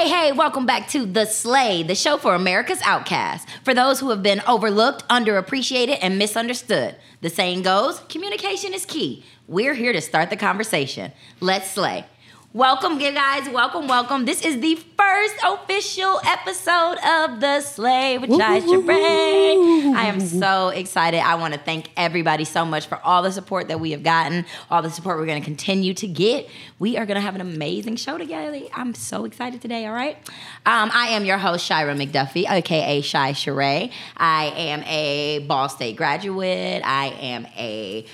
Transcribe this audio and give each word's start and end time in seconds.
Hey, 0.00 0.08
hey, 0.08 0.32
welcome 0.32 0.64
back 0.64 0.88
to 0.88 1.04
The 1.04 1.26
Slay, 1.26 1.82
the 1.82 1.94
show 1.94 2.16
for 2.16 2.34
America's 2.34 2.80
outcasts. 2.84 3.46
For 3.64 3.74
those 3.74 4.00
who 4.00 4.08
have 4.08 4.22
been 4.22 4.40
overlooked, 4.48 5.06
underappreciated, 5.08 5.98
and 6.00 6.16
misunderstood. 6.16 6.96
The 7.20 7.28
saying 7.28 7.64
goes 7.64 7.98
communication 8.08 8.72
is 8.72 8.86
key. 8.86 9.26
We're 9.46 9.74
here 9.74 9.92
to 9.92 10.00
start 10.00 10.30
the 10.30 10.38
conversation. 10.38 11.12
Let's 11.40 11.70
slay. 11.70 12.06
Welcome, 12.52 12.98
you 12.98 13.12
guys. 13.12 13.48
Welcome, 13.48 13.86
welcome. 13.86 14.24
This 14.24 14.44
is 14.44 14.58
the 14.58 14.74
first 14.74 15.36
official 15.46 16.20
episode 16.26 16.96
of 16.98 17.38
The 17.38 17.60
Slay 17.60 18.18
with 18.18 18.28
Shi 18.28 18.36
Sheree. 18.36 19.94
I 19.94 20.06
am 20.06 20.18
so 20.18 20.70
excited. 20.70 21.20
I 21.20 21.36
want 21.36 21.54
to 21.54 21.60
thank 21.60 21.90
everybody 21.96 22.44
so 22.44 22.64
much 22.64 22.88
for 22.88 22.98
all 23.04 23.22
the 23.22 23.30
support 23.30 23.68
that 23.68 23.78
we 23.78 23.92
have 23.92 24.02
gotten, 24.02 24.46
all 24.68 24.82
the 24.82 24.90
support 24.90 25.18
we're 25.18 25.26
going 25.26 25.40
to 25.40 25.44
continue 25.44 25.94
to 25.94 26.08
get. 26.08 26.48
We 26.80 26.96
are 26.96 27.06
going 27.06 27.14
to 27.14 27.20
have 27.20 27.36
an 27.36 27.40
amazing 27.40 27.94
show 27.94 28.18
together. 28.18 28.60
I'm 28.74 28.94
so 28.94 29.26
excited 29.26 29.62
today, 29.62 29.86
all 29.86 29.94
right? 29.94 30.16
Um, 30.66 30.90
I 30.92 31.10
am 31.10 31.24
your 31.24 31.38
host, 31.38 31.64
Shira 31.64 31.94
McDuffie, 31.94 32.50
aka 32.50 33.00
Shi 33.00 33.16
Sheree. 33.16 33.92
I 34.16 34.46
am 34.56 34.82
a 34.88 35.38
Ball 35.46 35.68
State 35.68 35.94
graduate. 35.94 36.82
I 36.84 37.10
am 37.20 37.46
a 37.56 38.06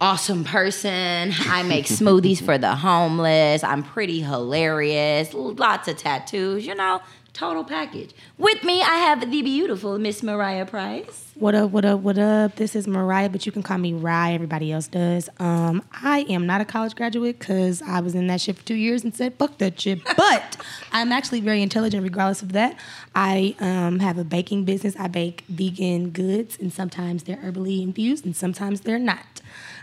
awesome 0.00 0.44
person. 0.44 1.32
I 1.46 1.62
make 1.62 1.84
smoothies 1.86 2.42
for 2.42 2.58
the 2.58 2.74
homeless. 2.74 3.62
I'm 3.62 3.82
pretty 3.82 4.20
hilarious. 4.20 5.32
Lots 5.34 5.88
of 5.88 5.98
tattoos, 5.98 6.66
you 6.66 6.74
know, 6.74 7.00
total 7.32 7.64
package. 7.64 8.12
With 8.38 8.64
me, 8.64 8.82
I 8.82 8.96
have 8.96 9.20
the 9.20 9.42
beautiful 9.42 9.98
Miss 9.98 10.22
Mariah 10.22 10.66
Price. 10.66 11.26
What 11.34 11.54
up, 11.54 11.70
what 11.70 11.84
up, 11.84 12.00
what 12.00 12.18
up? 12.18 12.56
This 12.56 12.76
is 12.76 12.86
Mariah, 12.86 13.30
but 13.30 13.46
you 13.46 13.52
can 13.52 13.62
call 13.62 13.78
me 13.78 13.92
Rye. 13.94 14.32
Everybody 14.32 14.72
else 14.72 14.88
does. 14.88 15.28
Um, 15.38 15.82
I 15.90 16.26
am 16.28 16.46
not 16.46 16.60
a 16.60 16.64
college 16.64 16.94
graduate 16.94 17.38
because 17.38 17.80
I 17.82 18.00
was 18.00 18.14
in 18.14 18.26
that 18.26 18.40
shit 18.40 18.56
for 18.56 18.64
two 18.64 18.74
years 18.74 19.04
and 19.04 19.14
said, 19.14 19.34
fuck 19.36 19.58
that 19.58 19.80
shit. 19.80 20.00
But 20.16 20.58
I'm 20.92 21.12
actually 21.12 21.40
very 21.40 21.62
intelligent 21.62 22.02
regardless 22.02 22.42
of 22.42 22.52
that. 22.52 22.76
I 23.14 23.54
um, 23.58 24.00
have 24.00 24.18
a 24.18 24.24
baking 24.24 24.64
business. 24.64 24.94
I 24.98 25.08
bake 25.08 25.44
vegan 25.48 26.10
goods, 26.10 26.58
and 26.60 26.70
sometimes 26.72 27.22
they're 27.22 27.36
herbally 27.36 27.82
infused 27.82 28.26
and 28.26 28.36
sometimes 28.36 28.82
they're 28.82 28.98
not. 28.98 29.20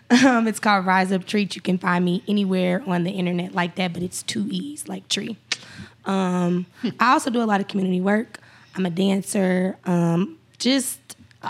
Um, 0.10 0.48
it's 0.48 0.60
called 0.60 0.86
Rise 0.86 1.12
Up 1.12 1.26
Treat. 1.26 1.56
You 1.56 1.62
can 1.62 1.78
find 1.78 2.04
me 2.06 2.24
anywhere 2.28 2.82
on 2.88 3.04
the 3.04 3.12
internet 3.12 3.54
like 3.54 3.76
that, 3.76 3.94
but 3.94 4.02
it's 4.04 4.24
two 4.24 4.48
E's, 4.50 4.88
like 4.88 5.08
tree. 5.10 5.36
Um, 6.06 6.66
I 7.00 7.12
also 7.12 7.30
do 7.30 7.42
a 7.42 7.46
lot 7.46 7.60
of 7.60 7.68
community 7.68 8.00
work. 8.00 8.40
I'm 8.76 8.86
a 8.86 8.90
dancer, 8.90 9.76
um, 9.86 10.38
just 10.60 11.00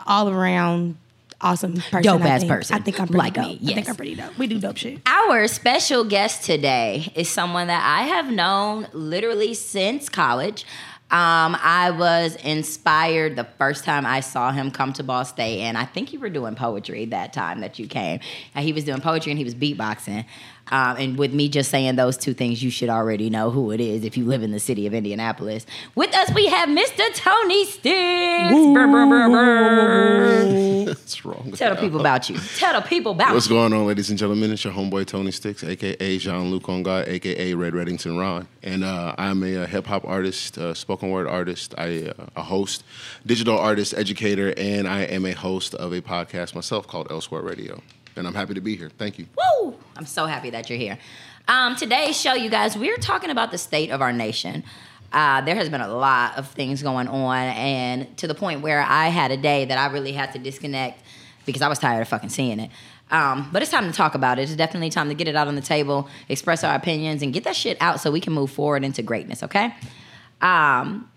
all 0.07 0.29
around 0.29 0.97
awesome 1.39 1.73
person. 1.75 2.01
Dope 2.01 2.21
I 2.23 2.29
ass 2.29 2.39
think. 2.41 2.51
person. 2.51 2.75
I 2.75 2.79
think 2.79 2.99
I'm 2.99 3.07
pretty 3.07 3.17
Like 3.19 3.33
dope. 3.35 3.61
me, 3.61 3.71
I 3.71 3.75
think 3.75 3.89
I'm 3.89 3.95
pretty 3.95 4.15
dope. 4.15 4.37
We 4.39 4.47
do 4.47 4.59
dope 4.59 4.77
shit. 4.77 5.01
Our 5.05 5.47
special 5.47 6.03
guest 6.03 6.43
today 6.43 7.11
is 7.15 7.29
someone 7.29 7.67
that 7.67 7.83
I 7.85 8.07
have 8.07 8.31
known 8.31 8.87
literally 8.93 9.53
since 9.53 10.09
college. 10.09 10.65
Um, 11.09 11.55
I 11.61 11.91
was 11.91 12.35
inspired 12.35 13.37
the 13.37 13.45
first 13.57 13.85
time 13.85 14.05
I 14.05 14.19
saw 14.19 14.51
him 14.51 14.71
come 14.71 14.91
to 14.93 15.03
Ball 15.03 15.23
State, 15.23 15.61
and 15.61 15.77
I 15.77 15.85
think 15.85 16.11
you 16.11 16.19
were 16.19 16.29
doing 16.29 16.55
poetry 16.55 17.05
that 17.05 17.31
time 17.31 17.61
that 17.61 17.79
you 17.79 17.87
came. 17.87 18.19
And 18.53 18.65
he 18.65 18.73
was 18.73 18.83
doing 18.83 18.99
poetry 18.99 19.31
and 19.31 19.39
he 19.39 19.45
was 19.45 19.55
beatboxing. 19.55 20.25
Um, 20.69 20.97
and 20.97 21.17
with 21.17 21.33
me 21.33 21.47
just 21.47 21.71
saying 21.71 21.95
those 21.95 22.17
two 22.17 22.33
things, 22.33 22.61
you 22.61 22.69
should 22.69 22.89
already 22.89 23.29
know 23.29 23.51
who 23.51 23.71
it 23.71 23.79
is 23.79 24.03
if 24.03 24.17
you 24.17 24.25
live 24.25 24.43
in 24.43 24.51
the 24.51 24.59
city 24.59 24.85
of 24.85 24.93
Indianapolis. 24.93 25.65
With 25.95 26.13
us, 26.13 26.33
we 26.33 26.47
have 26.47 26.67
Mr. 26.67 27.03
Tony 27.15 27.65
Styxx. 27.65 28.73
Brr, 28.73 28.87
brr, 28.87 29.29
brr. 29.29 30.67
What's 30.87 31.25
wrong 31.25 31.51
Tell 31.53 31.73
the 31.73 31.79
people 31.81 31.99
about 32.01 32.29
you. 32.29 32.37
Tell 32.57 32.73
the 32.73 32.85
people 32.85 33.13
about 33.13 33.33
What's 33.33 33.47
you. 33.47 33.55
going 33.55 33.71
on, 33.73 33.87
ladies 33.87 34.09
and 34.09 34.17
gentlemen? 34.19 34.51
It's 34.51 34.63
your 34.63 34.73
homeboy 34.73 35.05
Tony 35.05 35.31
Styxx, 35.31 35.67
aka 35.67 36.17
Jean 36.17 36.49
Luc 36.51 36.63
Onga, 36.63 37.07
aka 37.07 37.53
Red 37.53 37.73
Reddington 37.73 38.19
Ron, 38.19 38.47
and 38.63 38.83
uh, 38.83 39.15
I'm 39.17 39.43
a, 39.43 39.63
uh 39.63 39.67
hip 39.67 39.85
hop 39.87 40.05
artist, 40.05 40.57
uh, 40.57 40.73
spoken 40.73 40.96
word 41.05 41.27
artist, 41.27 41.75
I 41.77 42.13
uh, 42.17 42.25
a 42.35 42.43
host, 42.43 42.83
digital 43.25 43.57
artist, 43.57 43.93
educator, 43.93 44.53
and 44.57 44.87
I 44.87 45.01
am 45.01 45.25
a 45.25 45.33
host 45.33 45.75
of 45.75 45.93
a 45.93 46.01
podcast 46.01 46.55
myself 46.55 46.87
called 46.87 47.07
Elsewhere 47.11 47.41
Radio. 47.41 47.81
And 48.15 48.25
I'm 48.25 48.33
happy 48.33 48.55
to 48.55 48.61
be 48.61 48.75
here. 48.75 48.89
Thank 48.97 49.19
you. 49.19 49.27
Woo! 49.37 49.75
I'm 49.95 50.05
so 50.05 50.25
happy 50.25 50.49
that 50.49 50.69
you're 50.69 50.79
here. 50.79 50.97
Um, 51.47 51.75
today's 51.75 52.19
show, 52.19 52.33
you 52.33 52.49
guys, 52.49 52.75
we're 52.75 52.97
talking 52.97 53.29
about 53.29 53.51
the 53.51 53.57
state 53.57 53.91
of 53.91 54.01
our 54.01 54.11
nation. 54.11 54.63
Uh, 55.13 55.41
there 55.41 55.55
has 55.55 55.69
been 55.69 55.81
a 55.81 55.87
lot 55.87 56.37
of 56.37 56.49
things 56.49 56.83
going 56.83 57.07
on, 57.07 57.37
and 57.37 58.17
to 58.17 58.27
the 58.27 58.35
point 58.35 58.61
where 58.61 58.81
I 58.81 59.07
had 59.07 59.31
a 59.31 59.37
day 59.37 59.65
that 59.65 59.77
I 59.77 59.93
really 59.93 60.11
had 60.11 60.33
to 60.33 60.39
disconnect 60.39 61.01
because 61.45 61.61
I 61.61 61.69
was 61.69 61.79
tired 61.79 62.01
of 62.01 62.07
fucking 62.07 62.29
seeing 62.29 62.59
it. 62.59 62.71
Um, 63.09 63.49
but 63.53 63.61
it's 63.61 63.71
time 63.71 63.89
to 63.89 63.95
talk 63.95 64.15
about 64.15 64.37
it. 64.37 64.43
It's 64.43 64.55
definitely 64.55 64.89
time 64.89 65.07
to 65.07 65.15
get 65.15 65.27
it 65.29 65.35
out 65.35 65.47
on 65.47 65.55
the 65.55 65.61
table, 65.61 66.09
express 66.27 66.63
our 66.63 66.75
opinions, 66.75 67.21
and 67.21 67.31
get 67.31 67.45
that 67.45 67.55
shit 67.55 67.77
out 67.79 68.01
so 68.01 68.11
we 68.11 68.19
can 68.19 68.33
move 68.33 68.51
forward 68.51 68.83
into 68.83 69.01
greatness. 69.01 69.43
Okay. 69.43 69.73
Um, 70.41 71.09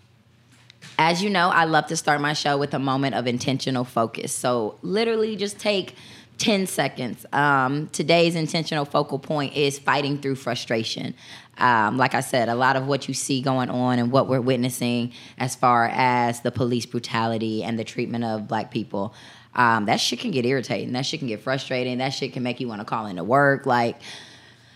as 0.97 1.23
you 1.23 1.29
know, 1.29 1.49
I 1.49 1.65
love 1.65 1.87
to 1.87 1.97
start 1.97 2.21
my 2.21 2.33
show 2.33 2.57
with 2.57 2.73
a 2.73 2.79
moment 2.79 3.15
of 3.15 3.27
intentional 3.27 3.83
focus. 3.83 4.31
So, 4.31 4.77
literally, 4.81 5.35
just 5.35 5.59
take 5.59 5.95
10 6.37 6.67
seconds. 6.67 7.25
Um, 7.31 7.87
today's 7.89 8.35
intentional 8.35 8.85
focal 8.85 9.19
point 9.19 9.55
is 9.55 9.77
fighting 9.77 10.17
through 10.17 10.35
frustration. 10.35 11.13
Um, 11.57 11.97
like 11.97 12.15
I 12.15 12.21
said, 12.21 12.49
a 12.49 12.55
lot 12.55 12.75
of 12.75 12.87
what 12.87 13.07
you 13.07 13.13
see 13.13 13.41
going 13.41 13.69
on 13.69 13.99
and 13.99 14.11
what 14.11 14.27
we're 14.27 14.41
witnessing 14.41 15.11
as 15.37 15.55
far 15.55 15.85
as 15.93 16.41
the 16.41 16.51
police 16.51 16.87
brutality 16.87 17.63
and 17.63 17.77
the 17.77 17.83
treatment 17.83 18.23
of 18.23 18.47
black 18.47 18.71
people, 18.71 19.13
um, 19.53 19.85
that 19.85 19.97
shit 19.97 20.19
can 20.19 20.31
get 20.31 20.45
irritating. 20.45 20.93
That 20.93 21.05
shit 21.05 21.19
can 21.19 21.27
get 21.27 21.41
frustrating. 21.41 21.99
That 21.99 22.09
shit 22.09 22.33
can 22.33 22.41
make 22.41 22.59
you 22.59 22.67
want 22.67 22.81
to 22.81 22.85
call 22.85 23.05
into 23.05 23.23
work. 23.23 23.67
Like, 23.67 24.01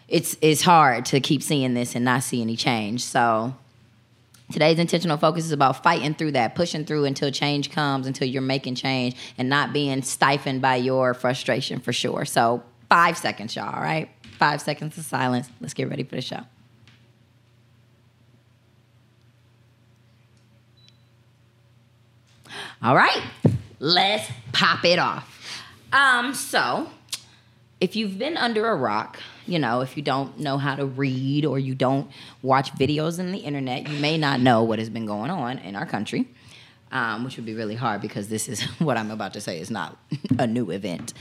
it's, 0.07 0.37
it's 0.41 0.61
hard 0.61 1.05
to 1.07 1.19
keep 1.19 1.41
seeing 1.41 1.73
this 1.73 1.95
and 1.95 2.05
not 2.05 2.21
see 2.21 2.41
any 2.41 2.55
change. 2.55 3.03
So, 3.03 3.55
Today's 4.51 4.77
intentional 4.77 5.17
focus 5.17 5.45
is 5.45 5.51
about 5.51 5.81
fighting 5.81 6.13
through 6.13 6.33
that, 6.33 6.53
pushing 6.53 6.85
through 6.85 7.05
until 7.05 7.31
change 7.31 7.71
comes, 7.71 8.05
until 8.05 8.27
you're 8.27 8.41
making 8.41 8.75
change 8.75 9.15
and 9.37 9.49
not 9.49 9.73
being 9.73 10.01
stifled 10.03 10.61
by 10.61 10.75
your 10.75 11.13
frustration 11.13 11.79
for 11.79 11.91
sure. 11.91 12.25
So, 12.25 12.63
five 12.87 13.17
seconds, 13.17 13.55
y'all, 13.55 13.73
all 13.73 13.81
right? 13.81 14.09
Five 14.37 14.61
seconds 14.61 14.97
of 14.97 15.05
silence. 15.05 15.49
Let's 15.59 15.73
get 15.73 15.89
ready 15.89 16.03
for 16.03 16.15
the 16.15 16.21
show. 16.21 16.41
All 22.83 22.95
right, 22.95 23.23
let's 23.79 24.29
pop 24.51 24.85
it 24.85 24.99
off. 24.99 25.63
Um, 25.91 26.33
so 26.33 26.89
if 27.79 27.95
you've 27.95 28.19
been 28.19 28.37
under 28.37 28.67
a 28.67 28.75
rock, 28.75 29.19
you 29.47 29.59
know, 29.59 29.81
if 29.81 29.95
you 29.95 30.03
don't 30.03 30.39
know 30.39 30.57
how 30.57 30.75
to 30.75 30.85
read 30.85 31.45
or 31.45 31.59
you 31.59 31.75
don't 31.75 32.09
watch 32.41 32.73
videos 32.73 33.19
in 33.19 33.31
the 33.31 33.39
internet, 33.39 33.87
you 33.87 33.99
may 33.99 34.17
not 34.17 34.39
know 34.39 34.63
what 34.63 34.79
has 34.79 34.89
been 34.89 35.05
going 35.05 35.31
on 35.31 35.59
in 35.59 35.75
our 35.75 35.85
country, 35.85 36.27
um, 36.91 37.23
which 37.23 37.37
would 37.37 37.45
be 37.45 37.53
really 37.53 37.75
hard 37.75 38.01
because 38.01 38.27
this 38.27 38.47
is 38.47 38.61
what 38.79 38.97
I'm 38.97 39.11
about 39.11 39.33
to 39.33 39.41
say 39.41 39.59
is 39.59 39.69
not 39.69 39.97
a 40.39 40.47
new 40.47 40.71
event. 40.71 41.13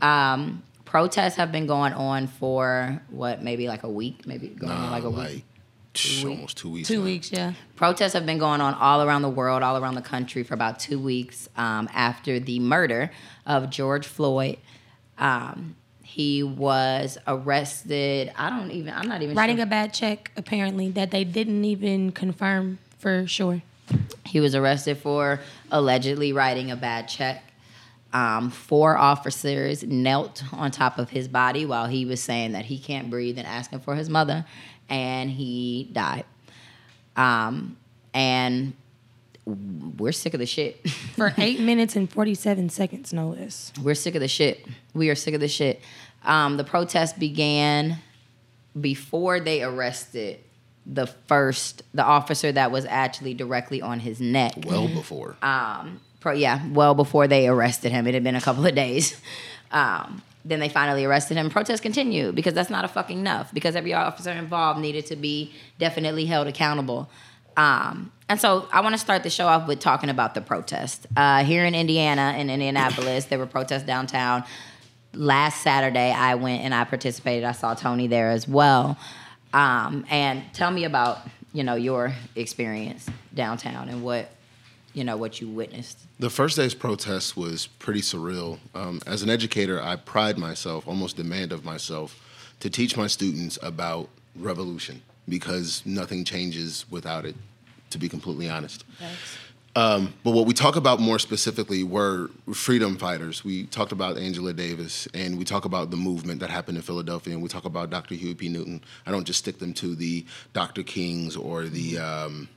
Um, 0.00 0.62
protests 0.84 1.36
have 1.36 1.52
been 1.52 1.66
going 1.66 1.92
on 1.92 2.26
for 2.26 3.02
what, 3.10 3.42
maybe 3.42 3.68
like 3.68 3.82
a 3.82 3.90
week, 3.90 4.26
maybe 4.26 4.48
going 4.48 4.72
on 4.72 4.90
like 4.90 5.04
a 5.04 5.10
week. 5.10 5.18
like 5.18 5.44
tsh, 5.94 6.24
almost 6.24 6.56
two 6.56 6.70
weeks. 6.70 6.88
Two 6.88 6.98
now. 6.98 7.04
weeks, 7.04 7.32
yeah. 7.32 7.52
Protests 7.74 8.12
have 8.14 8.24
been 8.26 8.38
going 8.38 8.60
on 8.60 8.74
all 8.74 9.02
around 9.02 9.22
the 9.22 9.30
world, 9.30 9.62
all 9.62 9.76
around 9.76 9.94
the 9.94 10.02
country 10.02 10.42
for 10.42 10.54
about 10.54 10.78
two 10.78 10.98
weeks 10.98 11.48
um, 11.56 11.88
after 11.92 12.38
the 12.40 12.58
murder 12.60 13.10
of 13.44 13.70
George 13.70 14.06
Floyd. 14.06 14.58
Um, 15.18 15.76
he 16.16 16.42
was 16.42 17.18
arrested. 17.26 18.32
I 18.38 18.48
don't 18.48 18.70
even. 18.70 18.94
I'm 18.94 19.06
not 19.06 19.20
even 19.20 19.36
Writing 19.36 19.58
sure. 19.58 19.64
a 19.64 19.68
bad 19.68 19.92
check, 19.92 20.30
apparently, 20.34 20.88
that 20.92 21.10
they 21.10 21.24
didn't 21.24 21.62
even 21.66 22.10
confirm 22.10 22.78
for 22.98 23.26
sure. 23.26 23.60
He 24.24 24.40
was 24.40 24.54
arrested 24.54 24.96
for 24.96 25.40
allegedly 25.70 26.32
writing 26.32 26.70
a 26.70 26.76
bad 26.76 27.08
check. 27.08 27.44
Um, 28.14 28.50
four 28.50 28.96
officers 28.96 29.82
knelt 29.82 30.42
on 30.54 30.70
top 30.70 30.98
of 30.98 31.10
his 31.10 31.28
body 31.28 31.66
while 31.66 31.86
he 31.86 32.06
was 32.06 32.22
saying 32.22 32.52
that 32.52 32.64
he 32.64 32.78
can't 32.78 33.10
breathe 33.10 33.36
and 33.36 33.46
asking 33.46 33.80
for 33.80 33.94
his 33.94 34.08
mother, 34.08 34.46
and 34.88 35.30
he 35.30 35.90
died. 35.92 36.24
Um, 37.14 37.76
and 38.14 38.72
we're 39.44 40.12
sick 40.12 40.34
of 40.34 40.40
the 40.40 40.46
shit. 40.46 40.88
For 40.88 41.32
eight 41.38 41.60
minutes 41.60 41.94
and 41.94 42.10
47 42.10 42.68
seconds, 42.68 43.12
no 43.12 43.28
less. 43.28 43.72
We're 43.80 43.94
sick 43.94 44.14
of 44.14 44.20
the 44.20 44.28
shit. 44.28 44.66
We 44.92 45.08
are 45.08 45.14
sick 45.14 45.34
of 45.34 45.40
the 45.40 45.48
shit. 45.48 45.80
Um, 46.26 46.56
the 46.56 46.64
protest 46.64 47.18
began 47.18 47.98
before 48.78 49.40
they 49.40 49.62
arrested 49.62 50.40
the 50.84 51.06
first, 51.06 51.82
the 51.94 52.04
officer 52.04 52.52
that 52.52 52.70
was 52.70 52.84
actually 52.84 53.34
directly 53.34 53.80
on 53.82 54.00
his 54.00 54.20
neck. 54.20 54.52
Well 54.64 54.88
before. 54.88 55.36
Um, 55.42 56.00
pro, 56.20 56.32
yeah, 56.32 56.66
well 56.68 56.94
before 56.94 57.26
they 57.26 57.48
arrested 57.48 57.92
him. 57.92 58.06
It 58.06 58.14
had 58.14 58.22
been 58.22 58.36
a 58.36 58.40
couple 58.40 58.66
of 58.66 58.74
days. 58.74 59.20
Um, 59.72 60.22
then 60.44 60.60
they 60.60 60.68
finally 60.68 61.04
arrested 61.04 61.36
him. 61.36 61.50
Protests 61.50 61.80
continued 61.80 62.36
because 62.36 62.54
that's 62.54 62.70
not 62.70 62.84
a 62.84 62.88
fucking 62.88 63.18
enough. 63.18 63.52
Because 63.52 63.74
every 63.74 63.94
officer 63.94 64.30
involved 64.30 64.80
needed 64.80 65.06
to 65.06 65.16
be 65.16 65.52
definitely 65.80 66.24
held 66.24 66.46
accountable. 66.46 67.10
Um, 67.56 68.12
and 68.28 68.40
so 68.40 68.68
I 68.72 68.80
want 68.80 68.94
to 68.94 68.98
start 68.98 69.22
the 69.22 69.30
show 69.30 69.48
off 69.48 69.66
with 69.66 69.80
talking 69.80 70.08
about 70.08 70.34
the 70.34 70.40
protest. 70.40 71.06
Uh, 71.16 71.42
here 71.42 71.64
in 71.64 71.74
Indiana, 71.74 72.36
in 72.38 72.50
Indianapolis, 72.50 73.24
there 73.24 73.38
were 73.38 73.46
protests 73.46 73.84
downtown. 73.84 74.44
Last 75.16 75.62
Saturday, 75.62 76.12
I 76.12 76.34
went 76.34 76.62
and 76.62 76.74
I 76.74 76.84
participated. 76.84 77.44
I 77.44 77.52
saw 77.52 77.74
Tony 77.74 78.06
there 78.06 78.30
as 78.30 78.46
well. 78.46 78.98
Um, 79.52 80.04
and 80.10 80.42
tell 80.52 80.70
me 80.70 80.84
about 80.84 81.26
you 81.56 81.64
know, 81.64 81.74
your 81.74 82.12
experience 82.34 83.08
downtown 83.34 83.88
and 83.88 84.02
what, 84.04 84.28
you 84.92 85.04
know, 85.04 85.16
what 85.16 85.40
you 85.40 85.48
witnessed. 85.48 85.98
The 86.18 86.28
first 86.28 86.56
day's 86.56 86.74
protest 86.74 87.34
was 87.34 87.66
pretty 87.66 88.02
surreal. 88.02 88.58
Um, 88.74 89.00
as 89.06 89.22
an 89.22 89.30
educator, 89.30 89.82
I 89.82 89.96
pride 89.96 90.36
myself, 90.36 90.86
almost 90.86 91.16
demand 91.16 91.52
of 91.52 91.64
myself, 91.64 92.20
to 92.60 92.68
teach 92.68 92.94
my 92.98 93.06
students 93.06 93.58
about 93.62 94.10
revolution 94.38 95.00
because 95.26 95.82
nothing 95.86 96.24
changes 96.24 96.84
without 96.90 97.24
it, 97.24 97.34
to 97.88 97.96
be 97.96 98.10
completely 98.10 98.50
honest. 98.50 98.84
Um, 99.76 100.14
but 100.24 100.30
what 100.30 100.46
we 100.46 100.54
talk 100.54 100.76
about 100.76 101.00
more 101.00 101.18
specifically 101.18 101.84
were 101.84 102.30
freedom 102.54 102.96
fighters. 102.96 103.44
We 103.44 103.64
talked 103.64 103.92
about 103.92 104.16
Angela 104.16 104.54
Davis, 104.54 105.06
and 105.12 105.38
we 105.38 105.44
talk 105.44 105.66
about 105.66 105.90
the 105.90 105.98
movement 105.98 106.40
that 106.40 106.48
happened 106.48 106.78
in 106.78 106.82
Philadelphia, 106.82 107.34
and 107.34 107.42
we 107.42 107.50
talk 107.50 107.66
about 107.66 107.90
Dr. 107.90 108.14
Huey 108.14 108.34
P. 108.34 108.48
Newton. 108.48 108.82
I 109.06 109.10
don't 109.10 109.26
just 109.26 109.40
stick 109.40 109.58
them 109.58 109.74
to 109.74 109.94
the 109.94 110.24
Dr. 110.54 110.82
Kings 110.82 111.36
or 111.36 111.66
the 111.66 111.98
um, 111.98 112.48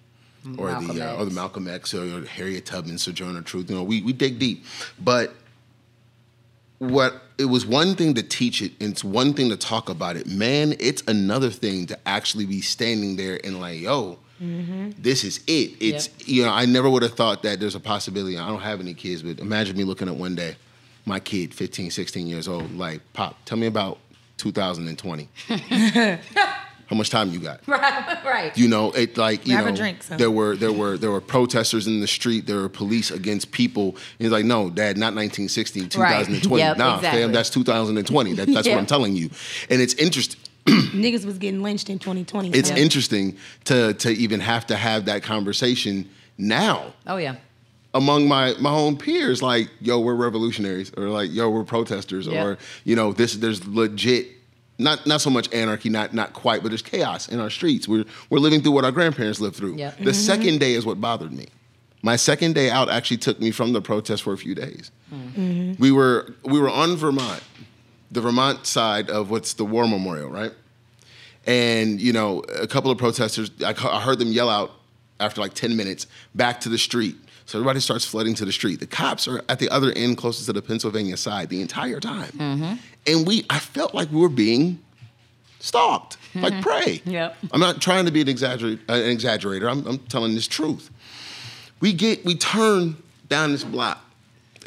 or 0.57 0.67
Malcolm 0.67 0.95
the 0.95 1.11
uh, 1.11 1.17
or 1.17 1.25
the 1.25 1.31
Malcolm 1.31 1.67
X 1.67 1.93
or, 1.93 2.19
or 2.19 2.25
Harriet 2.25 2.65
Tubman, 2.65 2.97
Sojourner 2.97 3.41
Truth. 3.41 3.69
You 3.69 3.75
know, 3.75 3.83
we 3.83 4.01
we 4.01 4.13
dig 4.13 4.39
deep, 4.39 4.63
but 4.97 5.33
what 6.77 7.21
it 7.37 7.45
was 7.45 7.65
one 7.65 7.95
thing 7.95 8.13
to 8.13 8.23
teach 8.23 8.61
it 8.61 8.71
and 8.79 8.91
it's 8.91 9.03
one 9.03 9.33
thing 9.33 9.49
to 9.49 9.57
talk 9.57 9.89
about 9.89 10.15
it 10.15 10.25
man 10.25 10.73
it's 10.79 11.03
another 11.09 11.49
thing 11.49 11.85
to 11.85 11.99
actually 12.07 12.45
be 12.45 12.61
standing 12.61 13.17
there 13.17 13.37
and 13.43 13.59
like 13.59 13.81
yo 13.81 14.17
Mm-hmm. 14.41 14.91
this 14.97 15.23
is 15.25 15.39
it 15.47 15.71
it's 15.81 16.07
Yep. 16.07 16.27
you 16.27 16.43
know 16.43 16.51
i 16.51 16.65
never 16.65 16.89
would 16.89 17.03
have 17.03 17.13
thought 17.13 17.43
that 17.43 17.59
there's 17.59 17.75
a 17.75 17.79
possibility 17.79 18.37
i 18.37 18.47
don't 18.47 18.61
have 18.61 18.79
any 18.79 18.93
kids 18.93 19.21
but 19.21 19.37
imagine 19.39 19.75
me 19.75 19.83
looking 19.83 20.07
at 20.07 20.15
one 20.15 20.33
day 20.35 20.55
my 21.05 21.19
kid 21.19 21.53
15 21.53 21.91
16 21.91 22.25
years 22.27 22.47
old 22.47 22.71
like 22.77 23.01
pop 23.13 23.35
tell 23.43 23.57
me 23.57 23.67
about 23.67 23.97
2020 24.37 25.27
how 26.87 26.95
much 26.95 27.09
time 27.09 27.29
you 27.31 27.39
got 27.39 27.59
Right, 27.67 28.23
right. 28.25 28.57
you 28.57 28.67
know, 28.67 28.91
it 28.91 29.17
like 29.17 29.45
you 29.45 29.53
Grab 29.53 29.67
a 29.67 29.69
know, 29.71 29.75
drink, 29.75 30.03
son. 30.03 30.17
there 30.17 30.31
were 30.31 30.55
there 30.55 30.71
were 30.73 30.97
there 30.97 31.11
were 31.11 31.21
protesters 31.21 31.85
in 31.85 31.99
the 31.99 32.07
street. 32.07 32.47
There 32.47 32.57
were 32.57 32.69
police 32.69 33.11
against 33.11 33.51
people. 33.51 33.89
And 33.89 33.97
he's 34.19 34.31
like, 34.31 34.45
no, 34.45 34.69
Dad, 34.71 34.97
not 34.97 35.13
1960, 35.13 35.87
2020. 35.87 36.57
Yep, 36.63 36.77
nah, 36.77 36.95
exactly. 36.95 37.21
fam, 37.21 37.31
that's 37.31 37.49
2020. 37.51 38.33
That, 38.33 38.47
that's 38.47 38.65
Yeah. 38.67 38.73
what 38.73 38.79
I'm 38.79 38.85
telling 38.95 39.15
you. 39.15 39.29
And 39.69 39.81
it's 39.81 39.93
interesting. 39.95 40.39
Niggas 40.93 41.25
was 41.25 41.37
getting 41.37 41.61
lynched 41.61 41.89
in 41.89 41.99
2020. 41.99 42.49
It's 42.49 42.69
so- 42.69 42.75
interesting 42.75 43.37
to 43.65 43.93
to 43.95 44.11
even 44.11 44.39
have 44.39 44.67
to 44.67 44.75
have 44.75 45.05
that 45.05 45.23
conversation 45.23 46.09
now 46.37 46.93
oh 47.05 47.17
yeah. 47.17 47.35
among 47.93 48.27
my 48.27 48.55
my 48.59 48.71
own 48.71 48.97
peers. 48.97 49.41
Like, 49.41 49.69
yo, 49.81 49.99
we're 49.99 50.15
revolutionaries, 50.15 50.91
or 50.95 51.09
like, 51.09 51.31
yo, 51.31 51.49
we're 51.49 51.63
protesters, 51.63 52.27
Yeah. 52.27 52.43
or 52.43 52.57
you 52.83 52.95
know, 52.95 53.13
this 53.13 53.35
there's 53.35 53.65
legit. 53.67 54.27
Not, 54.81 55.05
not 55.05 55.19
so 55.19 55.29
much 55.29 55.53
anarchy, 55.53 55.89
not 55.89 56.13
not 56.13 56.31
quite, 56.31 56.61
but 56.61 56.69
there's 56.69 56.81
chaos 56.81 57.27
in 57.27 57.41
our 57.41 57.49
streets. 57.49 57.85
We're 57.85 58.05
we're 58.29 58.39
living 58.39 58.61
through 58.61 58.71
what 58.71 58.85
our 58.85 58.93
grandparents 58.93 59.41
lived 59.41 59.57
through. 59.57 59.75
Yep. 59.75 59.97
The 59.97 60.03
mm-hmm. 60.03 60.13
second 60.13 60.59
day 60.61 60.73
is 60.73 60.85
what 60.85 61.01
bothered 61.01 61.33
me. 61.33 61.47
My 62.01 62.15
second 62.15 62.55
day 62.55 62.69
out 62.69 62.89
actually 62.89 63.17
took 63.17 63.39
me 63.41 63.51
from 63.51 63.73
the 63.73 63.81
protest 63.81 64.23
for 64.23 64.31
a 64.31 64.37
few 64.37 64.55
days. 64.55 64.91
Mm-hmm. 65.13 65.81
We 65.81 65.91
were 65.91 66.33
we 66.43 66.59
were 66.59 66.69
on 66.69 66.95
Vermont, 66.95 67.43
the 68.09 68.21
Vermont 68.21 68.65
side 68.65 69.09
of 69.09 69.29
what's 69.29 69.53
the 69.53 69.65
War 69.65 69.87
Memorial, 69.87 70.29
right? 70.29 70.53
And 71.49 71.99
you 71.99 72.13
know, 72.13 72.41
a 72.61 72.67
couple 72.67 72.91
of 72.91 72.99
protesters, 72.99 73.49
I, 73.65 73.69
I 73.71 74.01
heard 74.01 74.19
them 74.19 74.31
yell 74.31 74.51
out 74.51 74.71
after 75.19 75.41
like 75.41 75.55
ten 75.55 75.75
minutes, 75.75 76.05
"Back 76.35 76.61
to 76.61 76.69
the 76.69 76.77
street!" 76.77 77.15
So 77.47 77.57
everybody 77.57 77.79
starts 77.79 78.05
flooding 78.05 78.35
to 78.35 78.45
the 78.45 78.51
street. 78.51 78.79
The 78.79 78.85
cops 78.85 79.27
are 79.27 79.41
at 79.49 79.57
the 79.57 79.67
other 79.69 79.91
end, 79.93 80.17
closest 80.17 80.45
to 80.45 80.53
the 80.53 80.61
Pennsylvania 80.61 81.17
side, 81.17 81.49
the 81.49 81.59
entire 81.63 81.99
time. 81.99 82.31
Mm-hmm. 82.33 82.73
And 83.07 83.25
we, 83.25 83.43
I 83.49 83.57
felt 83.57 83.95
like 83.95 84.11
we 84.11 84.19
were 84.19 84.29
being 84.29 84.77
stalked, 85.59 86.17
mm-hmm. 86.17 86.41
like 86.41 86.61
prey. 86.61 87.01
Yep. 87.05 87.37
I'm 87.51 87.59
not 87.59 87.81
trying 87.81 88.05
to 88.05 88.11
be 88.11 88.21
an, 88.21 88.27
exagger- 88.27 88.79
an 88.87 89.17
exaggerator. 89.17 89.67
I'm, 89.67 89.83
I'm 89.87 89.97
telling 89.97 90.35
this 90.35 90.47
truth. 90.47 90.91
We 91.79 91.91
get, 91.91 92.23
we 92.23 92.35
turn 92.35 92.97
down 93.27 93.53
this 93.53 93.63
block, 93.63 94.05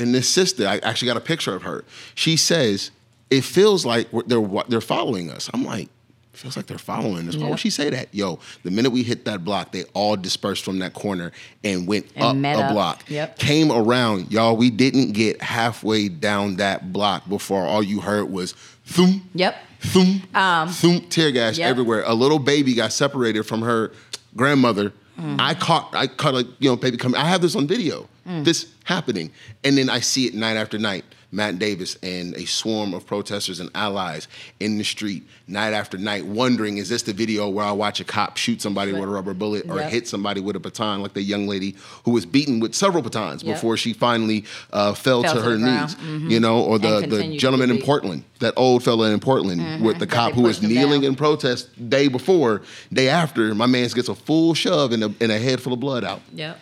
and 0.01 0.13
this 0.13 0.29
sister, 0.29 0.67
I 0.67 0.79
actually 0.79 1.07
got 1.07 1.17
a 1.17 1.21
picture 1.21 1.55
of 1.55 1.63
her. 1.63 1.85
She 2.17 2.37
says, 2.37 2.91
"It 3.31 3.45
feels 3.45 3.87
like 3.87 4.09
they're 4.27 4.65
they're 4.67 4.81
following 4.81 5.31
us." 5.31 5.49
I'm 5.55 5.65
like, 5.65 5.89
"Feels 6.33 6.57
like 6.57 6.67
they're 6.67 6.79
following 6.79 7.29
us." 7.29 7.37
Why 7.37 7.49
would 7.51 7.59
she 7.61 7.71
say 7.71 7.91
that? 7.91 8.09
Yo, 8.13 8.39
the 8.63 8.71
minute 8.71 8.91
we 8.91 9.03
hit 9.03 9.25
that 9.27 9.45
block, 9.45 9.73
they 9.73 9.85
all 9.95 10.17
dispersed 10.17 10.65
from 10.65 10.79
that 10.81 10.95
corner 10.95 11.33
and 11.65 11.87
went 11.87 12.07
And 12.17 12.25
up 12.25 12.37
met 12.37 12.59
a 12.59 12.65
up. 12.65 12.73
block. 12.73 13.05
Yep. 13.09 13.39
Came 13.39 13.71
around, 13.71 14.31
y'all. 14.33 14.57
We 14.57 14.71
didn't 14.71 15.13
get 15.13 15.41
halfway 15.43 16.09
down 16.09 16.57
that 16.57 16.93
block 16.93 17.29
before 17.29 17.65
all 17.67 17.83
you 17.83 18.01
heard 18.01 18.31
was 18.31 18.53
thump, 18.87 19.23
Yep. 19.35 19.57
thump, 19.81 20.37
Um, 20.37 20.69
thump, 20.69 21.09
tear 21.11 21.31
gas 21.31 21.59
yep. 21.59 21.69
everywhere. 21.71 22.03
A 22.07 22.15
little 22.15 22.39
baby 22.39 22.75
got 22.75 22.93
separated 22.93 23.45
from 23.45 23.63
her 23.63 23.93
grandmother. 24.37 24.93
Mm. 25.21 25.37
I 25.39 25.55
caught, 25.55 25.91
I 25.95 26.07
caught 26.07 26.35
a 26.35 26.47
you 26.59 26.71
know 26.71 26.77
baby 26.77 26.97
coming. 26.97 27.21
I 27.21 27.27
have 27.27 27.43
this 27.43 27.55
on 27.55 27.67
video. 27.67 28.09
Mm. 28.27 28.45
This 28.45 28.67
happening, 28.85 29.31
and 29.65 29.77
then 29.77 29.91
I 29.91 30.01
see 30.01 30.27
it 30.27 30.35
night 30.35 30.57
after 30.57 30.79
night. 30.79 31.05
Matt 31.35 31.59
Davis 31.59 31.97
and 32.03 32.35
a 32.37 32.45
swarm 32.45 32.93
of 32.93 33.07
protesters 33.07 33.59
and 33.59 33.71
allies 33.75 34.29
in 34.61 34.77
the 34.77 34.85
street 34.85 35.27
night 35.49 35.73
after 35.73 35.97
night, 35.97 36.27
wondering, 36.27 36.77
is 36.77 36.91
this 36.91 37.03
the 37.03 37.13
video 37.15 37.49
where 37.49 37.65
I 37.65 37.73
watch 37.73 38.01
a 38.01 38.05
cop 38.05 38.37
shoot 38.37 38.61
somebody 38.61 38.93
with 38.93 39.03
a 39.03 39.07
rubber 39.07 39.33
bullet 39.35 39.65
or 39.71 39.79
Yep. 39.79 39.91
hit 39.91 40.09
somebody 40.09 40.41
with 40.43 40.57
a 40.57 40.61
baton, 40.61 41.01
like 41.03 41.15
the 41.15 41.23
young 41.23 41.49
lady 41.49 41.75
who 42.05 42.11
was 42.11 42.27
beaten 42.27 42.61
with 42.61 42.75
several 42.75 43.03
batons 43.03 43.43
Yep. 43.43 43.55
before 43.57 43.77
she 43.79 43.93
finally 43.95 44.45
uh, 44.73 44.93
fell, 44.93 45.23
Fell 45.23 45.35
to 45.35 45.39
to 45.41 45.45
her 45.45 45.53
the 45.57 45.59
ground. 45.59 45.97
knees? 46.03 46.33
You 46.33 46.39
know, 46.41 46.61
or 46.63 46.79
the, 46.79 47.07
the 47.09 47.37
gentleman 47.39 47.71
in. 47.71 47.81
Portland, 47.83 48.25
that 48.41 48.53
old 48.57 48.85
fella 48.85 49.11
in 49.11 49.19
Portland 49.19 49.83
with 49.83 49.99
the 49.99 50.07
cop 50.07 50.31
they 50.33 50.37
who 50.37 50.43
was 50.43 50.61
kneeling 50.63 51.01
down. 51.01 51.11
in 51.13 51.15
protest 51.17 51.69
day 51.91 52.09
before, 52.09 52.61
day 52.93 53.09
after. 53.09 53.55
My 53.55 53.67
man 53.67 53.89
gets 53.89 54.09
a 54.09 54.15
full 54.15 54.53
shove 54.55 54.93
and 54.93 55.03
a, 55.05 55.15
and 55.21 55.33
a 55.33 55.39
head 55.39 55.61
full 55.63 55.73
of 55.73 55.81
blood 55.81 56.05
out. 56.05 56.21
Yep. 56.35 56.61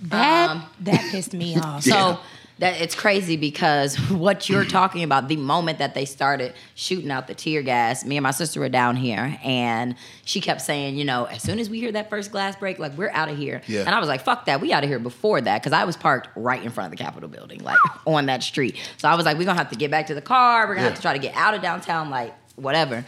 That 0.00 0.50
Um, 0.50 0.62
that 0.80 1.10
pissed 1.10 1.34
me 1.34 1.56
off. 1.60 1.82
So 1.82 1.90
Yeah. 1.90 2.16
That 2.58 2.80
it's 2.80 2.94
crazy 2.94 3.36
because 3.36 3.96
what 4.10 4.48
you're 4.48 4.64
talking 4.78 5.02
about, 5.02 5.28
the 5.28 5.36
moment 5.36 5.78
that 5.78 5.94
they 5.94 6.04
started 6.04 6.54
shooting 6.74 7.10
out 7.10 7.26
the 7.26 7.34
tear 7.34 7.62
gas, 7.62 8.04
me 8.04 8.16
and 8.16 8.22
my 8.24 8.30
sister 8.32 8.60
were 8.60 8.68
down 8.68 8.96
here 8.96 9.38
and 9.44 9.94
she 10.24 10.40
kept 10.40 10.60
saying, 10.60 10.96
you 10.96 11.04
know, 11.04 11.24
as 11.26 11.42
soon 11.42 11.58
as 11.58 11.70
we 11.70 11.78
hear 11.80 11.92
that 11.92 12.10
first 12.10 12.32
glass 12.32 12.56
break, 12.56 12.78
like 12.78 12.96
we're 12.98 13.10
out 13.10 13.28
of 13.28 13.36
here. 13.38 13.62
Yeah. 13.68 13.80
And 13.80 13.90
I 13.90 14.00
was 14.00 14.08
like, 14.08 14.22
fuck 14.22 14.46
that, 14.46 14.60
we 14.60 14.72
out 14.72 14.82
of 14.82 14.90
here 14.90 14.98
before 14.98 15.40
that 15.40 15.62
because 15.62 15.72
I 15.72 15.84
was 15.84 15.96
parked 15.96 16.28
right 16.36 16.62
in 16.62 16.70
front 16.70 16.92
of 16.92 16.98
the 16.98 17.02
Capitol 17.02 17.28
building, 17.28 17.60
like 17.62 17.78
on 18.06 18.26
that 18.26 18.42
street. 18.42 18.76
So 18.96 19.08
I 19.08 19.14
was 19.14 19.24
like, 19.24 19.38
we're 19.38 19.44
gonna 19.44 19.58
have 19.58 19.70
to 19.70 19.76
get 19.76 19.90
back 19.90 20.08
to 20.08 20.14
the 20.14 20.22
car. 20.22 20.66
We're 20.66 20.74
gonna 20.74 20.86
Yeah. 20.86 20.90
have 20.90 20.96
to 20.98 21.02
try 21.02 21.12
to 21.12 21.18
get 21.20 21.34
out 21.36 21.54
of 21.54 21.62
downtown, 21.62 22.10
like 22.10 22.34
whatever. 22.56 23.04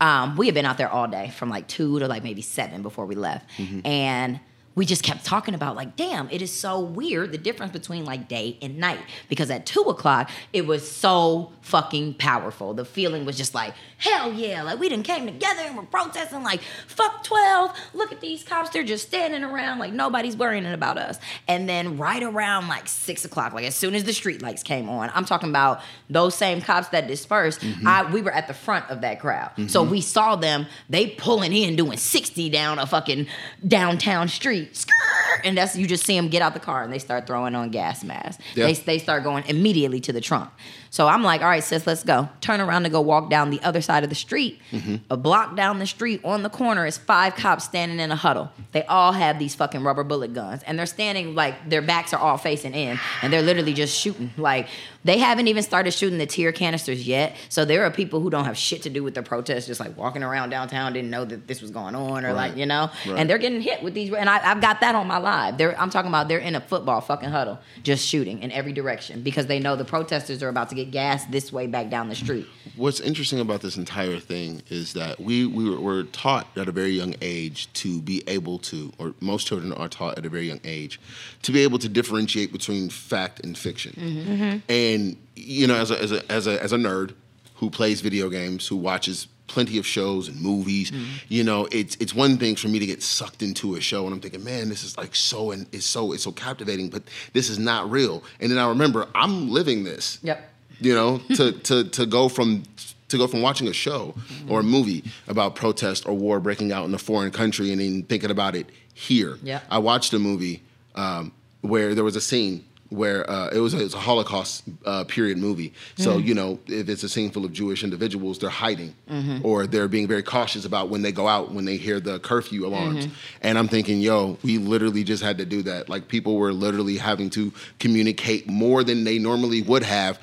Um, 0.00 0.36
we 0.36 0.46
had 0.46 0.54
been 0.54 0.66
out 0.66 0.76
there 0.76 0.88
all 0.90 1.06
day 1.08 1.30
from 1.36 1.50
like 1.50 1.68
two 1.68 1.98
to 2.00 2.08
like 2.08 2.22
maybe 2.24 2.42
seven 2.42 2.82
before 2.82 3.06
we 3.06 3.14
left, 3.14 3.48
and 3.84 4.40
we 4.74 4.84
just 4.84 5.02
kept 5.02 5.24
talking 5.24 5.54
about 5.54 5.76
like, 5.76 5.96
damn, 5.96 6.28
it 6.30 6.42
is 6.42 6.52
so 6.52 6.80
weird 6.80 7.32
the 7.32 7.38
difference 7.38 7.72
between 7.72 8.04
like 8.04 8.28
day 8.28 8.58
and 8.60 8.78
night 8.78 9.00
because 9.28 9.50
at 9.50 9.66
two 9.66 9.82
o'clock 9.82 10.30
it 10.52 10.66
was 10.66 10.90
so 10.90 11.52
fucking 11.60 12.14
powerful. 12.14 12.74
The 12.74 12.84
feeling 12.84 13.24
was 13.24 13.36
just 13.36 13.54
like, 13.54 13.74
hell 13.98 14.32
yeah, 14.32 14.62
like 14.62 14.78
we 14.78 14.88
didn't 14.88 15.04
came 15.04 15.26
together 15.26 15.62
and 15.62 15.76
we're 15.76 15.84
protesting 15.84 16.42
like, 16.42 16.60
fuck 16.86 17.22
twelve. 17.24 17.76
Look 17.92 18.12
at 18.12 18.20
these 18.20 18.42
cops, 18.42 18.70
they're 18.70 18.82
just 18.84 19.06
standing 19.06 19.44
around 19.44 19.78
like 19.78 19.92
nobody's 19.92 20.36
worrying 20.36 20.66
about 20.66 20.98
us. 20.98 21.18
And 21.48 21.68
then 21.68 21.96
right 21.98 22.22
around 22.22 22.68
like 22.68 22.88
six 22.88 23.24
o'clock, 23.24 23.52
like 23.52 23.64
as 23.64 23.74
soon 23.74 23.94
as 23.94 24.04
the 24.04 24.12
street 24.12 24.42
lights 24.42 24.62
came 24.62 24.88
on, 24.88 25.10
I'm 25.14 25.24
talking 25.24 25.48
about 25.48 25.80
those 26.10 26.34
same 26.34 26.60
cops 26.60 26.88
that 26.88 27.06
dispersed. 27.06 27.60
Mm-hmm. 27.60 27.86
I 27.86 28.10
we 28.10 28.22
were 28.22 28.32
at 28.32 28.48
the 28.48 28.54
front 28.54 28.90
of 28.90 29.00
that 29.02 29.20
crowd, 29.20 29.52
so 29.68 29.82
mm-hmm. 29.82 29.90
we 29.90 30.00
saw 30.00 30.36
them. 30.36 30.66
They 30.88 31.08
pulling 31.08 31.52
in, 31.52 31.76
doing 31.76 31.98
sixty 31.98 32.50
down 32.50 32.78
a 32.78 32.86
fucking 32.86 33.26
downtown 33.66 34.28
street, 34.28 34.63
Skrrr! 34.72 35.24
and 35.44 35.56
that's 35.56 35.76
you 35.76 35.86
just 35.86 36.04
see 36.04 36.16
them 36.16 36.28
get 36.28 36.42
out 36.42 36.54
the 36.54 36.60
car 36.60 36.82
and 36.82 36.92
they 36.92 36.98
start 36.98 37.26
throwing 37.26 37.54
on 37.54 37.70
gas 37.70 38.02
masks. 38.02 38.42
Yeah. 38.54 38.66
They 38.66 38.74
they 38.74 38.98
start 38.98 39.24
going 39.24 39.44
immediately 39.46 40.00
to 40.00 40.12
the 40.12 40.20
trunk. 40.20 40.50
So 40.90 41.08
I'm 41.08 41.22
like, 41.22 41.42
all 41.42 41.48
right, 41.48 41.62
sis, 41.62 41.86
let's 41.86 42.04
go. 42.04 42.28
Turn 42.40 42.60
around 42.60 42.84
to 42.84 42.88
go 42.88 43.00
walk 43.00 43.28
down 43.28 43.50
the 43.50 43.60
other 43.62 43.80
side 43.80 44.04
of 44.04 44.10
the 44.10 44.14
street. 44.14 44.60
Mm-hmm. 44.70 44.96
A 45.10 45.16
block 45.16 45.56
down 45.56 45.80
the 45.80 45.86
street 45.86 46.20
on 46.24 46.42
the 46.44 46.50
corner 46.50 46.86
is 46.86 46.96
five 46.96 47.34
cops 47.34 47.64
standing 47.64 47.98
in 47.98 48.12
a 48.12 48.16
huddle. 48.16 48.52
They 48.72 48.84
all 48.84 49.12
have 49.12 49.38
these 49.38 49.54
fucking 49.56 49.82
rubber 49.82 50.04
bullet 50.04 50.34
guns 50.34 50.62
and 50.64 50.78
they're 50.78 50.86
standing 50.86 51.34
like 51.34 51.68
their 51.68 51.82
backs 51.82 52.12
are 52.12 52.20
all 52.20 52.38
facing 52.38 52.74
in 52.74 53.00
and 53.22 53.32
they're 53.32 53.42
literally 53.42 53.74
just 53.74 53.98
shooting. 53.98 54.30
Like 54.36 54.68
they 55.04 55.18
haven't 55.18 55.48
even 55.48 55.62
started 55.62 55.92
shooting 55.92 56.18
the 56.18 56.26
tear 56.26 56.50
canisters 56.52 57.06
yet. 57.06 57.36
So 57.48 57.64
there 57.64 57.84
are 57.84 57.90
people 57.90 58.20
who 58.20 58.30
don't 58.30 58.44
have 58.46 58.56
shit 58.56 58.82
to 58.82 58.90
do 58.90 59.04
with 59.04 59.14
the 59.14 59.22
protest, 59.22 59.66
just 59.66 59.78
like 59.80 59.96
walking 59.96 60.22
around 60.22 60.50
downtown, 60.50 60.92
didn't 60.94 61.10
know 61.10 61.24
that 61.24 61.46
this 61.46 61.60
was 61.60 61.70
going 61.70 61.94
on 61.94 62.24
or 62.24 62.32
like, 62.32 62.56
you 62.56 62.66
know, 62.66 62.90
Right. 63.06 63.18
and 63.18 63.28
they're 63.28 63.38
getting 63.38 63.60
hit 63.60 63.82
with 63.82 63.94
these. 63.94 64.12
And 64.12 64.28
I, 64.30 64.50
I've 64.50 64.60
got 64.60 64.80
that 64.80 64.94
on 64.94 65.06
my 65.06 65.18
live. 65.18 65.58
They're, 65.58 65.78
I'm 65.78 65.90
talking 65.90 66.08
about 66.08 66.28
they're 66.28 66.38
in 66.38 66.54
a 66.54 66.60
football 66.60 67.00
fucking 67.00 67.28
huddle, 67.30 67.58
just 67.82 68.06
shooting 68.08 68.42
in 68.42 68.50
every 68.50 68.72
direction 68.72 69.22
because 69.22 69.46
they 69.46 69.58
know 69.60 69.76
the 69.76 69.84
protesters 69.84 70.42
are 70.42 70.48
about 70.48 70.70
to 70.70 70.74
get 70.74 70.90
gassed 70.90 71.30
this 71.30 71.52
way 71.52 71.66
back 71.66 71.90
down 71.90 72.08
the 72.08 72.14
street. 72.14 72.46
What's 72.76 73.00
interesting 73.00 73.40
about 73.40 73.60
this 73.60 73.76
entire 73.76 74.18
thing 74.18 74.62
is 74.70 74.94
that 74.94 75.20
we, 75.20 75.46
we 75.46 75.68
were, 75.68 75.80
were 75.80 76.02
taught 76.04 76.46
at 76.56 76.68
a 76.68 76.72
very 76.72 76.90
young 76.92 77.14
age 77.20 77.70
to 77.74 78.00
be 78.00 78.22
able 78.26 78.58
to, 78.60 78.92
or 78.98 79.14
most 79.20 79.46
children 79.46 79.72
are 79.72 79.88
taught 79.88 80.16
at 80.18 80.24
a 80.24 80.28
very 80.28 80.46
young 80.48 80.60
age, 80.64 80.98
to 81.42 81.52
be 81.52 81.62
able 81.62 81.78
to 81.78 81.88
differentiate 81.88 82.52
between 82.52 82.88
fact 82.88 83.40
and 83.44 83.56
fiction. 83.58 83.92
Mm-hmm. 83.98 84.58
And 84.68 84.93
you 85.36 85.66
know, 85.66 85.76
as 85.76 85.90
a, 85.90 86.00
as 86.00 86.12
a 86.12 86.32
as 86.32 86.46
a 86.46 86.62
as 86.62 86.72
a 86.72 86.76
nerd 86.76 87.14
who 87.56 87.70
plays 87.70 88.00
video 88.00 88.28
games, 88.28 88.66
who 88.68 88.76
watches 88.76 89.28
plenty 89.46 89.78
of 89.78 89.86
shows 89.86 90.28
and 90.28 90.40
movies. 90.40 90.92
You 91.28 91.44
know, 91.44 91.68
it's 91.70 91.96
it's 91.96 92.14
one 92.14 92.38
thing 92.38 92.56
for 92.56 92.68
me 92.68 92.78
to 92.78 92.86
get 92.86 93.02
sucked 93.02 93.42
into 93.42 93.76
a 93.76 93.80
show 93.80 94.04
and 94.04 94.14
I'm 94.14 94.20
thinking, 94.20 94.44
man, 94.44 94.68
this 94.68 94.82
is 94.82 94.96
like 94.96 95.14
so 95.14 95.50
and 95.50 95.66
it's 95.72 95.86
so 95.86 96.12
it's 96.12 96.24
so 96.24 96.32
captivating, 96.32 96.90
but 96.90 97.02
this 97.32 97.48
is 97.48 97.58
not 97.58 97.90
real. 97.90 98.22
And 98.40 98.50
then 98.50 98.58
I 98.58 98.68
remember 98.68 99.06
I'm 99.14 99.50
living 99.50 99.84
this. 99.84 100.18
Yep. 100.22 100.50
You 100.80 100.94
know, 100.94 101.18
to 101.36 101.52
to 101.52 101.84
to 101.84 102.06
go 102.06 102.28
from 102.28 102.64
to 103.08 103.18
go 103.18 103.26
from 103.26 103.42
watching 103.42 103.68
a 103.68 103.72
show 103.72 104.14
or 104.48 104.60
a 104.60 104.62
movie 104.62 105.04
about 105.28 105.54
protest 105.54 106.06
or 106.06 106.14
war 106.14 106.40
breaking 106.40 106.72
out 106.72 106.86
in 106.86 106.94
a 106.94 106.98
foreign 106.98 107.30
country 107.30 107.70
and 107.70 107.80
then 107.80 108.02
thinking 108.02 108.30
about 108.30 108.56
it 108.56 108.70
here. 108.94 109.38
Yeah. 109.42 109.60
I 109.70 109.78
watched 109.78 110.12
a 110.14 110.18
movie 110.18 110.62
um, 110.94 111.32
where 111.60 111.94
there 111.94 112.02
was 112.02 112.16
a 112.16 112.20
scene 112.20 112.64
where 112.94 113.28
uh, 113.28 113.48
it, 113.48 113.58
was 113.58 113.74
a, 113.74 113.80
it 113.80 113.84
was 113.84 113.94
a 113.94 113.98
Holocaust 113.98 114.62
uh, 114.84 115.04
period 115.04 115.38
movie. 115.38 115.72
So 115.96 116.18
you 116.18 116.34
know, 116.34 116.58
if 116.66 116.88
it's 116.88 117.02
a 117.02 117.08
scene 117.08 117.30
full 117.30 117.44
of 117.44 117.52
Jewish 117.52 117.82
individuals, 117.84 118.38
they're 118.38 118.50
hiding 118.50 118.94
or 119.42 119.66
they're 119.66 119.88
being 119.88 120.06
very 120.08 120.22
cautious 120.22 120.64
about 120.64 120.88
when 120.88 121.02
they 121.02 121.12
go 121.12 121.26
out 121.28 121.52
when 121.52 121.64
they 121.64 121.76
hear 121.76 122.00
the 122.00 122.18
curfew 122.20 122.66
alarms. 122.66 123.06
And 123.42 123.58
I'm 123.58 123.68
thinking, 123.68 124.00
yo, 124.00 124.38
we 124.42 124.58
literally 124.58 125.04
just 125.04 125.22
had 125.22 125.38
to 125.38 125.44
do 125.44 125.62
that. 125.62 125.88
Like 125.88 126.08
people 126.08 126.36
were 126.36 126.52
literally 126.52 126.96
having 126.98 127.30
to 127.30 127.52
communicate 127.78 128.48
more 128.48 128.84
than 128.84 129.04
they 129.04 129.18
normally 129.18 129.62
would 129.62 129.82
have. 129.82 130.18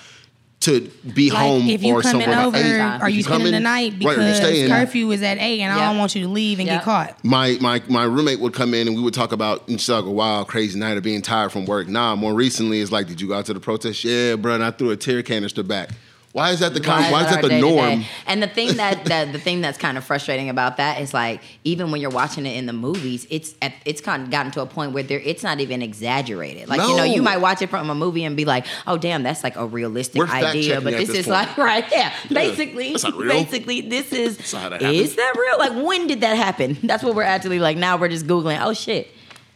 To 0.61 0.81
be 1.15 1.31
Like 1.31 1.39
home 1.39 1.67
if 1.67 1.81
you 1.81 1.95
or 1.95 2.01
coming 2.03 2.21
somewhere, 2.21 2.45
over, 2.45 2.55
Hey, 2.55 2.79
are 2.79 3.09
if 3.09 3.15
you 3.15 3.23
come 3.23 3.41
spending 3.41 3.53
the 3.53 3.59
night 3.59 3.97
because 3.97 4.17
or 4.19 4.27
you 4.27 4.35
staying, 4.35 4.69
curfew 4.69 5.09
is 5.11 5.23
at 5.23 5.39
eight 5.39 5.59
and 5.61 5.73
I 5.73 5.87
don't 5.87 5.97
want 5.97 6.13
you 6.13 6.21
to 6.21 6.27
leave 6.27 6.59
and 6.59 6.67
Yep. 6.67 6.77
get 6.81 6.83
caught. 6.85 7.25
my 7.25 7.57
my 7.59 7.81
my 7.89 8.03
roommate 8.03 8.39
would 8.39 8.53
come 8.53 8.75
in 8.75 8.87
and 8.87 8.95
we 8.95 9.01
would 9.01 9.15
talk 9.15 9.31
about 9.31 9.67
and 9.67 9.81
she's 9.81 9.89
like 9.89 10.05
a 10.05 10.11
wild 10.11 10.47
crazy 10.47 10.77
night 10.77 10.97
of 10.97 11.03
being 11.03 11.23
tired 11.23 11.51
from 11.51 11.65
work. 11.65 11.87
Nah, 11.87 12.15
more 12.15 12.35
recently 12.35 12.79
it's 12.79 12.91
like, 12.91 13.07
did 13.07 13.19
you 13.19 13.27
go 13.27 13.33
out 13.39 13.47
to 13.47 13.55
the 13.55 13.59
protest? 13.59 14.03
Yeah, 14.03 14.35
bro. 14.35 14.53
And 14.53 14.63
I 14.63 14.69
threw 14.69 14.91
a 14.91 14.95
tear 14.97 15.23
canister 15.23 15.63
back. 15.63 15.89
Why 16.33 16.51
is 16.51 16.61
that 16.61 16.73
the 16.73 16.79
con- 16.79 17.11
why 17.11 17.25
is 17.25 17.29
that 17.29 17.41
the 17.41 17.59
norm? 17.59 18.05
And 18.25 18.41
the 18.41 18.47
thing 18.47 18.77
that, 18.77 19.03
that 19.05 19.33
the 19.33 19.39
thing 19.39 19.59
that's 19.59 19.77
kind 19.77 19.97
of 19.97 20.05
frustrating 20.05 20.47
about 20.47 20.77
that 20.77 21.01
is 21.01 21.13
like 21.13 21.41
even 21.65 21.91
when 21.91 21.99
you're 21.99 22.09
watching 22.09 22.45
it 22.45 22.55
in 22.55 22.67
the 22.67 22.73
movies, 22.73 23.27
it's 23.29 23.53
at, 23.61 23.73
it's 23.83 23.99
kind 23.99 24.23
of 24.23 24.29
gotten 24.29 24.51
to 24.53 24.61
a 24.61 24.65
point 24.65 24.93
where 24.93 25.03
there 25.03 25.19
it's 25.19 25.43
not 25.43 25.59
even 25.59 25.81
exaggerated. 25.81 26.69
Like 26.69 26.79
you 26.87 26.95
know, 26.95 27.03
you 27.03 27.21
might 27.21 27.37
watch 27.37 27.61
it 27.61 27.69
from 27.69 27.89
a 27.89 27.95
movie 27.95 28.23
and 28.23 28.37
be 28.37 28.45
like, 28.45 28.65
oh 28.87 28.97
damn, 28.97 29.23
that's 29.23 29.43
like 29.43 29.57
a 29.57 29.65
realistic 29.65 30.19
We're 30.19 30.27
idea, 30.27 30.79
but 30.79 30.91
this, 30.91 31.09
this 31.09 31.17
is 31.19 31.27
like 31.27 31.57
right, 31.57 31.85
yeah, 31.91 32.13
basically, 32.29 32.93
not 32.93 33.13
real. 33.13 33.27
basically 33.27 33.81
this 33.81 34.13
is 34.13 34.37
That's 34.37 34.53
not 34.53 34.61
how 34.61 34.69
that 34.69 34.83
is 34.83 35.15
that 35.15 35.33
real? 35.37 35.59
Like 35.59 35.85
when 35.85 36.07
did 36.07 36.21
that 36.21 36.37
happen? 36.37 36.77
That's 36.83 37.03
what 37.03 37.13
we're 37.13 37.23
actually 37.23 37.59
like 37.59 37.75
now. 37.75 37.97
We're 37.97 38.07
just 38.07 38.25
googling. 38.25 38.59
Oh 38.61 38.73
shit. 38.73 39.09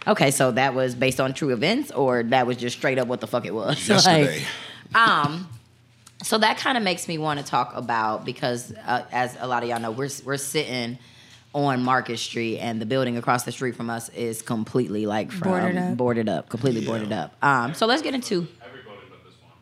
Okay, 0.08 0.30
so 0.30 0.52
that 0.52 0.76
was 0.76 0.94
based 0.94 1.20
on 1.20 1.34
true 1.34 1.52
events, 1.52 1.92
or 1.92 2.24
that 2.24 2.46
was 2.46 2.58
just 2.58 2.78
straight 2.78 3.00
up 3.00 3.08
what 3.08 3.22
the 3.22 3.28
fuck 3.28 3.46
it 3.46 3.54
was. 3.54 3.88
Yesterday. 3.90 4.44
Like, 4.94 4.96
um, 4.96 5.48
so 6.26 6.38
that 6.40 6.58
kind 6.58 6.78
of 6.78 6.84
makes 6.84 7.08
me 7.08 7.18
want 7.18 7.40
to 7.40 7.46
talk 7.46 7.74
about 7.76 8.26
because 8.26 8.74
uh, 8.86 9.04
as 9.12 9.38
a 9.40 9.48
lot 9.48 9.64
of 9.64 9.70
y'all 9.70 9.80
know, 9.80 9.92
we're 9.92 10.10
we're 10.26 10.38
sitting 10.38 10.98
on 11.54 11.82
Market 11.84 12.18
Street, 12.18 12.58
and 12.60 12.82
the 12.82 12.86
building 12.86 13.16
across 13.18 13.44
the 13.44 13.52
street 13.52 13.76
from 13.76 13.90
us 13.90 14.10
is 14.10 14.42
completely 14.42 15.06
like 15.06 15.32
from 15.32 15.50
Boarded 15.52 15.78
up. 15.78 15.98
boarded 15.98 16.30
up, 16.30 16.50
completely 16.50 16.82
Yeah. 16.82 16.88
boarded 16.88 17.12
up. 17.14 17.36
Um, 17.44 17.74
so 17.74 17.86
let's 17.86 18.02
get 18.02 18.14
into 18.14 18.48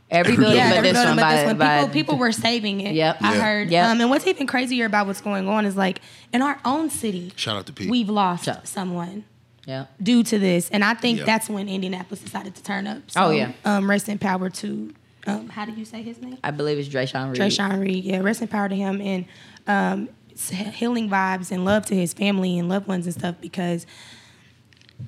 every 0.10 0.36
building 0.36 0.56
Yeah, 0.58 0.70
but 0.70 0.78
every 0.78 0.90
this 0.90 0.98
building 0.98 1.10
one. 1.10 1.16
but 1.18 1.22
by, 1.22 1.36
this 1.36 1.46
one. 1.46 1.58
by- 1.58 1.78
People, 1.82 1.94
people 1.94 2.18
were 2.18 2.32
saving 2.32 2.82
it. 2.82 2.94
Yep. 2.96 3.18
I 3.22 3.36
Yeah. 3.36 3.42
heard. 3.42 3.70
Yep. 3.72 3.86
Um, 3.90 4.02
and 4.02 4.10
what's 4.10 4.26
even 4.28 4.48
crazier 4.48 4.86
about 4.86 5.06
what's 5.08 5.22
going 5.22 5.48
on 5.48 5.66
is 5.66 5.76
like 5.78 6.02
in 6.32 6.42
our 6.42 6.60
own 6.66 6.90
city, 6.90 7.32
Shout 7.36 7.58
out 7.58 7.66
to 7.68 7.74
Pete. 7.74 7.90
we've 7.90 8.10
lost 8.10 8.46
Sure. 8.46 8.58
someone 8.64 9.26
yeah. 9.66 9.86
due 10.02 10.24
to 10.24 10.40
this, 10.40 10.70
and 10.72 10.84
I 10.84 10.94
think 10.96 11.20
Yeah. 11.20 11.26
that's 11.26 11.48
when 11.50 11.70
Indianapolis 11.70 12.22
decided 12.22 12.56
to 12.56 12.64
turn 12.64 12.88
up. 12.88 13.04
Oh, 13.16 13.30
yeah. 13.32 13.52
Um, 13.66 13.88
rest 13.90 14.10
in 14.10 14.18
power 14.18 14.50
to. 14.50 14.94
Um, 15.26 15.50
how 15.50 15.66
do 15.66 15.72
you 15.72 15.86
say 15.86 16.02
his 16.02 16.22
name? 16.22 16.38
I 16.44 16.52
believe 16.52 16.78
it's 16.78 16.90
Dreasjon 16.90 17.32
Reed. 17.32 17.42
Trayshawn 17.42 17.80
Reed. 17.82 18.04
Yeah, 18.04 18.20
rest 18.20 18.42
in 18.42 18.48
power 18.48 18.68
to 18.70 18.76
him 18.76 19.00
and 19.02 19.26
um, 19.68 20.10
healing 20.38 21.10
vibes 21.10 21.52
and 21.52 21.64
love 21.66 21.86
to 21.88 21.96
his 21.96 22.14
family 22.14 22.58
and 22.60 22.68
loved 22.70 22.88
ones 22.88 23.06
and 23.06 23.14
stuff 23.16 23.36
because 23.40 23.86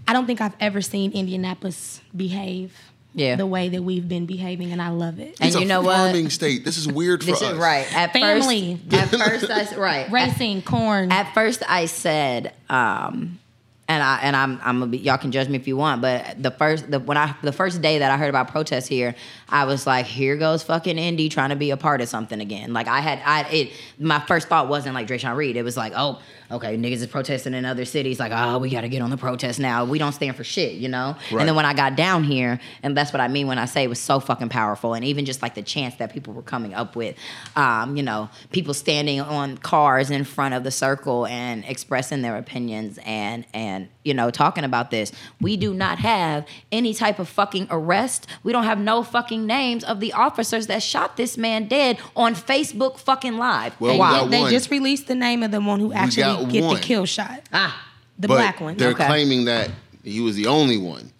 I 0.07 0.13
don't 0.13 0.25
think 0.25 0.41
I've 0.41 0.55
ever 0.59 0.81
seen 0.81 1.11
Indianapolis 1.11 2.01
behave 2.15 2.77
Yeah. 3.13 3.35
the 3.35 3.45
way 3.45 3.69
that 3.69 3.81
we've 3.83 4.07
been 4.07 4.25
behaving, 4.25 4.71
and 4.71 4.81
I 4.81 4.89
love 4.89 5.19
it. 5.19 5.37
And 5.39 5.47
It's 5.47 5.55
a 5.55 5.59
you 5.59 5.65
know 5.65 5.81
what? 5.81 5.95
farming 5.95 6.29
state. 6.29 6.63
This 6.65 6.77
is 6.77 6.87
weird 6.87 7.21
for 7.23 7.31
This 7.31 7.41
us. 7.41 7.51
is 7.53 7.57
right. 7.57 7.85
At 7.95 8.13
Family. 8.13 8.79
First, 8.89 9.13
at 9.13 9.19
first, 9.19 9.49
I 9.51 9.59
s- 9.61 9.75
right. 9.75 10.05
At- 10.05 10.11
Racing, 10.11 10.61
corn. 10.63 11.11
At 11.11 11.33
first, 11.33 11.63
I 11.67 11.85
said, 11.85 12.53
um, 12.69 13.39
and 13.87 14.01
I 14.01 14.19
and 14.23 14.35
I'm 14.35 14.59
I'm 14.63 14.89
be, 14.89 14.97
y'all 14.97 15.17
can 15.17 15.31
judge 15.31 15.47
me 15.47 15.57
if 15.57 15.67
you 15.67 15.77
want, 15.77 16.01
but 16.01 16.41
the 16.41 16.49
first 16.49 16.89
the 16.89 16.99
when 16.99 17.17
I 17.17 17.35
the 17.43 17.51
first 17.51 17.81
day 17.81 17.99
that 17.99 18.09
I 18.11 18.17
heard 18.17 18.29
about 18.29 18.47
protests 18.47 18.87
here, 18.87 19.15
I 19.47 19.65
was 19.65 19.85
like, 19.85 20.07
here 20.07 20.37
goes 20.37 20.63
fucking 20.63 20.97
Indy 20.97 21.29
trying 21.29 21.49
to 21.49 21.55
be 21.55 21.69
a 21.69 21.77
part 21.77 22.01
of 22.01 22.09
something 22.09 22.39
again. 22.39 22.73
Like 22.73 22.87
I 22.87 22.99
had 22.99 23.21
I 23.23 23.47
it 23.49 23.73
my 23.99 24.19
first 24.19 24.47
thought 24.47 24.69
wasn't 24.69 24.95
like 24.95 25.07
Dreasjon 25.07 25.35
Reed. 25.35 25.55
It 25.55 25.63
was 25.63 25.77
like, 25.77 25.93
oh, 25.95 26.19
okay, 26.51 26.77
niggas 26.77 26.95
is 26.95 27.07
protesting 27.07 27.53
in 27.53 27.65
other 27.65 27.85
cities. 27.85 28.19
Like, 28.19 28.31
oh, 28.33 28.59
we 28.59 28.69
got 28.69 28.81
to 28.81 28.89
get 28.89 29.01
on 29.01 29.09
the 29.09 29.17
protest 29.17 29.59
now. 29.59 29.85
We 29.85 29.99
don't 29.99 30.13
stand 30.13 30.35
for 30.35 30.43
shit, 30.43 30.73
you 30.73 30.87
know. 30.87 31.15
Right. 31.31 31.39
And 31.39 31.49
then 31.49 31.55
when 31.55 31.65
I 31.65 31.73
got 31.73 31.95
down 31.95 32.23
here, 32.23 32.59
and 32.83 32.95
that's 32.95 33.11
what 33.13 33.19
I 33.19 33.27
mean 33.27 33.47
when 33.47 33.57
I 33.57 33.65
say 33.65 33.83
it 33.83 33.89
was 33.89 33.99
so 33.99 34.19
fucking 34.19 34.49
powerful, 34.49 34.93
and 34.93 35.03
even 35.05 35.25
just 35.25 35.41
like 35.41 35.55
the 35.55 35.61
chance 35.61 35.95
that 35.95 36.13
people 36.13 36.33
were 36.33 36.41
coming 36.41 36.73
up 36.73 36.95
with, 36.95 37.15
um, 37.55 37.97
you 37.97 38.03
know, 38.03 38.29
people 38.51 38.73
standing 38.73 39.21
on 39.21 39.57
cars 39.57 40.11
in 40.11 40.23
front 40.23 40.53
of 40.53 40.63
the 40.63 40.71
circle 40.71 41.25
and 41.27 41.63
expressing 41.65 42.21
their 42.21 42.37
opinions 42.37 42.99
and 43.05 43.45
and 43.53 43.87
you 44.03 44.13
know 44.13 44.29
talking 44.29 44.63
about 44.63 44.91
this. 44.91 45.11
We 45.41 45.57
do 45.57 45.73
not 45.73 45.99
have 45.99 46.45
any 46.71 46.93
type 46.93 47.19
of 47.19 47.27
fucking 47.27 47.67
arrest. 47.69 48.27
We 48.43 48.51
don't 48.51 48.65
have 48.65 48.79
no 48.79 49.03
fucking 49.03 49.45
names 49.45 49.83
of 49.83 49.99
the 49.99 50.13
officers 50.13 50.67
that 50.67 50.83
shot 50.83 51.17
this 51.17 51.37
man 51.37 51.67
dead 51.67 51.99
on 52.15 52.35
Facebook 52.35 52.99
fucking 52.99 53.37
live. 53.37 53.79
Well, 53.79 54.27
they, 54.27 54.43
they 54.43 54.49
just 54.49 54.69
released 54.71 55.07
the 55.07 55.15
name 55.15 55.43
of 55.43 55.51
the 55.51 55.61
one 55.61 55.79
who 55.79 55.93
actually 55.93 56.34
got 56.43 56.51
get 56.51 56.63
one. 56.63 56.75
the 56.75 56.81
kill 56.81 57.05
shot. 57.05 57.41
ah, 57.53 57.87
The 58.19 58.27
But 58.27 58.35
black 58.35 58.61
one. 58.61 58.77
They're 58.77 58.89
Okay. 58.91 59.05
claiming 59.07 59.45
that 59.45 59.69
he 60.03 60.21
was 60.21 60.35
the 60.35 60.47
only 60.47 60.77
one. 60.77 61.11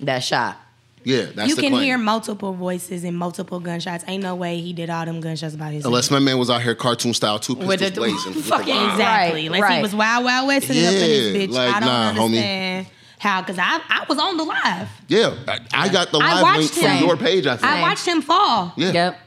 that 0.00 0.22
shot. 0.22 0.56
Yeah, 1.04 1.26
that's 1.34 1.48
you 1.48 1.54
the 1.56 1.62
can 1.62 1.72
claim. 1.72 1.84
hear 1.84 1.96
multiple 1.96 2.52
voices 2.52 3.02
and 3.04 3.16
multiple 3.16 3.60
gunshots. 3.60 4.04
Ain't 4.08 4.22
no 4.22 4.34
way 4.34 4.60
he 4.60 4.72
did 4.72 4.90
all 4.90 5.06
them 5.06 5.20
gunshots 5.20 5.54
by 5.56 5.70
himself. 5.70 5.90
Unless 5.90 6.10
my 6.10 6.18
man 6.18 6.38
was 6.38 6.50
out 6.50 6.60
here 6.60 6.74
cartoon 6.74 7.14
style, 7.14 7.38
two 7.38 7.54
With 7.54 7.80
the- 7.80 7.90
blazing. 7.92 8.34
with 8.34 8.34
the 8.34 8.42
fucking 8.42 8.74
bomb. 8.74 8.90
Exactly. 8.90 9.40
Right, 9.40 9.46
Unless 9.46 9.62
right. 9.62 9.76
he 9.76 9.82
was 9.82 9.94
wild, 9.94 10.24
wild 10.24 10.46
west 10.48 10.68
and 10.68 10.78
up 10.78 10.92
in 10.92 10.98
this 11.00 11.34
Yeah, 11.34 11.40
bitch. 11.46 11.50
like, 11.52 11.74
I 11.76 11.80
don't 11.80 11.88
nah, 11.88 12.12
homie. 12.12 12.24
understand 12.26 12.86
how, 13.20 13.40
because 13.40 13.58
I, 13.58 13.80
I 13.88 14.04
was 14.08 14.18
on 14.18 14.36
the 14.36 14.44
live. 14.44 14.88
Yeah, 15.08 15.34
I, 15.48 15.58
I 15.72 15.88
got 15.88 16.10
the 16.12 16.18
I 16.18 16.34
live 16.34 16.42
watched 16.42 16.58
link 16.58 16.72
from 16.72 16.84
him. 16.90 17.04
your 17.06 17.16
page. 17.16 17.46
I 17.46 17.56
think. 17.56 17.72
I 17.72 17.80
watched 17.80 18.06
him 18.06 18.20
fall 18.20 18.72
yeah. 18.76 18.92
Yep. 18.92 19.20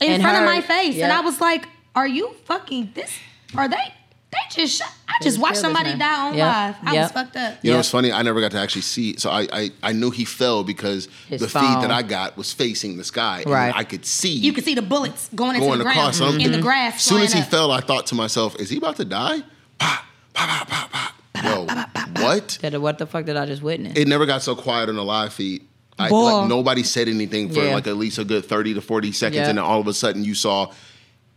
in 0.00 0.10
And 0.12 0.22
front 0.22 0.36
her- 0.38 0.42
of 0.44 0.48
my 0.50 0.60
face. 0.62 0.96
yeah. 0.96 1.04
And 1.04 1.12
I 1.12 1.20
was 1.20 1.40
like, 1.40 1.68
are 1.94 2.08
you 2.08 2.34
fucking 2.46 2.90
this? 2.94 3.12
Are 3.54 3.68
they? 3.68 3.94
They 4.32 4.38
just 4.62 4.78
shot. 4.78 4.90
I 5.08 5.12
just 5.22 5.36
just 5.36 5.38
watched 5.40 5.58
somebody 5.58 5.90
man. 5.90 5.98
die 5.98 6.28
on 6.28 6.34
Yep, 6.34 6.46
live. 6.46 6.76
I 6.82 6.92
yep. 6.94 7.02
was 7.02 7.12
fucked 7.12 7.36
up. 7.36 7.58
You 7.62 7.70
know, 7.70 7.74
Yeah. 7.76 7.80
it's 7.80 7.90
funny. 7.90 8.10
I 8.12 8.22
never 8.22 8.40
got 8.40 8.50
to 8.52 8.58
actually 8.58 8.82
see 8.82 9.10
it, 9.10 9.20
so 9.20 9.30
I 9.30 9.46
I, 9.52 9.70
I 9.82 9.92
knew 9.92 10.10
he 10.10 10.24
fell 10.24 10.64
because 10.64 11.06
His 11.28 11.42
the 11.42 11.48
phone. 11.48 11.62
feed 11.62 11.82
that 11.84 11.90
I 11.90 12.02
got 12.02 12.36
was 12.38 12.50
facing 12.52 12.96
the 12.96 13.04
sky, 13.04 13.44
Right. 13.46 13.74
I 13.74 13.84
could 13.84 14.06
see 14.06 14.32
You 14.32 14.52
could 14.54 14.64
see 14.64 14.74
the 14.74 14.80
bullets 14.82 15.28
going 15.34 15.56
into 15.56 15.66
going 15.66 15.78
the 15.78 15.84
ground 15.84 15.98
across. 15.98 16.16
So 16.18 16.26
I'm 16.26 16.40
in 16.40 16.50
the 16.50 16.58
mm-hmm. 16.58 16.66
grass. 16.66 16.96
As 16.96 17.02
soon 17.02 17.20
as 17.22 17.32
he 17.34 17.40
up. 17.40 17.48
fell, 17.48 17.70
I 17.70 17.80
thought 17.80 18.06
to 18.06 18.14
myself, 18.14 18.56
"Is 18.58 18.70
he 18.70 18.78
about 18.78 18.96
to 18.96 19.04
die?" 19.04 19.42
Pop, 19.78 20.04
pop, 20.32 20.68
pop, 20.68 20.90
pop, 20.90 21.12
pop. 21.34 21.44
Yo, 21.44 21.66
what? 22.22 22.52
Said, 22.52 22.76
What 22.78 22.98
the 22.98 23.06
fuck 23.06 23.24
did 23.26 23.36
I 23.36 23.46
just 23.46 23.62
witness? 23.62 23.98
It 23.98 24.06
never 24.08 24.26
got 24.26 24.42
so 24.42 24.54
quiet 24.54 24.88
on 24.88 24.96
the 24.96 25.04
live 25.04 25.32
feed. 25.32 25.66
I, 25.98 26.08
Boy. 26.08 26.22
like 26.22 26.48
nobody 26.48 26.82
said 26.82 27.08
anything 27.08 27.50
for 27.52 27.62
Yeah. 27.62 27.74
like 27.74 27.86
at 27.86 27.96
least 27.96 28.18
a 28.18 28.24
good 28.24 28.46
thirty 28.46 28.72
to 28.74 28.80
forty 28.80 29.12
seconds, 29.12 29.36
Yeah. 29.36 29.48
and 29.50 29.58
then 29.58 29.64
all 29.64 29.80
of 29.80 29.86
a 29.86 29.92
sudden 29.94 30.24
you 30.24 30.34
saw. 30.34 30.72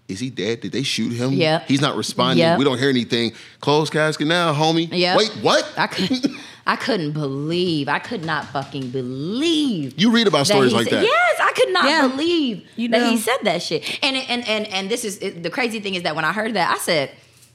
Is 0.08 0.20
he 0.20 0.30
dead? 0.30 0.62
Did 0.62 0.72
they 0.72 0.84
shoot 0.84 1.12
him? 1.14 1.32
Yeah. 1.32 1.64
He's 1.68 1.82
not 1.82 1.96
responding. 1.96 2.38
Yeah. 2.40 2.58
We 2.58 2.64
don't 2.64 2.78
hear 2.78 2.90
anything. 2.90 3.34
Closed 3.60 3.92
casket 3.92 4.28
now, 4.28 4.54
homie. 4.54 4.88
Yeah. 4.92 5.18
Wait, 5.18 5.30
what? 5.42 5.68
I 5.78 5.88
couldn't. 5.88 6.28
I 6.68 6.76
couldn't 6.76 7.12
believe. 7.12 7.88
I 7.90 8.00
could 8.00 8.24
not 8.26 8.46
fucking 8.48 8.90
believe. 8.90 10.00
You 10.00 10.12
read 10.12 10.28
about 10.28 10.46
stories 10.48 10.74
like 10.74 10.90
said- 10.90 11.00
that. 11.00 11.04
Yes, 11.04 11.40
I 11.40 11.52
could 11.56 11.74
not 11.74 11.86
Yeah. 11.86 12.08
believe 12.08 12.68
You 12.76 12.90
that 12.90 13.10
he 13.10 13.18
said 13.18 13.38
that 13.44 13.62
shit. 13.62 14.00
And 14.04 14.16
and 14.16 14.48
and 14.48 14.68
and 14.68 14.90
this 14.90 15.06
is 15.06 15.18
it, 15.20 15.42
the 15.44 15.50
crazy 15.50 15.80
thing 15.80 15.96
is 15.96 16.04
that 16.04 16.16
when 16.16 16.26
I 16.26 16.32
heard 16.34 16.54
that, 16.56 16.74
I 16.74 16.78
said. 16.80 17.12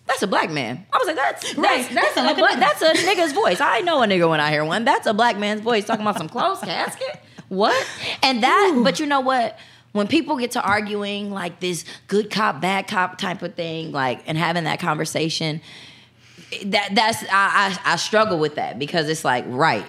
That's 0.07 0.23
a 0.23 0.27
black 0.27 0.51
man. 0.51 0.85
I 0.93 0.99
was 0.99 1.07
like, 1.07 1.15
that's 1.15 1.43
that's, 1.45 1.57
Right. 1.57 1.89
that's, 1.93 2.15
That's 2.15 2.17
a 2.17 2.21
a, 2.21 2.35
black 2.35 2.59
black, 2.59 2.59
that's 2.59 2.83
a 2.83 2.95
nigga's 3.07 3.33
voice. 3.33 3.61
I 3.61 3.81
know 3.83 4.03
a 4.03 4.07
nigga 4.09 4.29
when 4.29 4.41
I 4.41 4.51
hear 4.51 4.65
one. 4.65 4.85
That's 4.85 5.07
a 5.07 5.15
black 5.15 5.39
man's 5.39 5.61
voice 5.61 5.85
talking 5.85 6.01
about 6.05 6.19
some 6.19 6.29
closed 6.29 6.63
casket. 6.63 7.23
What? 7.49 7.87
And 8.25 8.43
that, 8.43 8.81
but 8.83 8.99
you 8.99 9.07
know 9.07 9.21
what? 9.21 9.57
When 9.93 10.07
people 10.07 10.37
get 10.37 10.53
to 10.53 10.63
arguing 10.63 11.31
like 11.31 11.61
this 11.61 11.85
good 12.07 12.31
cop, 12.31 12.61
bad 12.61 12.87
cop 12.87 13.19
type 13.19 13.43
of 13.43 13.55
thing, 13.55 13.93
like 13.93 14.23
and 14.27 14.39
having 14.39 14.65
that 14.65 14.79
conversation, 14.81 15.61
that 16.67 16.91
that's 16.95 17.23
I, 17.25 17.79
I 17.85 17.93
I 17.93 17.97
struggle 17.97 18.39
with 18.39 18.55
that 18.55 18.79
because 18.79 19.09
it's 19.09 19.25
like 19.25 19.45
right, 19.49 19.85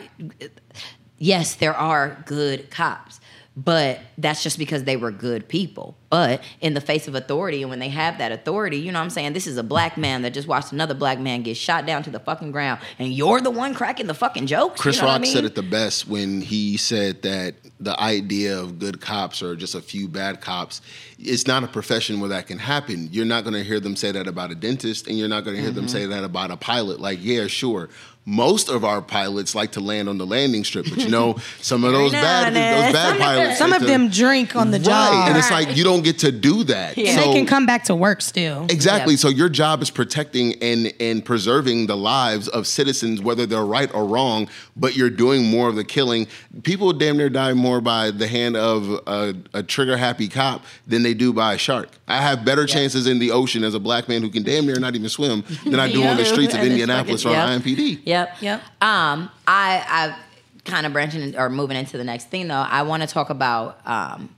yes, 1.17 1.55
there 1.55 1.75
are 1.75 2.21
good 2.25 2.69
cops, 2.71 3.20
but 3.55 3.99
that's 4.17 4.43
just 4.43 4.57
because 4.57 4.85
they 4.85 4.95
were 4.95 5.11
good 5.11 5.47
people. 5.49 5.97
But 6.09 6.41
in 6.61 6.73
the 6.73 6.81
face 6.81 7.07
of 7.07 7.15
authority, 7.15 7.61
and 7.61 7.69
when 7.69 7.79
they 7.79 7.87
have 7.89 8.17
that 8.17 8.31
authority, 8.31 8.77
you 8.77 8.91
know 8.91 8.99
what 8.99 9.03
I'm 9.05 9.09
saying? 9.09 9.31
This 9.33 9.47
is 9.47 9.55
a 9.57 9.63
black 9.63 9.97
man 9.97 10.21
that 10.23 10.33
just 10.33 10.47
watched 10.47 10.71
another 10.73 10.93
black 10.93 11.19
man 11.19 11.41
get 11.41 11.55
shot 11.57 11.85
down 11.85 12.03
to 12.03 12.09
the 12.09 12.19
fucking 12.19 12.51
ground, 12.51 12.81
and 12.99 13.13
you're 13.13 13.39
the 13.41 13.51
one 13.51 13.73
cracking 13.73 14.07
the 14.07 14.13
fucking 14.13 14.47
jokes. 14.47 14.79
Chris 14.81 14.97
you 14.97 15.01
know 15.03 15.07
Rock 15.09 15.15
I 15.17 15.19
mean? 15.21 15.33
said 15.33 15.45
it 15.45 15.55
the 15.55 15.63
best 15.63 16.07
when 16.07 16.41
he 16.41 16.75
said 16.77 17.21
that 17.23 17.55
the 17.79 17.99
idea 17.99 18.57
of 18.59 18.77
good 18.77 19.01
cops 19.01 19.41
or 19.41 19.55
just 19.55 19.73
a 19.73 19.81
few 19.81 20.07
bad 20.07 20.39
cops, 20.41 20.81
it's 21.17 21.47
not 21.47 21.63
a 21.63 21.67
profession 21.67 22.19
where 22.19 22.29
that 22.29 22.47
can 22.47 22.59
happen. 22.59 23.09
You're 23.11 23.25
not 23.25 23.43
going 23.43 23.53
to 23.55 23.63
hear 23.63 23.79
them 23.79 23.95
say 23.95 24.11
that 24.11 24.27
about 24.27 24.51
a 24.51 24.55
dentist, 24.55 25.07
and 25.07 25.17
you're 25.17 25.27
not 25.29 25.43
going 25.43 25.55
to 25.55 25.61
hear 25.61 25.71
them 25.71 25.85
Mm-hmm. 25.85 25.91
say 25.91 26.05
that 26.05 26.23
about 26.23 26.51
a 26.51 26.57
pilot. 26.57 26.99
Like, 26.99 27.19
yeah, 27.21 27.47
sure. 27.47 27.89
Most 28.23 28.69
of 28.69 28.85
our 28.85 29.01
pilots 29.01 29.55
like 29.55 29.71
to 29.71 29.79
land 29.79 30.07
on 30.07 30.19
the 30.19 30.27
landing 30.27 30.63
strip, 30.63 30.85
but 30.87 30.99
you 30.99 31.09
know, 31.09 31.37
some 31.61 31.83
of 31.83 31.91
those 31.91 32.11
bad, 32.11 32.53
those 32.53 32.93
bad 32.93 33.19
pilots. 33.19 33.57
Some 33.57 33.71
like 33.71 33.81
of 33.81 33.87
to- 33.87 33.91
them 33.91 34.09
drink 34.09 34.55
on 34.55 34.69
the 34.69 34.77
right, 34.77 34.85
job. 34.85 35.27
and 35.29 35.37
it's 35.37 35.49
like 35.49 35.75
you 35.75 35.83
don't 35.83 36.03
get 36.03 36.19
to 36.19 36.31
do 36.31 36.63
that. 36.65 36.97
Yeah. 36.99 37.15
So- 37.15 37.21
they 37.31 37.33
can 37.33 37.47
come 37.47 37.65
back 37.65 37.85
to 37.85 37.95
work 37.95 38.21
still. 38.21 38.67
Exactly. 38.69 39.15
Yeah. 39.15 39.17
So 39.17 39.29
your 39.29 39.49
job 39.49 39.81
is 39.81 39.89
protecting 39.89 40.53
and 40.61 40.93
and 40.99 41.25
preserving 41.25 41.87
the 41.87 41.97
lives 41.97 42.47
of 42.47 42.67
citizens, 42.67 43.21
whether 43.21 43.47
they're 43.47 43.65
right 43.65 43.91
or 43.93 44.05
wrong. 44.05 44.47
But 44.75 44.95
you're 44.95 45.09
doing 45.09 45.45
more 45.45 45.67
of 45.67 45.75
the 45.75 45.83
killing. 45.83 46.27
People 46.61 46.93
damn 46.93 47.17
near 47.17 47.29
die 47.29 47.53
more 47.53 47.81
by 47.81 48.11
the 48.11 48.27
hand 48.27 48.55
of 48.55 48.87
a, 49.07 49.33
a 49.55 49.63
trigger 49.63 49.97
happy 49.97 50.27
cop 50.27 50.63
than 50.85 51.01
they 51.01 51.15
do 51.15 51.33
by 51.33 51.55
a 51.55 51.57
shark. 51.57 51.89
I 52.07 52.17
have 52.21 52.45
better 52.45 52.67
chances 52.67 53.07
in 53.07 53.17
the 53.19 53.31
ocean 53.31 53.63
as 53.63 53.73
a 53.73 53.79
black 53.79 54.07
man 54.07 54.21
who 54.21 54.29
can 54.29 54.43
damn 54.43 54.67
near 54.67 54.79
not 54.79 54.95
even 54.95 55.09
swim 55.09 55.43
than 55.63 55.79
I 55.79 55.91
do 55.91 56.03
on 56.03 56.17
the 56.17 56.25
streets 56.25 56.53
of 56.53 56.59
And 56.61 56.69
Indianapolis 56.71 57.25
or 57.25 57.33
fucking- 57.33 57.75
IMPD. 57.75 58.01
Yep. 58.29 58.41
Yep. 58.41 58.61
Um, 58.81 59.29
I 59.47 59.83
I 59.87 60.17
kind 60.65 60.85
of 60.85 60.93
branching 60.93 61.21
in- 61.21 61.37
or 61.37 61.49
moving 61.49 61.77
into 61.77 61.97
the 61.97 62.03
next 62.03 62.29
thing 62.29 62.47
though. 62.47 62.55
I 62.55 62.83
want 62.83 63.01
to 63.03 63.07
talk 63.07 63.29
about 63.29 63.79
um, 63.85 64.35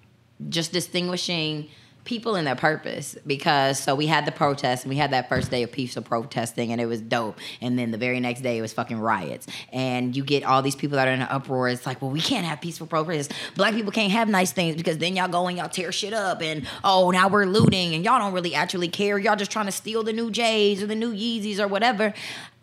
just 0.50 0.72
distinguishing 0.72 1.70
people 2.06 2.36
and 2.36 2.46
their 2.46 2.56
purpose 2.56 3.16
because 3.26 3.80
so 3.80 3.96
we 3.96 4.08
had 4.08 4.26
the 4.26 4.32
protest 4.32 4.84
and 4.84 4.90
we 4.90 4.98
had 4.98 5.12
that 5.12 5.30
first 5.30 5.50
day 5.50 5.64
of 5.64 5.72
peaceful 5.72 6.02
protesting 6.04 6.72
and 6.72 6.82
it 6.82 6.86
was 6.86 7.00
dope 7.00 7.38
and 7.62 7.80
then 7.80 7.92
the 7.92 7.98
very 7.98 8.20
next 8.20 8.42
day 8.42 8.58
it 8.58 8.62
was 8.62 8.74
fucking 8.74 9.00
riots 9.00 9.48
and 9.72 10.16
you 10.16 10.24
get 10.24 10.44
all 10.44 10.62
these 10.62 10.76
people 10.76 10.98
that 10.98 11.08
are 11.08 11.12
in 11.12 11.22
an 11.22 11.28
uproar 11.30 11.70
it's 11.70 11.86
like 11.86 12.02
well 12.02 12.12
we 12.12 12.20
can't 12.20 12.46
have 12.46 12.60
peaceful 12.60 12.86
protests 12.86 13.34
black 13.56 13.74
people 13.74 13.92
can't 13.92 14.12
have 14.12 14.28
nice 14.28 14.52
things 14.52 14.76
because 14.76 14.98
then 14.98 15.16
y'all 15.16 15.30
go 15.30 15.48
and 15.48 15.58
y'all 15.58 15.70
tear 15.70 15.92
shit 15.94 16.14
up 16.14 16.42
and 16.42 16.68
oh 16.84 17.10
now 17.12 17.30
we're 17.30 17.46
looting 17.46 17.96
and 17.96 18.04
y'all 18.04 18.20
don't 18.20 18.34
really 18.34 18.54
actually 18.54 18.90
care 18.90 19.18
y'all 19.18 19.38
just 19.38 19.52
trying 19.52 19.66
to 19.66 19.72
steal 19.72 20.04
the 20.04 20.14
new 20.14 20.30
J's 20.30 20.84
or 20.84 20.88
the 20.88 20.96
new 20.96 21.14
Yeezys 21.14 21.60
or 21.60 21.68
whatever 21.68 22.14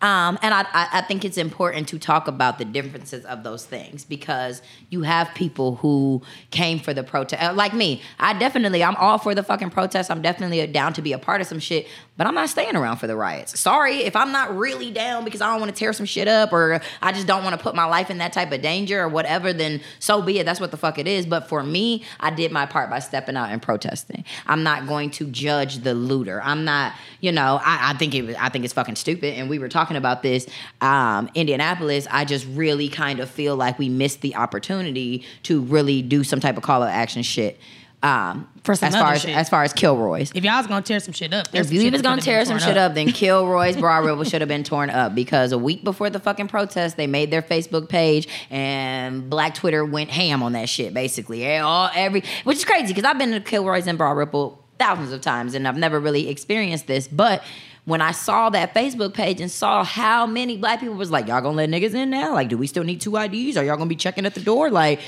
um, 0.01 0.39
and 0.41 0.53
I, 0.53 0.65
I, 0.73 1.01
think 1.01 1.23
it's 1.23 1.37
important 1.37 1.87
to 1.89 1.99
talk 1.99 2.27
about 2.27 2.57
the 2.57 2.65
differences 2.65 3.23
of 3.25 3.43
those 3.43 3.65
things 3.65 4.03
because 4.03 4.63
you 4.89 5.03
have 5.03 5.31
people 5.35 5.75
who 5.75 6.23
came 6.49 6.79
for 6.79 6.91
the 6.91 7.03
protest. 7.03 7.43
uh, 7.43 7.53
Like 7.53 7.73
me, 7.73 8.01
I 8.19 8.33
definitely, 8.33 8.83
I'm 8.83 8.95
all 8.95 9.19
for 9.19 9.35
the 9.35 9.43
fucking 9.43 9.69
protest. 9.69 10.09
I'm 10.09 10.23
definitely 10.23 10.65
down 10.67 10.93
to 10.93 11.03
be 11.03 11.13
a 11.13 11.19
part 11.19 11.39
of 11.39 11.45
some 11.45 11.59
shit, 11.59 11.87
but 12.21 12.27
I'm 12.27 12.35
not 12.35 12.49
staying 12.49 12.75
around 12.75 12.97
for 12.97 13.07
the 13.07 13.15
riots. 13.15 13.59
Sorry 13.59 14.03
if 14.03 14.15
I'm 14.15 14.31
not 14.31 14.55
really 14.55 14.91
down 14.91 15.25
because 15.25 15.41
I 15.41 15.49
don't 15.49 15.59
want 15.59 15.73
to 15.73 15.79
tear 15.79 15.91
some 15.91 16.05
shit 16.05 16.27
up 16.27 16.53
or 16.53 16.79
I 17.01 17.13
just 17.13 17.25
don't 17.25 17.43
want 17.43 17.57
to 17.57 17.63
put 17.63 17.73
my 17.73 17.85
life 17.85 18.11
in 18.11 18.19
that 18.19 18.31
type 18.31 18.51
of 18.51 18.61
danger 18.61 19.01
or 19.01 19.09
whatever, 19.09 19.51
then 19.53 19.81
so 19.97 20.21
be 20.21 20.37
it. 20.37 20.45
That's 20.45 20.59
what 20.59 20.69
the 20.69 20.77
fuck 20.77 20.99
it 20.99 21.07
is. 21.07 21.25
But 21.25 21.49
for 21.49 21.63
me, 21.63 22.03
I 22.19 22.29
did 22.29 22.51
my 22.51 22.67
part 22.67 22.91
by 22.91 22.99
stepping 22.99 23.35
out 23.35 23.49
and 23.49 23.59
protesting. 23.59 24.23
I'm 24.45 24.61
not 24.61 24.87
going 24.87 25.09
to 25.09 25.25
judge 25.31 25.79
the 25.79 25.95
looter. 25.95 26.39
I'm 26.43 26.63
not, 26.63 26.93
you 27.21 27.31
know, 27.31 27.59
I, 27.59 27.89
I 27.89 27.93
think 27.97 28.13
it 28.13 28.35
I 28.39 28.49
think 28.49 28.65
it's 28.65 28.73
fucking 28.75 28.97
stupid. 28.97 29.33
And 29.33 29.49
we 29.49 29.57
were 29.57 29.67
talking 29.67 29.97
about 29.97 30.21
this, 30.21 30.45
um, 30.79 31.27
Indianapolis. 31.33 32.05
I 32.11 32.25
just 32.25 32.45
really 32.49 32.87
kind 32.87 33.19
of 33.19 33.31
feel 33.31 33.55
like 33.55 33.79
we 33.79 33.89
missed 33.89 34.21
the 34.21 34.35
opportunity 34.35 35.25
to 35.41 35.61
really 35.61 36.03
do 36.03 36.23
some 36.23 36.39
type 36.39 36.55
of 36.55 36.61
call 36.61 36.83
of 36.83 36.89
action 36.89 37.23
shit. 37.23 37.59
Um, 38.03 38.47
For 38.63 38.73
some 38.73 38.87
as 38.87 38.95
far 38.95 39.13
as 39.13 39.21
shit. 39.21 39.35
as 39.35 39.47
far 39.49 39.63
as 39.63 39.73
Kilroy's. 39.73 40.31
If 40.33 40.43
y'all 40.43 40.57
was 40.57 40.67
gonna 40.67 40.81
tear 40.81 40.99
some 40.99 41.13
shit 41.13 41.33
up, 41.33 41.47
If 41.53 41.71
you 41.71 41.91
was 41.91 42.01
gonna 42.01 42.21
tear 42.21 42.43
some 42.45 42.57
shit 42.57 42.77
up, 42.77 42.95
then 42.95 43.11
Kilroy's 43.11 43.77
Broad 43.77 44.05
Ripple 44.05 44.23
should 44.23 44.41
have 44.41 44.47
been 44.47 44.63
torn 44.63 44.89
up 44.89 45.13
because 45.13 45.51
a 45.51 45.57
week 45.57 45.83
before 45.83 46.09
the 46.09 46.19
fucking 46.19 46.47
protest, 46.47 46.97
they 46.97 47.05
made 47.07 47.29
their 47.29 47.43
Facebook 47.43 47.89
page 47.89 48.27
and 48.49 49.29
Black 49.29 49.53
Twitter 49.53 49.85
went 49.85 50.09
ham 50.09 50.41
on 50.41 50.53
that 50.53 50.67
shit. 50.67 50.93
Basically, 50.93 51.57
all 51.57 51.89
every 51.93 52.23
which 52.43 52.57
is 52.57 52.65
crazy 52.65 52.87
because 52.87 53.03
I've 53.05 53.19
been 53.19 53.31
to 53.31 53.39
Kilroy's 53.39 53.85
and 53.85 53.97
Broad 53.97 54.13
Ripple 54.17 54.63
thousands 54.79 55.11
of 55.11 55.21
times 55.21 55.53
and 55.53 55.67
I've 55.67 55.77
never 55.77 55.99
really 55.99 56.29
experienced 56.29 56.87
this, 56.87 57.07
but. 57.07 57.43
When 57.83 57.99
I 57.99 58.11
saw 58.11 58.51
that 58.51 58.75
Facebook 58.75 59.15
page 59.15 59.41
and 59.41 59.49
saw 59.49 59.83
how 59.83 60.27
many 60.27 60.55
black 60.55 60.81
people 60.81 60.93
was 60.93 61.09
like, 61.09 61.27
y'all 61.27 61.41
gonna 61.41 61.57
let 61.57 61.69
niggas 61.69 61.95
in 61.95 62.11
now? 62.11 62.31
Like, 62.31 62.47
do 62.47 62.55
we 62.55 62.67
still 62.67 62.83
need 62.83 63.01
two 63.01 63.17
IDs? 63.17 63.57
Are 63.57 63.63
y'all 63.63 63.75
gonna 63.75 63.87
be 63.87 63.95
checking 63.95 64.27
at 64.27 64.35
the 64.35 64.39
door? 64.39 64.69
Like, 64.69 64.99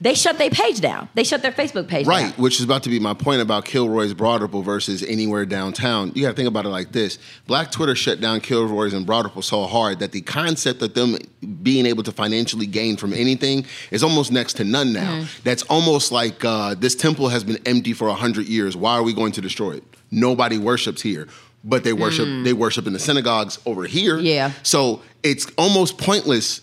they 0.00 0.14
shut 0.14 0.38
their 0.38 0.50
page 0.50 0.80
down. 0.80 1.08
They 1.14 1.24
shut 1.24 1.42
their 1.42 1.52
Facebook 1.52 1.86
page 1.86 2.06
down. 2.06 2.24
Right, 2.24 2.38
which 2.38 2.58
is 2.58 2.64
about 2.64 2.82
to 2.84 2.88
be 2.88 2.98
my 2.98 3.12
point 3.12 3.42
about 3.42 3.66
Kilroy's 3.66 4.14
Broad 4.14 4.40
Ripple 4.40 4.62
versus 4.62 5.02
anywhere 5.02 5.44
downtown. 5.44 6.12
You 6.14 6.22
got 6.22 6.30
to 6.30 6.36
think 6.36 6.48
about 6.48 6.64
it 6.64 6.70
like 6.70 6.92
this: 6.92 7.18
Black 7.46 7.70
Twitter 7.70 7.94
shut 7.94 8.20
down 8.20 8.40
Kilroy's 8.40 8.94
and 8.94 9.04
Broad 9.04 9.26
Ripple 9.26 9.42
so 9.42 9.64
hard 9.64 9.98
that 9.98 10.12
the 10.12 10.22
concept 10.22 10.80
of 10.80 10.94
them 10.94 11.18
being 11.62 11.84
able 11.84 12.02
to 12.04 12.12
financially 12.12 12.66
gain 12.66 12.96
from 12.96 13.12
anything 13.12 13.66
is 13.90 14.02
almost 14.02 14.32
next 14.32 14.54
to 14.54 14.64
none 14.64 14.92
now. 14.92 15.26
That's 15.44 15.62
almost 15.64 16.12
like 16.12 16.44
uh, 16.44 16.74
this 16.74 16.94
temple 16.94 17.28
has 17.28 17.44
been 17.44 17.58
empty 17.66 17.92
for 17.92 18.08
hundred 18.10 18.46
years. 18.46 18.76
Why 18.76 18.94
are 18.94 19.02
we 19.02 19.12
going 19.12 19.32
to 19.32 19.40
destroy 19.40 19.72
it? 19.72 19.84
Nobody 20.10 20.58
worships 20.58 21.02
here. 21.02 21.28
But 21.62 21.84
they 21.84 21.92
worship. 21.92 22.26
They 22.42 22.54
worship 22.54 22.86
in 22.86 22.94
the 22.94 22.98
synagogues 22.98 23.58
over 23.66 23.84
here. 23.84 24.18
Yeah. 24.18 24.52
So 24.62 25.02
it's 25.22 25.46
almost 25.58 25.98
pointless 25.98 26.62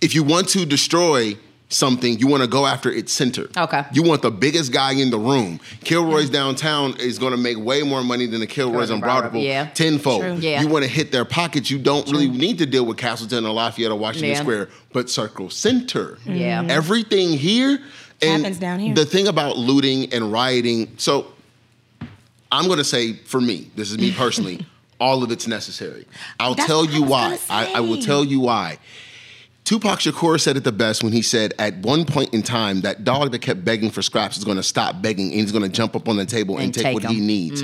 if 0.00 0.14
you 0.14 0.22
want 0.22 0.48
to 0.50 0.64
destroy 0.64 1.36
something, 1.72 2.18
you 2.18 2.26
want 2.26 2.42
to 2.42 2.48
go 2.48 2.66
after 2.66 2.90
its 2.90 3.12
center. 3.12 3.48
Okay. 3.56 3.84
You 3.92 4.02
want 4.02 4.22
the 4.22 4.30
biggest 4.30 4.72
guy 4.72 4.92
in 4.92 5.10
the 5.10 5.18
room. 5.18 5.58
Kilroy's 5.84 6.30
downtown 6.30 6.94
is 6.98 7.18
going 7.18 7.32
to 7.32 7.36
make 7.38 7.58
way 7.58 7.82
more 7.82 8.02
money 8.04 8.26
than 8.26 8.40
the 8.40 8.46
Kilroy's 8.46 8.90
on 8.90 9.00
Broad 9.00 9.20
Broad 9.20 9.24
Ripple, 9.24 9.40
Ripple. 9.40 9.52
yeah. 9.52 9.70
Tenfold. 9.70 10.20
True. 10.20 10.34
Yeah. 10.34 10.60
You 10.62 10.68
want 10.68 10.84
to 10.84 10.90
hit 10.90 11.12
their 11.12 11.24
pockets. 11.24 11.70
You 11.70 11.78
don't 11.78 12.06
really 12.10 12.28
need 12.28 12.58
to 12.58 12.66
deal 12.66 12.84
with 12.84 12.98
Castleton 12.98 13.44
or 13.46 13.52
Lafayette 13.52 13.90
or 13.90 13.98
Washington 13.98 14.30
Yeah. 14.30 14.40
Square, 14.40 14.68
but 14.92 15.08
Circle 15.10 15.50
Centre. 15.50 16.18
Yeah. 16.26 16.62
Mhm. 16.62 16.70
Everything 16.70 17.30
here 17.32 17.80
and 18.20 18.42
Happens 18.42 18.58
down 18.58 18.78
here. 18.78 18.94
The 18.94 19.04
thing 19.06 19.26
about 19.26 19.56
looting 19.58 20.12
and 20.12 20.30
rioting. 20.30 20.92
So 20.98 21.26
I'm 22.50 22.66
going 22.66 22.78
to 22.78 22.84
say, 22.84 23.14
for 23.14 23.40
me, 23.40 23.70
this 23.76 23.90
is 23.90 23.98
me 23.98 24.12
personally. 24.16 24.66
All 25.00 25.24
of 25.24 25.32
it's 25.32 25.48
necessary. 25.48 26.06
I'll 26.38 26.54
That's 26.54 26.68
tell 26.68 26.82
what 26.82 26.90
I 26.90 26.92
you 26.92 27.02
was 27.02 27.10
why. 27.10 27.38
I, 27.50 27.72
I 27.76 27.80
will 27.80 28.00
tell 28.00 28.24
you 28.24 28.38
why. 28.38 28.78
Tupac 29.64 30.00
Shakur 30.00 30.40
said 30.40 30.56
it 30.56 30.64
the 30.64 30.72
best 30.72 31.04
when 31.04 31.12
he 31.12 31.22
said, 31.22 31.54
at 31.58 31.76
one 31.78 32.04
point 32.04 32.34
in 32.34 32.42
time, 32.42 32.80
that 32.80 33.04
dog 33.04 33.30
that 33.32 33.38
kept 33.38 33.64
begging 33.64 33.90
for 33.90 34.02
scraps 34.02 34.36
is 34.36 34.44
going 34.44 34.56
to 34.56 34.62
stop 34.62 35.00
begging 35.00 35.26
and 35.30 35.40
he's 35.40 35.52
going 35.52 35.62
to 35.62 35.68
jump 35.68 35.94
up 35.94 36.08
on 36.08 36.16
the 36.16 36.26
table 36.26 36.56
and, 36.56 36.64
And 36.64 36.74
take, 36.74 36.82
take 36.84 36.94
what 36.94 37.04
he 37.04 37.20
needs. 37.20 37.62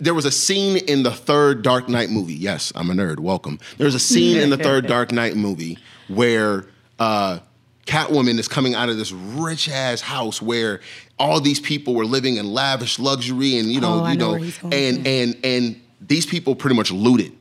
There 0.00 0.14
was 0.14 0.24
a 0.24 0.30
scene 0.30 0.78
in 0.78 1.02
the 1.02 1.10
third 1.10 1.62
Dark 1.62 1.88
Knight 1.88 2.08
movie. 2.08 2.34
Yes, 2.34 2.72
I'm 2.74 2.88
a 2.90 2.94
nerd. 2.94 3.18
Welcome. 3.20 3.58
There's 3.76 3.94
a 3.94 3.98
scene 4.00 4.38
in 4.38 4.48
the 4.48 4.56
third 4.68 4.86
Dark 4.86 5.12
Knight 5.12 5.36
movie 5.36 5.76
where 6.08 6.66
uh, 6.98 7.40
Catwoman 7.84 8.38
is 8.38 8.48
coming 8.48 8.74
out 8.74 8.88
of 8.88 8.96
this 8.96 9.12
rich 9.12 9.68
ass 9.68 10.00
house 10.00 10.40
where 10.40 10.80
all 11.18 11.40
these 11.40 11.60
people 11.60 11.94
were 11.94 12.04
living 12.06 12.36
in 12.36 12.46
lavish 12.46 12.98
luxury 12.98 13.58
and 13.58 13.70
you 13.70 13.80
know, 13.80 14.04
Oh, 14.04 14.08
you 14.08 14.16
know 14.16 14.24
know, 14.26 14.30
where 14.32 14.40
he's 14.40 14.56
going. 14.58 14.72
and 14.72 15.06
and 15.06 15.36
and 15.44 15.82
these 16.00 16.24
people 16.26 16.54
pretty 16.54 16.76
much 16.76 16.90
looted. 16.92 17.32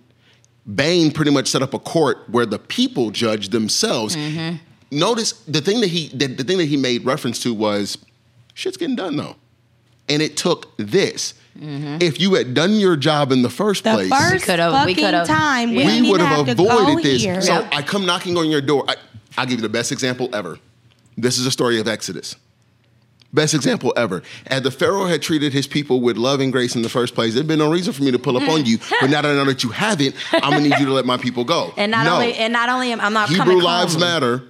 Bane 0.73 1.11
pretty 1.11 1.31
much 1.31 1.47
set 1.47 1.61
up 1.61 1.73
a 1.73 1.79
court 1.79 2.29
where 2.29 2.45
the 2.45 2.59
people 2.59 3.11
judge 3.11 3.49
themselves. 3.49 4.15
Mm-hmm. 4.15 4.57
Notice 4.91 5.33
the 5.47 5.61
thing 5.61 5.81
that 5.81 5.87
he 5.87 6.09
the, 6.09 6.27
the 6.27 6.43
thing 6.43 6.57
that 6.57 6.65
he 6.65 6.77
made 6.77 7.05
reference 7.05 7.39
to 7.43 7.53
was 7.53 7.97
shit's 8.53 8.77
getting 8.77 8.95
done 8.95 9.15
though. 9.17 9.35
And 10.09 10.21
it 10.21 10.37
took 10.37 10.75
this. 10.77 11.33
Mm-hmm. 11.57 11.97
If 12.01 12.19
you 12.19 12.35
had 12.35 12.53
done 12.53 12.75
your 12.75 12.95
job 12.95 13.31
in 13.31 13.41
the 13.41 13.49
first 13.49 13.83
The 13.83 13.91
place, 13.93 14.09
first 14.09 14.45
could've- 14.45 14.71
we 14.85 14.93
fucking 14.93 14.95
could've- 14.95 15.27
time 15.27 15.71
we, 15.71 15.79
Yeah. 15.79 15.85
we 15.87 15.91
didn't 15.93 16.09
would 16.09 16.21
even 16.21 16.25
have 16.27 16.47
have 16.47 16.57
to 16.57 16.63
avoided 16.63 16.95
go 16.97 17.01
this. 17.01 17.21
Here. 17.23 17.41
So 17.41 17.53
Yep. 17.53 17.69
I 17.73 17.81
come 17.81 18.05
knocking 18.05 18.37
on 18.37 18.49
your 18.49 18.61
door. 18.61 18.85
I, 18.87 18.95
I'll 19.37 19.45
give 19.45 19.57
you 19.59 19.61
the 19.63 19.69
best 19.69 19.91
example 19.91 20.29
ever. 20.33 20.59
This 21.17 21.37
is 21.37 21.45
a 21.45 21.51
story 21.51 21.79
of 21.79 21.87
Exodus. 21.87 22.35
Best 23.33 23.53
example 23.53 23.93
ever. 23.97 24.23
Had 24.49 24.63
the 24.63 24.71
Pharaoh 24.71 25.05
had 25.05 25.21
treated 25.21 25.51
his 25.51 25.67
people 25.67 25.99
with 26.01 26.15
love 26.17 26.39
and 26.39 26.51
grace 26.51 26.75
in 26.75 26.81
the 26.81 26.89
first 26.89 27.13
place, 27.13 27.33
there'd 27.33 27.45
been 27.47 27.59
no 27.59 27.69
reason 27.69 27.91
for 27.93 28.03
me 28.03 28.11
to 28.11 28.19
pull 28.19 28.37
up 28.37 28.47
on 28.49 28.65
you. 28.65 28.77
But 29.01 29.09
now 29.09 29.21
that 29.21 29.29
I 29.29 29.33
know 29.33 29.45
that 29.45 29.63
you 29.63 29.69
haven't, 29.69 30.15
I'm 30.31 30.51
gonna 30.51 30.61
need 30.61 30.79
you 30.79 30.85
to 30.85 30.93
let 30.93 31.05
my 31.05 31.17
people 31.17 31.43
go. 31.43 31.73
And 31.77 31.91
not 31.91 32.05
no. 32.05 32.13
only 32.15 32.33
and 32.35 32.53
not 32.53 32.69
only 32.69 32.91
am 32.91 33.01
I'm 33.01 33.13
not 33.13 33.29
Hebrew 33.29 33.61
lives 33.61 33.93
home. 33.93 34.01
matter. 34.01 34.43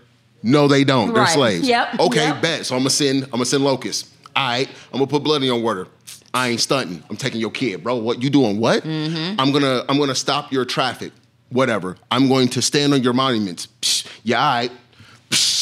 No, 0.43 0.67
they 0.67 0.83
don't. 0.83 1.13
They're 1.13 1.23
Right. 1.23 1.33
slaves. 1.33 1.67
Yep. 1.67 1.99
Okay, 1.99 2.27
Yep. 2.27 2.41
bet. 2.41 2.65
So 2.67 2.75
I'm 2.75 2.81
gonna 2.81 2.91
send. 2.91 3.23
I'm 3.25 3.29
gonna 3.31 3.45
send 3.45 3.63
locusts. 3.63 4.09
All 4.35 4.47
right. 4.47 4.67
I'm 4.93 4.99
gonna 4.99 5.07
put 5.07 5.23
blood 5.23 5.41
in 5.41 5.47
your 5.47 5.59
water. 5.59 5.87
I 6.33 6.49
ain't 6.49 6.61
stunting. 6.61 7.01
I'm 7.09 7.17
taking 7.17 7.41
your 7.41 7.49
kid, 7.49 7.83
bro. 7.83 7.95
What 7.95 8.21
you 8.21 8.29
doing? 8.29 8.59
What? 8.59 8.83
Mm-hmm. 8.83 9.39
I'm 9.41 9.51
gonna. 9.51 9.83
I'm 9.89 9.97
gonna 9.97 10.13
stop 10.15 10.53
your 10.53 10.63
traffic. 10.65 11.11
Whatever. 11.49 11.97
I'm 12.11 12.27
going 12.27 12.49
to 12.49 12.61
stand 12.61 12.93
on 12.93 13.01
your 13.01 13.13
monuments. 13.13 13.67
Psh, 13.81 14.05
yeah. 14.23 14.39
All 14.45 14.53
right. 14.53 14.71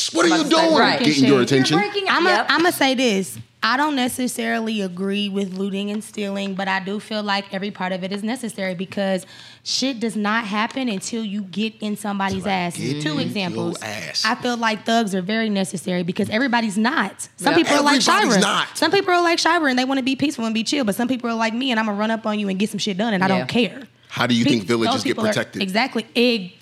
Psh, 0.10 0.15
what 0.15 0.26
are 0.26 0.30
you 0.30 0.36
About 0.36 0.50
to 0.50 0.56
say, 0.56 0.62
doing? 0.68 0.78
right. 0.80 1.00
Getting 1.00 1.26
your 1.26 1.41
attention. 1.41 1.80
I'm 2.10 2.26
Yep. 2.26 2.48
gonna 2.50 2.72
say 2.72 2.94
this. 2.96 3.38
I 3.63 3.78
don't 3.78 3.96
necessarily 3.96 4.82
agree 4.82 5.28
with 5.28 5.58
looting 5.58 5.89
and 5.89 6.04
stealing, 6.04 6.54
but 6.54 6.68
I 6.68 6.80
do 6.82 7.00
feel 7.00 7.24
like 7.24 7.46
every 7.52 7.72
part 7.72 7.94
of 7.94 8.04
it 8.04 8.12
is 8.12 8.22
necessary 8.22 8.76
because 8.76 9.26
shit 9.63 10.00
does 10.00 10.15
not 10.15 10.46
happen 10.46 10.88
until 10.88 11.26
you 11.26 11.41
get 11.41 11.74
in 11.82 11.98
somebody's 11.98 12.46
ass. 12.46 12.76
Two 12.76 13.18
examples. 13.18 13.82
ass. 13.82 14.24
I 14.24 14.36
feel 14.36 14.56
like 14.56 14.86
thugs 14.86 15.15
are 15.15 15.24
very 15.24 15.50
necessary 15.50 16.04
because 16.04 16.30
everybody's 16.30 16.78
not. 16.78 17.28
Some 17.38 17.54
Yeah. 17.54 17.58
people 17.58 17.74
are 17.78 17.82
like 17.82 18.08
Everybody's 18.08 18.34
Shira. 18.34 18.39
not. 18.41 18.78
Some 18.78 18.91
people 18.91 19.12
are 19.12 19.22
like 19.24 19.39
Shira 19.39 19.65
and 19.65 19.80
they 19.80 19.86
want 19.86 19.98
to 19.98 20.04
be 20.04 20.15
peaceful 20.15 20.46
and 20.46 20.54
be 20.54 20.63
chill, 20.63 20.84
but 20.86 20.94
some 20.94 21.08
people 21.08 21.28
are 21.32 21.34
like 21.36 21.56
me 21.56 21.72
and 21.72 21.80
I'm 21.80 21.88
gonna 21.88 21.98
run 21.98 22.12
up 22.12 22.28
on 22.28 22.38
you 22.38 22.48
and 22.50 22.60
get 22.60 22.70
some 22.70 22.78
shit 22.80 22.98
done 22.98 23.15
and 23.15 23.24
I 23.24 23.28
don't 23.28 23.48
care. 23.48 23.88
How 24.10 24.28
do 24.28 24.36
you 24.36 24.46
think 24.46 24.63
villages 24.65 25.04
get 25.04 25.10
people 25.10 25.26
are- 25.26 25.30
protected? 25.30 25.62
exactly. 25.63 26.06
Egg. 26.15 26.54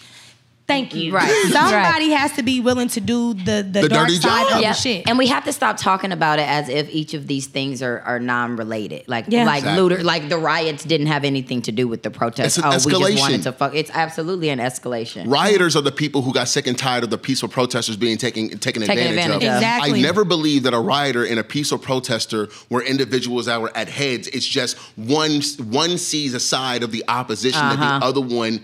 Thank 0.74 0.96
you. 0.96 1.14
Right. 1.14 1.32
Somebody 1.52 2.10
has 2.12 2.32
to 2.34 2.44
be 2.44 2.60
willing 2.60 2.88
to 2.90 3.02
do 3.02 3.34
the 3.34 3.58
the, 3.74 3.82
The 3.82 3.90
dark 3.90 4.08
dirty 4.08 4.20
side 4.20 4.48
job. 4.48 4.56
of 4.58 4.62
Yeah. 4.62 4.74
the 4.74 4.78
shit. 4.80 5.08
And 5.08 5.18
we 5.18 5.28
have 5.28 5.44
to 5.46 5.54
stop 5.54 5.78
talking 5.78 6.12
about 6.12 6.40
it 6.40 6.48
as 6.48 6.68
if 6.70 6.90
each 6.90 7.14
of 7.14 7.28
these 7.28 7.48
things 7.48 7.82
are, 7.82 8.00
are 8.06 8.20
non-related. 8.20 9.04
Like 9.08 9.26
Yeah. 9.28 9.46
like 9.46 9.60
Exactly. 9.60 9.82
looter, 9.82 10.04
like 10.04 10.30
the 10.30 10.38
riots 10.38 10.84
didn't 10.84 11.08
have 11.08 11.24
anything 11.24 11.62
to 11.64 11.72
do 11.72 11.88
with 11.88 12.02
the 12.04 12.10
protests. 12.12 12.48
It's 12.48 12.58
an 12.58 12.64
oh, 12.66 12.70
we 12.86 12.92
just 13.14 13.20
wanted 13.22 13.44
to 13.44 13.52
fuck. 13.52 13.76
It's 13.76 13.92
absolutely 13.94 14.50
an 14.50 14.60
escalation. 14.60 15.30
Rioters 15.30 15.76
are 15.76 15.82
the 15.82 15.92
people 15.92 16.22
who 16.24 16.34
got 16.34 16.48
sick 16.48 16.68
and 16.68 16.78
tired 16.78 17.04
of 17.04 17.10
the 17.10 17.18
peaceful 17.18 17.50
protesters 17.50 17.96
being 17.98 18.18
taken 18.18 18.50
taken 18.58 18.82
Taken 18.84 18.98
advantage, 18.98 19.10
advantage 19.26 19.36
of. 19.48 19.50
of. 19.54 19.56
Exactly. 19.58 20.00
I 20.00 20.02
never 20.02 20.26
believed 20.26 20.66
that 20.66 20.74
a 20.74 20.80
rioter 20.80 21.24
and 21.24 21.40
a 21.40 21.44
peaceful 21.44 21.78
protester 21.78 22.50
were 22.70 22.82
individuals 22.82 23.46
that 23.46 23.62
were 23.62 23.76
at 23.76 23.88
heads. 23.90 24.28
It's 24.30 24.48
just 24.48 24.78
one 24.96 25.42
one 25.70 25.98
sees 25.98 26.34
a 26.34 26.40
side 26.40 26.84
of 26.84 26.92
the 26.92 27.04
opposition 27.08 27.60
that 27.62 27.80
Uh-huh. 27.80 28.00
the 28.00 28.06
other 28.06 28.22
one. 28.22 28.62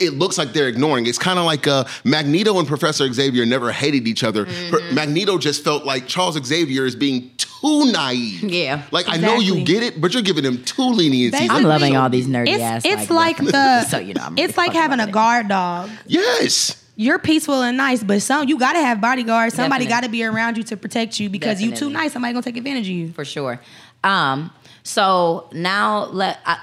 It 0.00 0.14
looks 0.14 0.36
like 0.38 0.52
they're 0.52 0.68
ignoring. 0.68 1.06
It's 1.06 1.18
kind 1.18 1.38
of 1.38 1.44
like 1.44 1.66
uh, 1.68 1.84
Magneto 2.02 2.58
and 2.58 2.66
Professor 2.66 3.10
Xavier 3.12 3.46
never 3.46 3.70
hated 3.70 4.08
each 4.08 4.24
other. 4.24 4.44
Mm-hmm. 4.46 4.94
Magneto 4.94 5.38
just 5.38 5.62
felt 5.62 5.84
like 5.84 6.08
Charles 6.08 6.36
Xavier 6.44 6.84
is 6.84 6.96
being 6.96 7.30
too 7.36 7.92
naive. 7.92 8.42
Yeah. 8.42 8.82
like 8.90 9.08
I 9.08 9.16
know 9.16 9.36
you 9.36 9.64
get 9.64 9.82
it, 9.84 10.00
but 10.00 10.12
you're 10.12 10.22
giving 10.22 10.44
him 10.44 10.64
too 10.64 10.82
lenient. 10.90 11.32
Basically- 11.32 11.56
I'm 11.56 11.62
loving 11.62 11.96
all 11.96 12.10
these 12.10 12.26
nerdy 12.26 12.48
it's 12.48 12.62
ass. 12.62 12.82
it's 12.84 13.08
like, 13.10 13.36
the 13.38 13.84
so 13.84 13.98
you 13.98 14.14
know. 14.14 14.22
I'm 14.24 14.36
it's 14.38 14.56
really 14.56 14.68
like 14.68 14.76
having 14.76 14.98
a 14.98 15.02
loving 15.02 15.10
it. 15.10 15.12
guard 15.12 15.48
dog. 15.48 15.90
Yes. 16.06 16.80
You're 16.96 17.18
peaceful 17.18 17.62
and 17.62 17.76
nice, 17.76 18.02
but 18.04 18.20
some 18.22 18.48
you 18.48 18.58
gotta 18.58 18.78
have 18.80 19.00
bodyguards. 19.00 19.54
Somebody 19.54 19.84
Definitely. 19.86 20.06
gotta 20.06 20.12
be 20.12 20.24
around 20.24 20.56
you 20.56 20.62
to 20.64 20.76
protect 20.76 21.18
you 21.20 21.28
because 21.30 21.60
you 21.62 21.74
too 21.74 21.88
nice. 21.90 22.12
Somebody 22.12 22.32
gonna 22.34 22.42
take 22.42 22.56
advantage 22.56 22.88
of 22.88 22.94
you. 22.94 23.12
for 23.12 23.24
sure. 23.24 23.60
Um, 24.04 24.50
so 24.82 25.48
now 25.52 26.06
let 26.06 26.38
I, 26.44 26.58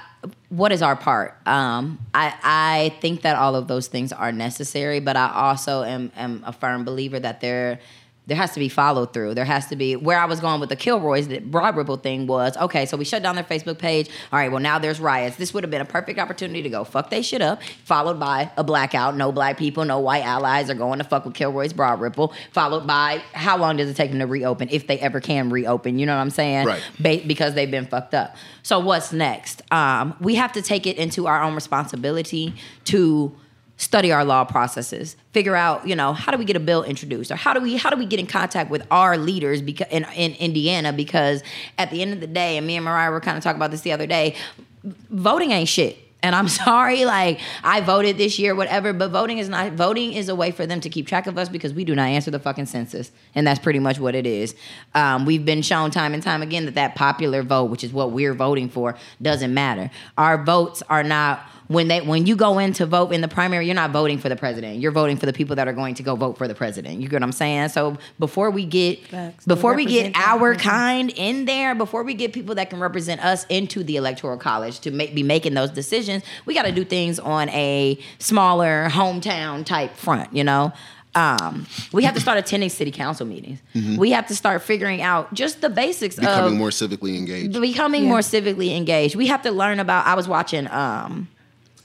what 0.52 0.70
is 0.70 0.82
our 0.82 0.94
part? 0.94 1.34
Um, 1.46 1.98
I 2.12 2.34
I 2.42 2.98
think 3.00 3.22
that 3.22 3.36
all 3.36 3.56
of 3.56 3.68
those 3.68 3.86
things 3.86 4.12
are 4.12 4.32
necessary, 4.32 5.00
but 5.00 5.16
I 5.16 5.32
also 5.32 5.82
am 5.82 6.12
am 6.14 6.44
a 6.46 6.52
firm 6.52 6.84
believer 6.84 7.18
that 7.18 7.40
there 7.40 7.80
there 8.26 8.36
has 8.36 8.52
to 8.52 8.60
be 8.60 8.68
follow 8.68 9.04
through. 9.04 9.34
There 9.34 9.44
has 9.44 9.66
to 9.66 9.76
be 9.76 9.96
where 9.96 10.18
I 10.18 10.26
was 10.26 10.38
going 10.38 10.60
with 10.60 10.68
the 10.68 10.76
Kilroys, 10.76 11.26
the 11.26 11.40
Broad 11.40 11.76
Ripple 11.76 11.96
thing 11.96 12.26
was 12.26 12.56
okay. 12.56 12.86
So 12.86 12.96
we 12.96 13.04
shut 13.04 13.22
down 13.22 13.34
their 13.34 13.44
Facebook 13.44 13.78
page. 13.78 14.08
All 14.32 14.38
right, 14.38 14.50
well 14.50 14.60
now 14.60 14.78
there's 14.78 15.00
riots. 15.00 15.36
This 15.36 15.52
would 15.52 15.64
have 15.64 15.70
been 15.70 15.80
a 15.80 15.86
perfect 15.86 16.18
opportunity 16.20 16.62
to 16.62 16.68
go 16.68 16.84
fuck 16.84 17.10
they 17.10 17.22
shit 17.22 17.42
up, 17.42 17.60
followed 17.84 18.20
by 18.20 18.50
a 18.56 18.62
blackout. 18.62 19.16
No 19.16 19.32
black 19.32 19.58
people, 19.58 19.84
no 19.84 19.98
white 19.98 20.24
allies 20.24 20.70
are 20.70 20.74
going 20.74 20.98
to 20.98 21.04
fuck 21.04 21.24
with 21.24 21.34
Kilroy's 21.34 21.72
Broad 21.72 22.00
Ripple. 22.00 22.32
Followed 22.52 22.86
by 22.86 23.22
how 23.32 23.56
long 23.58 23.76
does 23.76 23.90
it 23.90 23.96
take 23.96 24.10
them 24.10 24.20
to 24.20 24.26
reopen 24.26 24.68
if 24.70 24.86
they 24.86 24.98
ever 25.00 25.20
can 25.20 25.50
reopen? 25.50 25.98
You 25.98 26.06
know 26.06 26.14
what 26.14 26.22
I'm 26.22 26.30
saying? 26.30 26.66
Right. 26.66 26.82
ba- 27.00 27.22
because 27.26 27.54
they've 27.54 27.70
been 27.70 27.86
fucked 27.86 28.14
up. 28.14 28.36
So 28.62 28.78
what's 28.78 29.12
next? 29.12 29.62
Um, 29.72 30.14
we 30.20 30.36
have 30.36 30.52
to 30.52 30.62
take 30.62 30.86
it 30.86 30.96
into 30.96 31.26
our 31.26 31.42
own 31.42 31.54
responsibility 31.56 32.54
to 32.84 33.34
study 33.82 34.12
our 34.12 34.24
law 34.24 34.44
processes, 34.44 35.16
figure 35.32 35.56
out, 35.56 35.86
you 35.86 35.96
know, 35.96 36.12
how 36.12 36.30
do 36.30 36.38
we 36.38 36.44
get 36.44 36.54
a 36.56 36.60
bill 36.60 36.84
introduced, 36.84 37.30
or 37.32 37.36
how 37.36 37.52
do 37.52 37.60
we 37.60 37.76
how 37.76 37.90
do 37.90 37.96
we 37.96 38.06
get 38.06 38.20
in 38.20 38.26
contact 38.26 38.70
with 38.70 38.86
our 38.90 39.18
leaders 39.18 39.60
because 39.60 39.88
in, 39.90 40.04
in 40.14 40.32
Indiana? 40.34 40.92
Because 40.92 41.42
at 41.78 41.90
the 41.90 42.00
end 42.00 42.12
of 42.12 42.20
the 42.20 42.28
day, 42.28 42.56
and 42.56 42.66
me 42.66 42.76
and 42.76 42.84
Mariah 42.84 43.10
were 43.10 43.20
kind 43.20 43.36
of 43.36 43.42
talking 43.42 43.58
about 43.58 43.72
this 43.72 43.80
the 43.80 43.92
other 43.92 44.06
day, 44.06 44.36
voting 44.84 45.50
ain't 45.50 45.68
shit. 45.68 45.98
And 46.24 46.36
I'm 46.36 46.46
sorry, 46.64 47.04
like 47.04 47.40
I 47.64 47.80
voted 47.80 48.18
this 48.18 48.38
year, 48.38 48.54
whatever, 48.54 48.92
but 48.92 49.10
voting 49.10 49.38
is 49.38 49.48
not 49.48 49.72
voting 49.72 50.12
is 50.12 50.28
a 50.28 50.36
way 50.36 50.52
for 50.52 50.64
them 50.64 50.80
to 50.80 50.88
keep 50.88 51.08
track 51.08 51.26
of 51.26 51.36
us 51.36 51.48
because 51.48 51.74
we 51.74 51.84
do 51.84 51.96
not 51.96 52.06
answer 52.06 52.30
the 52.30 52.38
fucking 52.38 52.66
census, 52.66 53.10
and 53.34 53.44
that's 53.44 53.58
pretty 53.58 53.80
much 53.80 53.98
what 53.98 54.14
it 54.14 54.26
is. 54.26 54.54
Um, 54.94 55.26
we've 55.26 55.44
been 55.44 55.62
shown 55.62 55.90
time 55.90 56.14
and 56.14 56.22
time 56.22 56.40
again 56.40 56.66
that 56.66 56.76
that 56.76 56.94
popular 56.94 57.42
vote, 57.42 57.64
which 57.64 57.82
is 57.82 57.92
what 57.92 58.12
we're 58.12 58.34
voting 58.34 58.68
for, 58.68 58.96
doesn't 59.20 59.52
matter. 59.52 59.90
Our 60.16 60.44
votes 60.44 60.84
are 60.88 61.02
not 61.02 61.44
when 61.72 61.88
they 61.88 62.00
when 62.00 62.26
you 62.26 62.36
go 62.36 62.58
in 62.58 62.72
to 62.74 62.86
vote 62.86 63.12
in 63.12 63.20
the 63.20 63.28
primary, 63.28 63.66
you're 63.66 63.74
not 63.74 63.90
voting 63.90 64.18
for 64.18 64.28
the 64.28 64.36
president. 64.36 64.80
You're 64.80 64.92
voting 64.92 65.16
for 65.16 65.26
the 65.26 65.32
people 65.32 65.56
that 65.56 65.66
are 65.68 65.72
going 65.72 65.94
to 65.96 66.02
go 66.02 66.14
vote 66.16 66.38
for 66.38 66.46
the 66.46 66.54
president. 66.54 67.00
You 67.00 67.08
get 67.08 67.16
what 67.16 67.22
I'm 67.24 67.32
saying? 67.32 67.68
So 67.70 67.96
before 68.18 68.50
we 68.50 68.64
get 68.64 69.06
Facts. 69.06 69.44
before 69.46 69.74
we 69.74 69.84
get 69.86 70.14
our 70.16 70.42
our 70.48 70.54
kind 70.56 71.10
in 71.16 71.44
there, 71.44 71.74
before 71.74 72.02
we 72.02 72.14
get 72.14 72.32
people 72.32 72.54
that 72.56 72.70
can 72.70 72.80
represent 72.80 73.24
us 73.24 73.46
into 73.48 73.82
the 73.84 73.96
electoral 73.96 74.36
college 74.36 74.80
to 74.80 74.90
make, 74.90 75.14
be 75.14 75.22
making 75.22 75.54
those 75.54 75.70
decisions, 75.70 76.22
we 76.46 76.54
got 76.54 76.64
to 76.64 76.72
do 76.72 76.84
things 76.84 77.18
on 77.18 77.48
a 77.50 77.98
smaller 78.18 78.88
hometown 78.90 79.64
type 79.64 79.94
front. 79.96 80.34
You 80.34 80.44
know. 80.44 80.72
Um, 81.14 81.66
we 81.92 82.04
have 82.04 82.14
to 82.14 82.20
start 82.20 82.38
attending 82.38 82.70
city 82.70 82.90
council 82.90 83.26
meetings. 83.26 83.58
We 83.98 84.12
have 84.12 84.26
to 84.28 84.34
start 84.34 84.62
figuring 84.62 85.02
out 85.02 85.34
just 85.34 85.60
the 85.60 85.68
basics 85.68 86.16
Becoming 86.16 86.32
of 86.38 86.44
becoming 86.44 86.58
more 86.58 86.70
civically 86.70 87.18
engaged. 87.18 87.60
becoming 87.60 88.04
Yeah. 88.04 88.08
more 88.08 88.20
civically 88.20 88.74
engaged. 88.74 89.14
We 89.14 89.26
have 89.26 89.42
to 89.42 89.50
learn 89.50 89.78
about. 89.78 90.06
I 90.06 90.14
was 90.14 90.26
watching. 90.26 90.66
Um, 90.70 91.28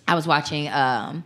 I 0.07 0.15
was 0.15 0.25
watching. 0.27 0.67
Um, 0.69 1.23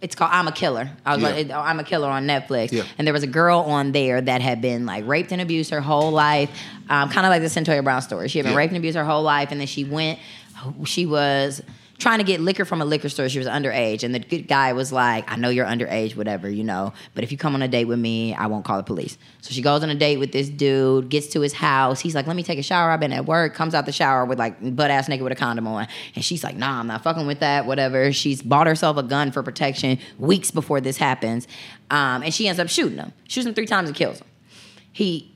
it's 0.00 0.14
called 0.16 0.30
I'm 0.32 0.48
a 0.48 0.52
Killer. 0.52 0.90
I 1.06 1.14
was 1.14 1.22
Yeah. 1.22 1.30
like, 1.30 1.50
I'm 1.50 1.78
a 1.78 1.84
Killer 1.84 2.08
on 2.08 2.26
Netflix, 2.26 2.72
Yeah. 2.72 2.82
and 2.98 3.06
there 3.06 3.12
was 3.14 3.22
a 3.22 3.26
girl 3.28 3.60
on 3.60 3.92
there 3.92 4.20
that 4.20 4.40
had 4.42 4.60
been 4.60 4.84
like 4.84 5.06
raped 5.06 5.30
and 5.32 5.40
abused 5.40 5.70
her 5.70 5.80
whole 5.80 6.10
life, 6.10 6.50
um, 6.90 7.08
kind 7.10 7.24
of 7.26 7.30
like 7.30 7.40
the 7.42 7.48
Cyntoia 7.48 7.82
Brown 7.84 8.02
story. 8.02 8.28
She 8.28 8.38
had 8.38 8.44
been 8.44 8.52
Yeah. 8.52 8.58
raped 8.58 8.72
and 8.72 8.78
abused 8.78 8.96
her 8.96 9.04
whole 9.04 9.22
life, 9.22 9.50
and 9.52 9.60
then 9.60 9.66
she 9.68 9.84
went. 9.84 10.18
She 10.86 11.04
was 11.06 11.62
trying 11.98 12.18
to 12.18 12.24
get 12.24 12.40
liquor 12.40 12.64
from 12.64 12.80
a 12.80 12.84
liquor 12.84 13.08
store. 13.08 13.28
She 13.28 13.38
was 13.38 13.46
underage, 13.46 14.02
and 14.02 14.14
the 14.14 14.18
good 14.18 14.48
guy 14.48 14.72
was 14.72 14.92
like, 14.92 15.30
"I 15.30 15.36
know 15.36 15.48
you're 15.48 15.66
underage, 15.66 16.16
whatever, 16.16 16.48
you 16.48 16.64
know, 16.64 16.92
but 17.14 17.24
if 17.24 17.32
you 17.32 17.38
come 17.38 17.54
on 17.54 17.62
a 17.62 17.68
date 17.68 17.86
with 17.86 17.98
me, 17.98 18.34
I 18.34 18.46
won't 18.46 18.64
call 18.64 18.76
the 18.76 18.82
police." 18.82 19.16
So 19.40 19.52
she 19.52 19.62
goes 19.62 19.82
on 19.82 19.90
a 19.90 19.94
date 19.94 20.18
with 20.18 20.32
this 20.32 20.48
dude, 20.48 21.08
gets 21.08 21.28
to 21.28 21.40
his 21.40 21.52
house. 21.52 22.00
He's 22.00 22.14
like, 22.14 22.26
"Let 22.26 22.36
me 22.36 22.42
take 22.42 22.58
a 22.58 22.62
shower. 22.62 22.90
I've 22.90 23.00
been 23.00 23.12
at 23.12 23.26
work." 23.26 23.54
Comes 23.54 23.74
out 23.74 23.86
the 23.86 23.92
shower 23.92 24.24
with 24.24 24.38
like 24.38 24.56
butt 24.76 24.90
ass 24.90 25.08
naked 25.08 25.22
with 25.22 25.32
a 25.32 25.36
condom 25.36 25.66
on, 25.66 25.86
and 26.14 26.24
she's 26.24 26.42
like, 26.44 26.56
"Nah, 26.56 26.80
I'm 26.80 26.86
not 26.86 27.02
fucking 27.02 27.26
with 27.26 27.40
that. 27.40 27.66
Whatever." 27.66 28.12
She's 28.12 28.42
bought 28.42 28.66
herself 28.66 28.96
a 28.96 29.02
gun 29.02 29.30
for 29.30 29.42
protection 29.42 29.98
weeks 30.18 30.50
before 30.50 30.80
this 30.80 30.96
happens, 30.96 31.46
um, 31.90 32.22
and 32.22 32.34
she 32.34 32.48
ends 32.48 32.60
up 32.60 32.68
shooting 32.68 32.98
him. 32.98 33.12
Shoots 33.28 33.46
him 33.46 33.54
three 33.54 33.66
times 33.66 33.88
and 33.88 33.96
kills 33.96 34.18
him. 34.18 34.26
He 34.92 35.34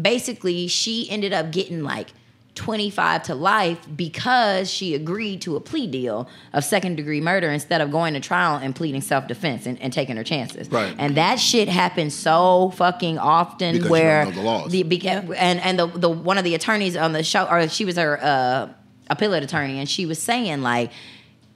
basically 0.00 0.66
she 0.66 1.08
ended 1.10 1.32
up 1.32 1.52
getting 1.52 1.82
like 1.82 2.08
25 2.54 3.22
to 3.24 3.34
life 3.34 3.78
because 3.96 4.70
she 4.70 4.94
agreed 4.94 5.40
to 5.42 5.56
a 5.56 5.60
plea 5.60 5.86
deal 5.86 6.28
of 6.52 6.64
second 6.64 6.96
degree 6.96 7.20
murder 7.20 7.48
instead 7.50 7.80
of 7.80 7.90
going 7.90 8.14
to 8.14 8.20
trial 8.20 8.56
and 8.56 8.74
pleading 8.74 9.00
self 9.00 9.26
defense 9.28 9.66
and, 9.66 9.80
and 9.80 9.92
taking 9.92 10.16
her 10.16 10.24
chances. 10.24 10.68
Right. 10.70 10.94
And 10.98 11.16
that 11.16 11.36
shit 11.36 11.68
happens 11.68 12.14
so 12.14 12.70
fucking 12.76 13.18
often 13.18 13.74
Because 13.74 13.86
you 13.86 13.90
where 13.92 14.24
don't 14.24 14.34
know 14.36 14.40
the 14.42 14.46
laws. 14.46 14.70
the- 14.72 14.84
beca- 14.84 15.34
and 15.38 15.60
and 15.60 15.78
the, 15.78 15.86
the 15.86 16.08
one 16.10 16.38
of 16.38 16.44
the 16.44 16.54
attorneys 16.54 16.96
on 16.96 17.12
the 17.12 17.22
show 17.22 17.44
or 17.46 17.68
she 17.68 17.84
was 17.84 17.96
her 17.96 18.18
uh, 18.22 18.68
appellate 19.08 19.42
attorney 19.42 19.78
and 19.78 19.88
she 19.88 20.04
was 20.06 20.20
saying 20.20 20.60
like 20.62 20.90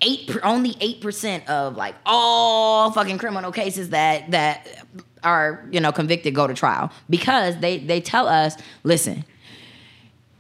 eight 0.01 0.31
only 0.43 0.77
eight 0.81 1.01
percent 1.01 1.49
of 1.49 1.77
like 1.77 1.95
all 2.07 2.91
fucking 2.93 3.19
criminal 3.19 3.53
cases 3.53 3.91
that 3.91 4.31
that 4.31 4.67
are 5.23 5.67
you 5.71 5.81
know 5.81 5.93
convicted 5.93 6.35
go 6.35 6.47
to 6.47 6.55
trial 6.55 6.91
because 7.09 7.57
they 7.59 7.79
they 7.79 8.01
tell 8.01 8.27
us 8.29 8.57
listen 8.83 9.25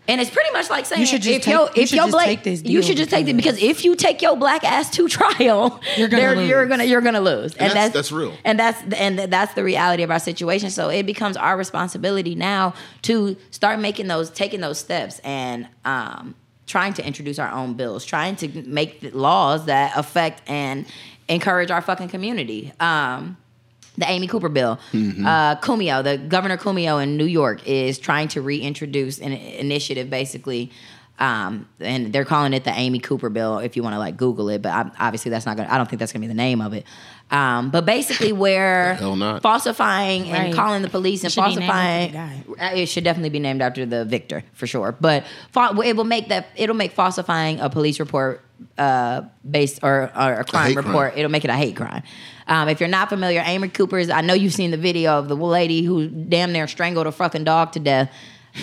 and 0.07 0.21
it's 0.21 0.31
pretty 0.31 0.51
much 0.53 0.69
like 0.71 0.85
saying 0.87 1.01
You 1.01 1.07
should 1.07 1.23
just 1.23 1.37
if 1.37 1.43
take- 1.45 1.53
your 1.53 1.63
you 1.75 1.83
if 1.83 1.89
should 1.89 1.97
your 1.97 2.05
just 2.07 2.13
black 2.13 2.27
take 2.27 2.43
this 2.43 2.63
you 2.63 2.83
should 2.83 2.97
just 2.97 3.11
take 3.11 3.27
it 3.27 3.35
because- 3.37 3.57
because 3.57 3.71
if 3.71 3.85
you 3.85 3.95
take 3.97 4.21
your 4.23 4.37
black 4.37 4.63
ass 4.65 4.91
to 4.97 5.09
trial 5.09 5.81
You're 5.97 6.09
gonna 6.09 6.35
lose. 6.35 6.49
you're 6.49 6.67
gonna 6.67 6.85
you're 6.85 7.01
gonna 7.01 7.21
lose 7.21 7.55
And 7.55 7.71
that's- 7.73 7.93
that's 7.93 8.13
real. 8.13 8.33
and 8.45 8.59
that's 8.59 8.81
and 8.97 9.19
that's 9.19 9.55
the 9.55 9.65
reality 9.65 10.03
of 10.03 10.11
our 10.11 10.19
situation 10.19 10.71
so 10.71 10.89
it 10.91 11.05
becomes 11.07 11.37
our 11.37 11.57
responsibility 11.57 12.35
now 12.35 12.75
to 13.03 13.37
start 13.51 13.79
making 13.81 14.09
those 14.09 14.31
taking 14.31 14.61
those 14.61 14.79
steps 14.79 15.21
and 15.25 15.67
um 15.85 16.35
trying 16.67 16.95
to 16.95 17.07
introduce 17.07 17.39
our 17.39 17.51
own 17.51 17.75
bills 17.75 18.05
trying 18.05 18.37
to 18.37 18.49
make 18.67 19.01
the 19.01 19.11
laws 19.11 19.67
that 19.67 19.93
affect 19.97 20.43
and 20.49 20.87
encourage 21.29 21.71
our 21.71 21.81
fucking 21.83 22.09
community 22.09 22.73
um 22.81 23.37
the 23.97 24.11
Amy 24.11 24.27
Cooper 24.27 24.49
bill. 24.49 24.79
Uh, 24.93 25.57
Cuomo, 25.57 26.03
the 26.03 26.19
Governor 26.19 26.57
Cuomo 26.57 27.03
in 27.03 27.17
New 27.17 27.27
York, 27.27 27.67
is 27.67 27.99
trying 27.99 28.29
to 28.29 28.43
reintroduce 28.43 29.19
an 29.21 29.33
initiative, 29.33 30.11
basically, 30.11 30.71
um, 31.21 31.69
and 31.79 32.13
they're 32.13 32.25
calling 32.25 32.53
it 32.55 32.65
the 32.65 32.73
Amy 32.73 32.99
Cooper 32.99 33.31
bill. 33.31 33.59
If 33.59 33.77
you 33.77 33.83
want 33.85 33.95
to 33.95 34.01
like 34.01 34.17
Google 34.17 34.49
it, 34.49 34.63
but 34.63 34.73
I, 34.73 34.91
obviously 34.99 35.31
that's 35.31 35.47
not 35.47 35.57
gonna. 35.57 35.69
I 35.73 35.77
don't 35.79 35.89
think 35.89 36.01
that's 36.01 36.13
gonna 36.13 36.23
be 36.23 36.27
the 36.27 36.35
name 36.35 36.61
of 36.61 36.73
it. 36.75 36.85
Um, 37.31 37.71
but 37.71 37.87
basically, 37.87 38.33
where 38.45 38.97
The 38.99 39.15
hell 39.15 39.41
falsifying 39.41 40.25
and 40.29 40.33
Right. 40.49 40.55
calling 40.55 40.83
the 40.83 40.89
police 40.91 41.23
and 41.23 41.29
It 41.31 41.35
should 41.35 41.45
be 41.45 41.57
named 41.57 41.65
falsifying, 41.65 42.17
after 42.17 42.51
the 42.55 42.65
uh, 42.65 42.71
it 42.75 42.87
should 42.87 43.05
definitely 43.05 43.31
be 43.31 43.39
named 43.39 43.63
after 43.63 43.87
the 43.87 44.05
victor 44.05 44.43
for 44.55 44.67
sure. 44.67 44.91
But 45.01 45.25
fa- 45.53 45.71
it 45.85 45.97
will 45.97 46.03
make 46.05 46.29
that 46.31 46.49
it'll 46.57 46.75
make 46.77 46.91
falsifying 46.93 47.61
a 47.61 47.71
police 47.71 48.01
report 48.01 48.43
uh, 48.77 49.23
based 49.49 49.81
or, 49.85 50.11
or 50.17 50.33
a 50.41 50.45
crime 50.45 50.67
hate 50.69 50.77
report. 50.77 51.11
crime. 51.13 51.19
It'll 51.19 51.31
make 51.31 51.45
it 51.45 51.51
a 51.51 51.55
hate 51.57 51.77
crime. 51.77 52.03
Um, 52.47 52.69
if 52.69 52.81
you're 52.81 52.89
not 52.89 53.09
familiar, 53.09 53.43
Amy 53.45 53.69
Cooper's. 53.69 54.11
I 54.11 54.21
know 54.21 54.35
you've 54.35 54.55
seen 54.55 54.71
the 54.71 54.77
video 54.77 55.19
of 55.19 55.29
the 55.29 55.37
lady 55.37 55.83
who 55.83 56.09
damn 56.09 56.53
near 56.53 56.67
strangled 56.69 57.07
a 57.07 57.13
fucking 57.13 57.45
dog 57.45 57.73
to 57.73 57.81
death. 57.81 58.13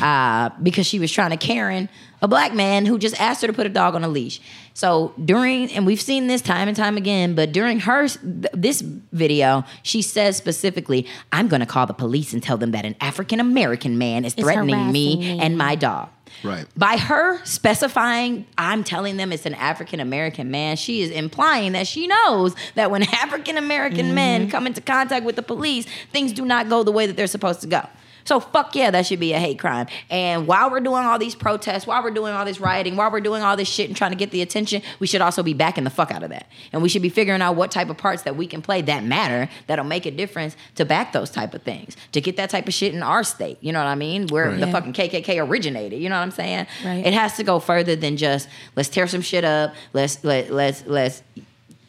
uh, 0.01 0.49
because 0.63 0.85
she 0.85 0.99
was 0.99 1.11
trying 1.11 1.31
to 1.31 1.37
Karen 1.37 1.89
a 2.21 2.27
black 2.27 2.53
man 2.53 2.85
who 2.85 2.97
just 2.99 3.19
asked 3.19 3.41
her 3.41 3.47
to 3.47 3.53
put 3.53 3.65
a 3.65 3.69
dog 3.69 3.95
on 3.95 4.03
a 4.03 4.07
leash. 4.07 4.39
So 4.73 5.13
during, 5.23 5.71
and 5.71 5.85
we've 5.85 5.99
seen 5.99 6.27
this 6.27 6.41
time 6.41 6.67
and 6.67 6.77
time 6.77 6.95
again, 6.95 7.35
but 7.35 7.51
during 7.51 7.79
her 7.81 8.07
this 8.53 8.81
video, 8.81 9.65
she 9.83 10.01
says 10.01 10.37
specifically, 10.37 11.07
"I'm 11.31 11.47
going 11.47 11.59
to 11.59 11.65
call 11.65 11.87
the 11.87 11.93
police 11.93 12.31
and 12.31 12.41
tell 12.41 12.57
them 12.57 12.71
that 12.71 12.85
an 12.85 12.95
African 13.01 13.39
American 13.39 13.97
man 13.97 14.23
is 14.23 14.33
threatening 14.33 14.91
me, 14.91 15.17
me." 15.17 15.39
and 15.39 15.57
my 15.57 15.75
dog." 15.75 16.09
Right. 16.43 16.65
By 16.75 16.97
her 16.97 17.43
specifying, 17.45 18.45
I'm 18.57 18.83
telling 18.83 19.17
them 19.17 19.31
it's 19.31 19.45
an 19.45 19.55
African 19.55 19.99
American 19.99 20.51
man, 20.51 20.75
she 20.75 21.01
is 21.01 21.11
implying 21.11 21.73
that 21.73 21.87
she 21.87 22.07
knows 22.07 22.55
that 22.75 22.91
when 22.91 23.03
African 23.13 23.57
American 23.57 24.13
men 24.13 24.41
mm-hmm. 24.41 24.51
come 24.51 24.67
into 24.67 24.81
contact 24.81 25.25
with 25.25 25.35
the 25.35 25.43
police, 25.43 25.85
things 26.11 26.33
do 26.33 26.45
not 26.45 26.69
go 26.69 26.83
the 26.83 26.91
way 26.91 27.05
that 27.07 27.15
they're 27.15 27.27
supposed 27.27 27.61
to 27.61 27.67
go. 27.67 27.87
So 28.25 28.39
fuck 28.39 28.75
yeah, 28.75 28.91
that 28.91 29.05
should 29.05 29.19
be 29.19 29.33
a 29.33 29.39
hate 29.39 29.59
crime. 29.59 29.87
And 30.09 30.47
while 30.47 30.69
we're 30.69 30.79
doing 30.79 31.03
all 31.05 31.17
these 31.19 31.35
protests, 31.35 31.87
while 31.87 32.03
we're 32.03 32.11
doing 32.11 32.33
all 32.33 32.45
this 32.45 32.59
rioting, 32.59 32.95
while 32.95 33.11
we're 33.11 33.21
doing 33.21 33.41
all 33.43 33.55
this 33.57 33.67
shit 33.69 33.87
and 33.87 33.95
trying 33.97 34.11
to 34.11 34.17
get 34.17 34.31
the 34.31 34.41
attention, 34.41 34.81
we 34.99 35.07
should 35.07 35.21
also 35.21 35.43
be 35.43 35.53
backing 35.53 35.83
the 35.83 35.89
fuck 35.89 36.11
out 36.11 36.23
of 36.23 36.29
that. 36.29 36.47
And 36.71 36.81
we 36.81 36.89
should 36.89 37.01
be 37.01 37.09
figuring 37.09 37.41
out 37.41 37.55
what 37.55 37.71
type 37.71 37.89
of 37.89 37.97
parts 37.97 38.23
that 38.23 38.35
we 38.35 38.47
can 38.47 38.61
play 38.61 38.81
that 38.83 39.03
matter, 39.03 39.49
that'll 39.67 39.85
make 39.85 40.05
a 40.05 40.11
difference 40.11 40.55
to 40.75 40.85
back 40.85 41.13
those 41.13 41.29
type 41.29 41.53
of 41.53 41.63
things, 41.63 41.95
to 42.11 42.21
get 42.21 42.37
that 42.37 42.49
type 42.49 42.67
of 42.67 42.73
shit 42.73 42.93
in 42.93 43.03
our 43.03 43.23
state. 43.23 43.57
You 43.61 43.71
know 43.73 43.79
what 43.79 43.87
I 43.87 43.95
mean? 43.95 44.27
Where 44.27 44.49
Right. 44.49 44.59
the 44.59 44.65
Yeah. 44.67 44.71
fucking 44.71 44.93
KKK 44.93 45.39
originated. 45.39 46.01
You 46.01 46.09
know 46.09 46.15
what 46.17 46.23
I'm 46.23 46.31
saying? 46.31 46.67
Right. 46.85 47.05
It 47.05 47.13
has 47.13 47.35
to 47.37 47.43
go 47.43 47.59
further 47.59 47.95
than 47.95 48.17
just 48.17 48.47
let's 48.75 48.89
tear 48.89 49.07
some 49.07 49.21
shit 49.21 49.43
up. 49.43 49.73
Let's 49.93 50.23
let 50.23 50.51
let's 50.51 50.83
let's 50.87 51.23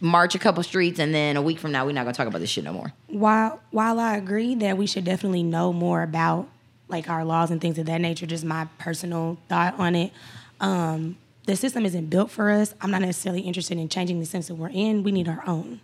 march 0.03 0.35
a 0.35 0.39
couple 0.39 0.63
streets, 0.65 0.99
and 0.99 1.15
then 1.15 1.37
a 1.37 1.43
week 1.43 1.59
from 1.59 1.73
now 1.73 1.87
we're 1.87 1.93
not 1.93 2.03
gonna 2.03 2.13
talk 2.13 2.27
about 2.27 2.41
this 2.41 2.51
shit 2.51 2.65
no 2.65 2.73
more. 2.73 2.93
while 3.07 3.61
while 3.71 3.99
I 4.01 4.17
agree 4.17 4.55
that 4.57 4.77
we 4.77 4.87
should 4.87 5.05
definitely 5.05 5.45
know 5.45 5.73
more 5.73 6.03
about 6.03 6.49
like 6.89 7.09
our 7.09 7.25
laws 7.25 7.51
and 7.51 7.61
things 7.61 7.79
of 7.79 7.87
that 7.87 8.01
nature, 8.01 8.27
just 8.27 8.45
my 8.45 8.67
personal 8.79 9.39
thought 9.49 9.79
on 9.79 9.95
it. 9.95 10.13
Um, 10.61 11.17
the 11.47 11.57
system 11.57 11.87
isn't 11.87 12.11
built 12.11 12.31
for 12.31 12.51
us. 12.51 12.75
I'm 12.81 12.91
not 12.91 13.01
necessarily 13.01 13.41
interested 13.43 13.79
in 13.79 13.89
changing 13.89 14.21
the 14.21 14.27
system 14.27 14.59
we're 14.59 14.69
in. 14.69 15.03
We 15.03 15.11
need 15.13 15.29
our 15.29 15.43
own. 15.47 15.81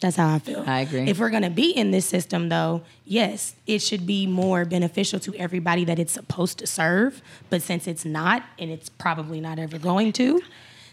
That's 0.00 0.16
how 0.16 0.34
I 0.34 0.38
feel. 0.38 0.62
Hmm. 0.62 0.70
I 0.70 0.80
agree. 0.80 1.08
If 1.08 1.18
we're 1.18 1.30
gonna 1.30 1.50
be 1.50 1.70
in 1.70 1.90
this 1.90 2.06
system, 2.06 2.48
though, 2.48 2.82
yes, 3.04 3.54
it 3.66 3.80
should 3.80 4.06
be 4.06 4.26
more 4.26 4.64
beneficial 4.64 5.18
to 5.20 5.34
everybody 5.36 5.84
that 5.84 5.98
it's 5.98 6.12
supposed 6.12 6.58
to 6.58 6.66
serve. 6.66 7.22
But 7.50 7.60
since 7.62 7.86
it's 7.86 8.04
not, 8.04 8.42
and 8.58 8.70
it's 8.70 8.88
probably 8.88 9.40
not 9.40 9.58
ever 9.58 9.78
going 9.78 10.12
to, 10.14 10.40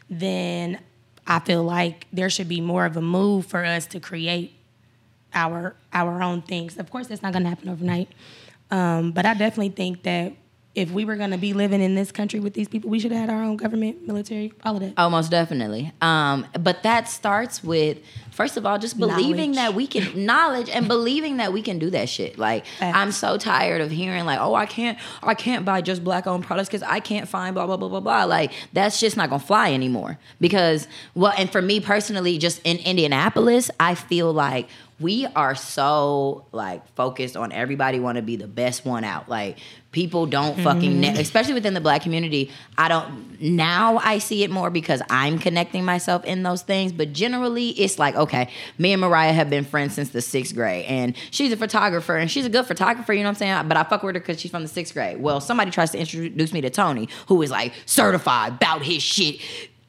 then 0.10 0.80
I 1.28 1.40
feel 1.40 1.64
like 1.64 2.08
there 2.12 2.30
should 2.30 2.48
be 2.48 2.62
more 2.62 2.86
of 2.86 2.98
a 2.98 3.02
move 3.02 3.46
for 3.46 3.64
us 3.64 3.86
to 3.88 4.00
create 4.00 4.54
our 5.34 5.76
our 5.94 6.22
own 6.22 6.42
things. 6.42 6.78
Of 6.78 6.90
course, 6.90 7.08
that's 7.08 7.22
not 7.22 7.34
going 7.34 7.44
to 7.44 7.50
happen 7.50 7.70
overnight, 7.70 8.10
um, 8.70 9.12
but 9.12 9.26
I 9.26 9.34
definitely 9.34 9.70
think 9.70 10.04
that 10.04 10.34
if 10.74 10.90
we 10.90 11.04
were 11.04 11.18
going 11.18 11.32
to 11.32 11.38
be 11.38 11.52
living 11.52 11.82
in 11.82 11.96
this 11.96 12.12
country 12.14 12.40
with 12.40 12.54
these 12.54 12.70
people, 12.70 12.90
we 12.90 12.98
should 13.00 13.12
have 13.12 13.28
had 13.28 13.30
our 13.30 13.44
own 13.44 13.58
government, 13.58 14.08
military, 14.08 14.54
all 14.64 14.76
of 14.76 14.82
that. 14.82 14.94
Oh, 14.96 15.10
most 15.10 15.30
definitely. 15.30 15.92
Um, 16.02 16.48
but 16.60 16.84
that 16.84 17.10
starts 17.10 17.62
with 17.62 17.98
first 18.32 18.56
of 18.56 18.66
all 18.66 18.80
just 18.80 18.98
believing 18.98 19.52
Knowledge. 19.52 19.56
that 19.56 19.74
we 19.76 19.86
can 19.88 20.26
knowledge 20.26 20.70
and 20.70 20.88
believing 20.88 21.38
that 21.38 21.52
we 21.52 21.62
can 21.62 21.78
do 21.78 21.90
that 21.90 22.08
shit. 22.08 22.38
Like 22.38 22.66
Facts. 22.66 22.98
I'm 22.98 23.12
so 23.12 23.38
tired 23.38 23.82
of 23.82 23.92
hearing 23.92 24.26
like, 24.26 24.40
oh, 24.40 24.56
I 24.56 24.66
can't, 24.66 24.98
I 25.22 25.34
can't 25.34 25.66
buy 25.66 25.82
just 25.82 26.06
black 26.06 26.26
owned 26.26 26.46
products 26.46 26.70
because 26.70 26.84
I 26.84 27.02
can't 27.02 27.28
find 27.28 27.54
blah 27.54 27.66
blah 27.68 27.76
blah 27.76 27.90
blah 27.90 28.00
blah. 28.00 28.24
Like 28.24 28.54
that's 28.72 28.98
just 29.00 29.18
not 29.18 29.30
gonna 29.30 29.44
fly 29.44 29.74
anymore. 29.74 30.20
Because 30.40 30.88
well, 31.16 31.34
and 31.38 31.52
for 31.52 31.62
me 31.62 31.82
personally, 31.82 32.38
just 32.38 32.62
in 32.64 32.78
Indianapolis, 32.78 33.70
I 33.78 33.96
feel 33.96 34.32
like 34.32 34.70
we 35.02 35.26
are 35.36 35.56
so 35.56 36.46
like 36.52 36.88
focused 36.96 37.36
on 37.36 37.52
everybody 37.52 38.00
want 38.00 38.18
to 38.18 38.22
be 38.22 38.36
the 38.38 38.48
best 38.48 38.86
one 38.86 39.04
out. 39.04 39.28
Like 39.28 39.58
people 39.92 40.26
don't 40.26 40.58
fucking, 40.62 40.92
mm-hmm. 40.92 41.02
ne- 41.02 41.22
especially 41.22 41.54
within 41.54 41.74
the 41.74 41.82
black 41.82 42.02
community. 42.02 42.50
I 42.78 42.88
don't 42.88 43.42
now. 43.42 43.98
I 43.98 44.20
see 44.20 44.44
it 44.44 44.50
more 44.50 44.70
because 44.70 45.02
I'm 45.10 45.40
connecting 45.40 45.84
myself 45.84 46.24
in 46.26 46.44
those 46.44 46.62
things. 46.62 46.92
But 46.92 47.14
generally, 47.14 47.70
it's 47.70 48.00
like 48.00 48.16
okay, 48.16 48.50
me 48.78 48.94
and 48.94 49.02
Mariah 49.02 49.34
have 49.34 49.50
been 49.50 49.66
friends 49.66 49.94
since 49.96 50.10
the 50.10 50.22
sixth 50.22 50.56
grade, 50.56 50.86
and 50.86 51.16
she's 51.32 51.52
a 51.52 51.58
photographer 51.58 52.16
and 52.16 52.30
she's 52.30 52.46
a 52.46 52.50
good 52.50 52.66
photographer. 52.66 53.14
You 53.14 53.20
know 53.20 53.30
what 53.30 53.42
I'm 53.42 53.58
saying? 53.58 53.68
But 53.68 53.78
I 53.78 53.84
fuck 53.84 54.04
with 54.04 54.16
her 54.16 54.22
because 54.22 54.40
she's 54.40 54.52
from 54.52 54.64
the 54.64 54.70
sixth 54.70 54.94
grade. 54.94 55.22
Well, 55.22 55.42
somebody 55.42 55.72
tries 55.72 55.92
to 55.92 56.00
introduce 56.00 56.54
me 56.54 56.62
to 56.62 56.70
Tony, 56.70 57.10
who 57.28 57.42
is 57.42 57.52
like 57.52 57.74
certified 57.86 58.54
about 58.54 58.84
his 58.84 59.04
shit 59.04 59.42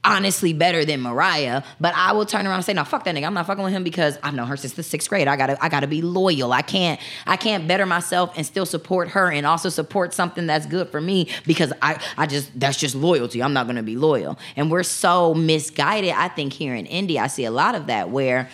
honestly 0.05 0.53
better 0.53 0.85
than 0.85 1.01
Mariah, 1.01 1.63
but 1.81 1.95
I 1.95 2.13
will 2.13 2.27
turn 2.27 2.47
around 2.47 2.57
and 2.57 2.65
say, 2.65 2.73
no, 2.73 2.85
fuck 2.85 3.05
that 3.05 3.15
nigga. 3.15 3.27
I'm 3.27 3.35
not 3.35 3.47
fucking 3.47 3.63
with 3.63 3.73
him 3.73 3.85
because 3.85 4.19
I've 4.23 4.35
known 4.35 4.49
her 4.49 4.57
since 4.57 4.73
the 4.73 4.83
sixth 4.83 5.09
grade. 5.09 5.29
I 5.29 5.37
gotta 5.37 5.63
I 5.63 5.69
gotta 5.69 5.87
be 5.87 6.03
loyal. 6.03 6.53
I 6.53 6.63
can't 6.63 7.01
I 7.27 7.37
can't 7.37 7.69
better 7.69 7.87
myself 7.87 8.33
and 8.37 8.45
still 8.45 8.67
support 8.67 9.11
her 9.11 9.31
and 9.31 9.47
also 9.47 9.69
support 9.69 10.13
something 10.13 10.47
that's 10.47 10.67
good 10.67 10.89
for 10.89 11.01
me 11.01 11.29
because 11.47 11.73
I 11.81 12.03
I 12.17 12.27
just 12.27 12.59
that's 12.59 12.79
just 12.79 12.95
loyalty. 12.95 13.43
I'm 13.43 13.53
not 13.53 13.67
gonna 13.67 13.83
be 13.83 13.97
loyal. 13.97 14.39
And 14.57 14.71
we're 14.71 14.83
so 14.83 15.35
misguided. 15.35 16.11
I 16.11 16.29
think 16.29 16.53
here 16.53 16.75
in 16.75 16.87
India, 16.87 17.21
I 17.21 17.29
see 17.29 17.45
a 17.45 17.53
lot 17.53 17.75
of 17.75 17.87
that 17.87 18.11
where 18.11 18.51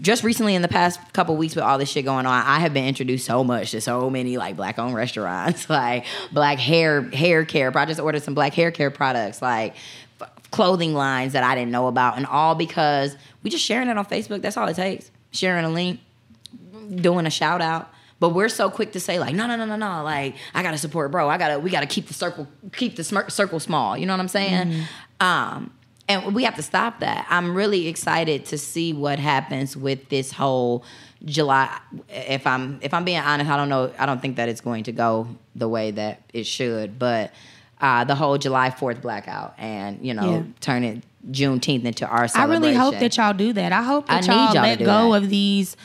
just 0.00 0.24
recently 0.24 0.54
in 0.54 0.62
the 0.62 0.68
past 0.68 0.98
couple 1.12 1.36
weeks 1.36 1.54
with 1.54 1.62
all 1.62 1.76
this 1.76 1.90
shit 1.90 2.06
going 2.06 2.24
on, 2.24 2.44
I 2.46 2.58
have 2.60 2.72
been 2.72 2.86
introduced 2.86 3.26
so 3.26 3.44
much 3.44 3.72
to 3.72 3.82
so 3.82 4.08
many 4.08 4.38
like 4.38 4.56
black 4.56 4.78
owned 4.78 4.94
restaurants, 4.94 5.68
like 5.68 6.06
black 6.32 6.58
hair 6.58 7.02
hair 7.10 7.44
care. 7.44 7.76
I 7.76 7.84
just 7.84 8.00
ordered 8.00 8.22
some 8.22 8.34
black 8.34 8.54
hair 8.54 8.70
care 8.70 8.90
products, 8.90 9.42
like 9.42 9.74
clothing 10.50 10.94
lines 10.94 11.32
that 11.32 11.42
I 11.42 11.54
didn't 11.54 11.72
know 11.72 11.88
about, 11.88 12.16
and 12.16 12.26
all 12.26 12.54
because 12.54 13.16
we 13.42 13.50
just 13.50 13.64
sharing 13.64 13.88
it 13.88 13.98
on 13.98 14.06
Facebook. 14.06 14.42
That's 14.42 14.56
all 14.56 14.68
it 14.68 14.76
takes. 14.76 15.10
Sharing 15.32 15.64
a 15.64 15.70
link, 15.70 16.00
doing 16.94 17.26
a 17.26 17.30
shout 17.30 17.60
out. 17.60 17.90
But 18.20 18.30
we're 18.30 18.48
so 18.48 18.70
quick 18.70 18.92
to 18.92 19.00
say 19.00 19.18
like, 19.18 19.34
no, 19.34 19.46
no, 19.46 19.56
no, 19.56 19.66
no, 19.66 19.76
no. 19.76 20.02
Like, 20.04 20.36
I 20.54 20.62
gotta 20.62 20.78
support, 20.78 21.10
bro. 21.10 21.28
I 21.28 21.36
gotta, 21.36 21.58
we 21.58 21.70
gotta 21.70 21.86
keep 21.86 22.06
the 22.06 22.14
circle, 22.14 22.46
keep 22.72 22.96
the 22.96 23.04
circle 23.04 23.60
small. 23.60 23.98
You 23.98 24.06
know 24.06 24.12
what 24.14 24.20
I'm 24.20 24.28
saying? 24.28 24.84
Um, 25.20 25.72
and 26.08 26.34
we 26.34 26.44
have 26.44 26.54
to 26.56 26.62
stop 26.62 27.00
that. 27.00 27.26
I'm 27.28 27.54
really 27.56 27.88
excited 27.88 28.44
to 28.46 28.58
see 28.58 28.92
what 28.92 29.18
happens 29.18 29.76
with 29.76 30.08
this 30.10 30.30
whole 30.32 30.84
July. 31.24 31.76
If 32.08 32.46
I'm, 32.46 32.78
if 32.82 32.94
I'm 32.94 33.04
being 33.04 33.18
honest, 33.18 33.50
I 33.50 33.56
don't 33.56 33.68
know. 33.68 33.90
I 33.98 34.06
don't 34.06 34.20
think 34.20 34.36
that 34.36 34.48
it's 34.48 34.60
going 34.60 34.84
to 34.84 34.92
go 34.92 35.26
the 35.54 35.68
way 35.68 35.90
that 35.90 36.22
it 36.32 36.44
should. 36.44 36.98
But 36.98 37.32
uh, 37.80 38.04
the 38.04 38.14
whole 38.14 38.38
July 38.38 38.70
4th 38.70 39.00
blackout 39.02 39.54
and 39.58 40.04
you 40.04 40.14
know 40.14 40.30
Yeah. 40.30 40.42
turning 40.60 41.02
Juneteenth 41.30 41.84
into 41.84 42.06
our 42.06 42.28
celebration. 42.28 42.62
I 42.64 42.66
really 42.66 42.74
hope 42.78 42.98
that 43.00 43.16
y'all 43.16 43.32
do 43.32 43.52
that. 43.54 43.72
I 43.72 43.82
hope 43.82 44.08
that 44.08 44.26
y'all, 44.26 44.52
y'all 44.54 44.62
let 44.62 44.78
go 44.78 45.12
that. 45.12 45.22
of 45.24 45.30
these 45.30 45.76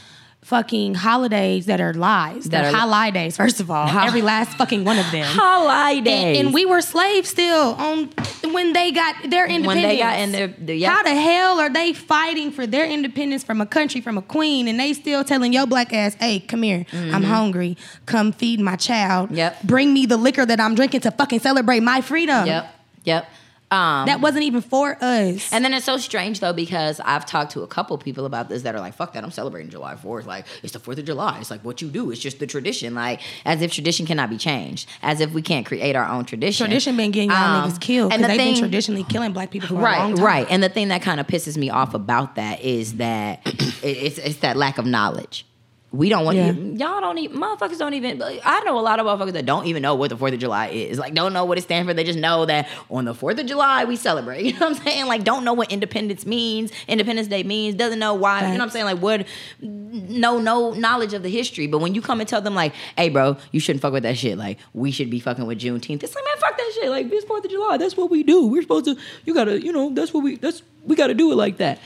fucking 0.49 0.95
holidays 0.95 1.67
that 1.67 1.79
are 1.79 1.93
lies. 1.93 2.45
That 2.45 2.65
are- 2.65 2.69
are 2.69 2.79
holidays, 2.87 3.37
first 3.37 3.59
of 3.59 3.69
all. 3.69 3.87
Every 3.87 4.23
last 4.23 4.57
fucking 4.57 4.83
one 4.83 4.97
of 4.97 5.09
them. 5.11 5.25
holidays. 5.29 6.37
And, 6.39 6.47
and 6.47 6.53
we 6.53 6.65
were 6.65 6.81
slaves 6.81 7.29
still 7.29 7.75
on 7.77 8.09
when 8.51 8.73
they 8.73 8.91
got 8.91 9.13
their 9.29 9.45
independence. 9.45 9.67
When 9.67 9.81
they 9.83 9.97
got 9.99 10.19
in 10.19 10.31
their- 10.31 10.53
yeah. 10.75 10.89
How 10.89 11.03
the 11.03 11.13
hell 11.15 11.59
are 11.59 11.69
they 11.69 11.93
fighting 11.93 12.51
for 12.51 12.65
their 12.65 12.85
independence 12.85 13.43
from 13.43 13.61
a 13.61 13.65
country, 13.67 14.01
from 14.01 14.17
a 14.17 14.23
queen, 14.23 14.67
and 14.67 14.79
they 14.79 14.93
still 14.93 15.23
telling 15.23 15.53
your 15.53 15.67
black 15.67 15.93
ass, 15.93 16.15
"Hey, 16.19 16.39
come 16.39 16.63
here, 16.63 16.85
I'm 16.91 17.23
hungry. 17.23 17.77
Come 18.07 18.31
feed 18.31 18.59
my 18.59 18.75
child. 18.75 19.27
Mm-hmm. 19.27 19.37
Yep. 19.37 19.63
Bring 19.63 19.93
me 19.93 20.05
the 20.07 20.17
liquor 20.17 20.45
that 20.47 20.59
I'm 20.59 20.73
drinking 20.73 21.01
to 21.01 21.11
fucking 21.11 21.41
celebrate 21.41 21.81
my 21.81 22.01
freedom." 22.01 22.47
Yep. 22.47 22.65
Yep. 23.03 23.25
Um, 23.71 24.07
That 24.07 24.19
wasn't 24.19 24.43
even 24.43 24.61
for 24.61 24.97
us. 24.99 25.51
And 25.53 25.63
then 25.63 25.73
it's 25.73 25.85
so 25.85 25.97
strange 25.97 26.39
though 26.39 26.53
because 26.53 26.99
I've 27.01 27.25
talked 27.25 27.51
to 27.51 27.61
a 27.61 27.67
couple 27.67 27.97
people 27.99 28.25
about 28.25 28.49
this 28.49 28.63
that 28.63 28.73
are 28.73 28.79
like, 28.79 28.95
"Fuck 28.95 29.13
that! 29.13 29.23
I'm 29.23 29.31
celebrating 29.31 29.69
July 29.69 29.95
4th. 29.95 30.25
Like 30.25 30.45
it's 30.63 30.73
the 30.73 30.79
Fourth 30.79 30.97
of 30.97 31.05
July. 31.05 31.37
It's 31.39 31.51
like 31.51 31.63
what 31.63 31.81
you 31.81 31.89
do. 31.89 32.09
It's 32.11 32.19
just 32.19 32.39
the 32.39 32.47
tradition. 32.47 32.95
Like 32.95 33.21
as 33.45 33.61
if 33.61 33.71
tradition 33.71 34.05
cannot 34.07 34.29
be 34.31 34.37
changed. 34.37 34.87
As 35.03 35.21
if 35.21 35.33
we 35.33 35.41
can't 35.41 35.65
create 35.65 35.95
our 35.95 36.07
own 36.07 36.25
tradition. 36.25 36.65
Tradition 36.65 36.97
been 36.97 37.11
getting 37.11 37.29
y'all 37.29 37.63
Um, 37.63 37.69
niggas 37.71 37.79
killed 37.79 38.11
And 38.11 38.23
the 38.23 38.27
they've 38.27 38.37
thing, 38.37 38.53
been 38.55 38.61
traditionally 38.61 39.03
killing 39.03 39.33
black 39.33 39.51
people 39.51 39.67
for 39.67 39.75
a 39.75 39.81
long 39.81 40.15
right, 40.15 40.19
right. 40.19 40.47
And 40.49 40.63
the 40.63 40.69
thing 40.69 40.87
that 40.87 41.01
kind 41.01 41.19
of 41.19 41.27
pisses 41.27 41.55
me 41.57 41.69
off 41.69 41.93
about 41.93 42.35
that 42.35 42.61
is 42.61 42.95
that 42.95 43.41
it's 43.83 44.17
it's 44.17 44.37
that 44.37 44.57
lack 44.57 44.77
of 44.79 44.85
knowledge. 44.85 45.45
We 45.91 46.07
don't 46.09 46.23
want 46.23 46.37
Yeah. 46.37 46.51
y'all 46.51 47.01
don't 47.01 47.17
even 47.17 47.37
motherfuckers 47.39 47.79
don't 47.79 47.95
even. 47.95 48.21
I 48.21 48.61
know 48.63 48.77
a 48.77 48.81
lot 48.81 48.99
of 48.99 49.07
motherfuckers 49.07 49.33
that 49.33 49.47
don't 49.47 49.65
even 49.65 49.81
know 49.81 49.95
what 49.95 50.11
the 50.11 50.17
Fourth 50.17 50.33
of 50.33 50.39
July 50.39 50.67
is. 50.67 50.99
Like 50.99 51.15
don't 51.15 51.33
know 51.33 51.45
what 51.45 51.57
it 51.57 51.61
stands 51.61 51.89
for. 51.89 51.95
They 51.95 52.03
just 52.03 52.19
know 52.19 52.45
that 52.45 52.67
on 52.91 53.05
the 53.05 53.15
Fourth 53.15 53.39
of 53.39 53.47
July 53.47 53.85
we 53.85 53.95
celebrate. 53.95 54.43
You 54.45 54.53
know 54.53 54.69
what 54.69 54.77
I'm 54.77 54.83
saying? 54.83 55.05
Like 55.07 55.23
don't 55.23 55.43
know 55.43 55.53
what 55.53 55.71
independence 55.71 56.27
means. 56.27 56.71
Independence 56.87 57.27
Day 57.27 57.41
means. 57.41 57.73
Doesn't 57.75 57.97
know 57.97 58.13
why. 58.13 58.41
You 58.41 58.47
know 58.49 58.53
what 58.59 58.61
I'm 58.65 58.69
saying? 58.69 58.85
Like 58.85 58.99
what? 58.99 59.25
No, 59.61 60.39
no 60.39 60.73
knowledge 60.73 61.13
of 61.15 61.23
the 61.23 61.29
history. 61.29 61.65
But 61.65 61.79
when 61.79 61.95
you 61.95 62.01
come 62.03 62.19
and 62.19 62.29
tell 62.29 62.41
them 62.41 62.53
like, 62.53 62.73
hey, 62.95 63.09
bro, 63.09 63.37
you 63.51 63.59
shouldn't 63.59 63.81
fuck 63.81 63.93
with 63.93 64.03
that 64.03 64.17
shit. 64.17 64.37
Like 64.37 64.59
we 64.73 64.91
should 64.91 65.09
be 65.09 65.19
fucking 65.19 65.45
with 65.47 65.59
Juneteenth. 65.59 66.03
It's 66.03 66.13
like 66.13 66.23
man, 66.23 66.37
fuck 66.37 66.55
that 66.57 66.71
shit. 66.75 66.89
Like 66.89 67.11
it's 67.11 67.25
Fourth 67.25 67.45
of 67.45 67.49
July. 67.51 67.77
That's 67.77 67.97
what 67.97 68.11
we 68.11 68.21
do. 68.21 68.45
We're 68.47 68.61
supposed 68.61 68.85
to. 68.85 68.95
You 69.25 69.33
gotta. 69.33 69.59
You 69.59 69.71
know. 69.71 69.89
That's 69.89 70.13
what 70.13 70.23
we. 70.23 70.35
That's 70.35 70.61
we 70.85 70.95
gotta 70.95 71.15
do 71.15 71.31
it 71.31 71.35
like 71.35 71.57
that. 71.57 71.79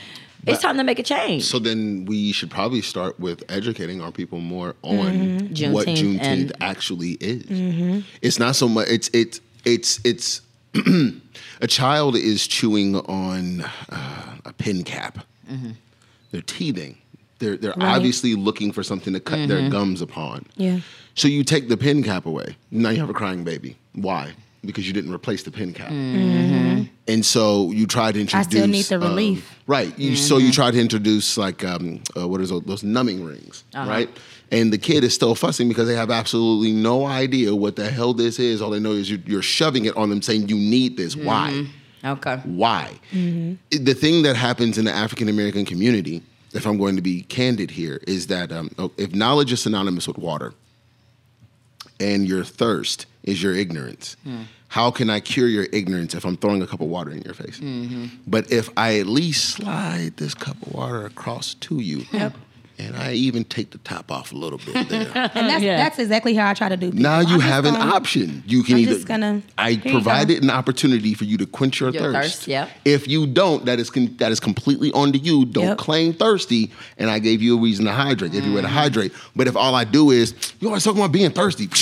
It's 0.46 0.62
time 0.62 0.76
to 0.76 0.84
make 0.84 0.98
a 0.98 1.02
change. 1.02 1.44
So 1.44 1.58
then 1.58 2.04
we 2.06 2.32
should 2.32 2.50
probably 2.50 2.82
start 2.82 3.18
with 3.18 3.42
educating 3.48 4.00
our 4.00 4.12
people 4.12 4.40
more 4.40 4.74
on 4.82 5.48
mm-hmm. 5.48 5.72
what 5.72 5.86
Juneteenth 5.86 6.20
Juneteenth 6.20 6.20
and- 6.20 6.52
actually 6.62 7.12
is. 7.12 7.42
Mm-hmm. 7.44 8.00
It's 8.22 8.38
not 8.38 8.56
so 8.56 8.68
much. 8.68 8.88
It's 8.88 9.10
it's 9.12 9.40
it's 9.64 10.00
it's 10.04 10.40
a 11.60 11.66
child 11.66 12.16
is 12.16 12.46
chewing 12.46 12.96
on 12.96 13.62
uh, 13.88 14.36
a 14.44 14.52
pin 14.52 14.84
cap. 14.84 15.18
Mm-hmm. 15.50 15.70
They're 16.30 16.42
teething. 16.42 16.98
They're 17.38 17.56
they're 17.56 17.74
Right. 17.76 17.96
obviously 17.96 18.34
looking 18.34 18.72
for 18.72 18.82
something 18.82 19.12
to 19.12 19.20
cut 19.20 19.48
their 19.48 19.68
gums 19.70 20.00
upon. 20.00 20.46
Yeah. 20.56 20.80
So 21.14 21.28
you 21.28 21.44
take 21.44 21.68
the 21.68 21.76
pin 21.76 22.02
cap 22.02 22.26
away. 22.26 22.56
Now 22.70 22.90
you 22.90 22.98
have 23.00 23.10
a 23.10 23.14
crying 23.14 23.44
baby. 23.44 23.76
Why? 23.94 24.32
Because 24.64 24.86
you 24.86 24.92
didn't 24.92 25.12
replace 25.12 25.42
the 25.42 25.50
pin 25.50 25.72
cap. 25.72 25.90
And 27.06 27.24
so 27.24 27.70
you 27.70 27.86
tried 27.86 28.12
to 28.12 28.20
introduce. 28.20 28.46
I 28.46 28.50
still 28.50 28.66
need 28.66 28.84
the 28.86 28.94
um, 28.96 29.02
relief. 29.02 29.58
right. 29.66 29.96
You, 29.98 30.16
So 30.16 30.38
you 30.38 30.50
tried 30.52 30.72
to 30.72 30.80
introduce 30.80 31.36
like 31.36 31.62
um, 31.64 32.00
uh, 32.16 32.26
what 32.26 32.40
is 32.40 32.48
those, 32.48 32.62
those 32.62 32.82
numbing 32.82 33.24
rings, 33.24 33.64
right? 33.74 34.08
And 34.50 34.72
the 34.72 34.78
kid 34.78 35.04
is 35.04 35.14
still 35.14 35.34
fussing 35.34 35.68
because 35.68 35.86
they 35.88 35.96
have 35.96 36.10
absolutely 36.10 36.72
no 36.72 37.04
idea 37.06 37.54
what 37.54 37.76
the 37.76 37.90
hell 37.90 38.14
this 38.14 38.38
is. 38.38 38.62
All 38.62 38.70
they 38.70 38.78
know 38.80 38.92
is 38.92 39.10
you're, 39.10 39.20
you're 39.26 39.42
shoving 39.42 39.84
it 39.86 39.96
on 39.96 40.08
them, 40.10 40.22
saying 40.22 40.48
you 40.48 40.56
need 40.56 40.96
this. 40.96 41.14
Why? 41.16 41.66
Okay. 42.04 42.36
why. 42.44 42.92
The 43.12 43.94
thing 43.94 44.22
that 44.22 44.36
happens 44.36 44.78
in 44.78 44.84
the 44.84 44.92
African 44.92 45.28
American 45.28 45.64
community, 45.64 46.22
if 46.52 46.66
I'm 46.66 46.78
going 46.78 46.96
to 46.96 47.02
be 47.02 47.22
candid 47.22 47.70
here, 47.70 48.00
is 48.06 48.28
that 48.28 48.52
um, 48.52 48.70
if 48.96 49.14
knowledge 49.14 49.52
is 49.52 49.62
synonymous 49.62 50.06
with 50.06 50.18
water 50.18 50.54
and 52.00 52.26
your 52.26 52.44
thirst 52.44 53.06
is 53.24 53.42
your 53.42 53.54
ignorance, 53.54 54.16
how 54.68 54.90
can 54.92 55.10
I 55.10 55.18
cure 55.20 55.48
your 55.48 55.66
ignorance 55.72 56.14
if 56.14 56.24
I'm 56.24 56.36
throwing 56.36 56.62
a 56.62 56.66
cup 56.66 56.80
of 56.80 56.88
water 56.88 57.10
in 57.10 57.22
your 57.22 57.34
face? 57.34 57.60
But 58.26 58.52
if 58.52 58.70
I 58.76 58.98
at 59.00 59.06
least 59.06 59.44
slide 59.56 60.16
this 60.16 60.34
cup 60.34 60.56
of 60.64 60.72
water 60.74 61.04
across 61.06 61.54
to 61.54 61.80
you, 61.80 62.04
and 62.76 62.96
I 62.96 63.12
even 63.12 63.44
take 63.44 63.70
the 63.70 63.78
top 63.78 64.10
off 64.10 64.32
a 64.32 64.34
little 64.34 64.58
bit 64.58 64.88
there. 64.88 65.06
And 65.36 65.48
that's 65.48 65.62
Yeah. 65.62 65.76
that's 65.76 66.00
exactly 66.00 66.34
how 66.34 66.50
I 66.50 66.54
try 66.54 66.68
to 66.68 66.76
do. 66.76 66.86
People. 66.90 67.02
Now 67.02 67.20
you 67.20 67.34
I'm 67.36 67.40
have 67.40 67.64
an 67.66 67.74
gonna- 67.74 67.92
option. 67.94 68.42
You 68.48 68.64
can 68.64 68.74
I'm 68.74 68.80
either. 68.80 68.94
just 68.94 69.06
gonna- 69.06 69.42
I 69.56 69.70
Here 69.70 69.78
you 69.78 69.84
go. 69.84 69.90
provided 69.92 70.42
an 70.42 70.50
opportunity 70.50 71.14
for 71.14 71.22
you 71.22 71.38
to 71.38 71.46
quench 71.46 71.78
your, 71.78 71.90
Your 71.90 72.02
thirst. 72.12 72.34
thirst, 72.38 72.48
yep. 72.48 72.68
If 72.84 73.06
you 73.06 73.28
don't, 73.28 73.64
that 73.66 73.78
is 73.78 73.90
con- 73.90 74.16
that 74.18 74.32
is 74.32 74.40
completely 74.40 74.90
on 74.90 75.12
to 75.12 75.18
you. 75.18 75.44
Don't 75.44 75.66
Yep. 75.68 75.78
claim 75.78 76.14
thirsty. 76.14 76.72
And 76.98 77.08
I 77.10 77.20
gave 77.20 77.40
you 77.42 77.56
a 77.56 77.60
reason 77.60 77.84
to 77.84 77.92
hydrate. 77.92 78.32
Gave 78.32 78.44
you 78.44 78.50
a 78.50 78.54
way 78.56 78.60
to 78.62 78.66
Mm-hmm. 78.66 78.76
hydrate. 78.76 79.12
But 79.36 79.46
if 79.46 79.54
all 79.56 79.76
I 79.76 79.84
do 79.84 80.10
is 80.10 80.34
you 80.60 80.66
always 80.66 80.82
talking 80.82 81.00
about 81.00 81.12
being 81.12 81.30
thirsty, 81.30 81.68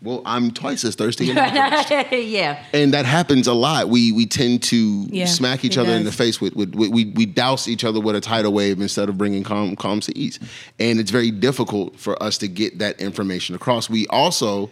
well, 0.00 0.22
I'm 0.24 0.52
twice 0.52 0.84
as 0.84 0.94
thirsty. 0.94 1.30
And, 1.30 1.38
yeah. 2.12 2.64
and 2.72 2.94
that 2.94 3.04
happens 3.04 3.46
a 3.48 3.52
lot. 3.52 3.88
We 3.88 4.12
we 4.12 4.26
tend 4.26 4.62
to 4.64 4.76
Yeah, 5.10 5.26
smack 5.26 5.64
each 5.64 5.76
other 5.76 5.92
in 5.92 6.04
the 6.04 6.12
face 6.12 6.40
with, 6.40 6.54
with, 6.54 6.74
with 6.74 6.90
we 6.90 7.06
we 7.06 7.26
douse 7.26 7.66
each 7.68 7.84
other 7.84 8.00
with 8.00 8.14
a 8.14 8.20
tidal 8.20 8.52
wave 8.52 8.80
instead 8.80 9.08
of 9.08 9.18
bringing 9.18 9.42
calm 9.42 9.74
calm 9.76 10.00
to 10.00 10.16
ease. 10.16 10.38
and 10.78 11.00
it's 11.00 11.10
very 11.10 11.30
difficult 11.32 11.98
for 11.98 12.20
us 12.22 12.38
to 12.38 12.48
get 12.48 12.78
that 12.78 13.00
information 13.00 13.54
across. 13.56 13.90
We 13.90 14.06
also, 14.08 14.70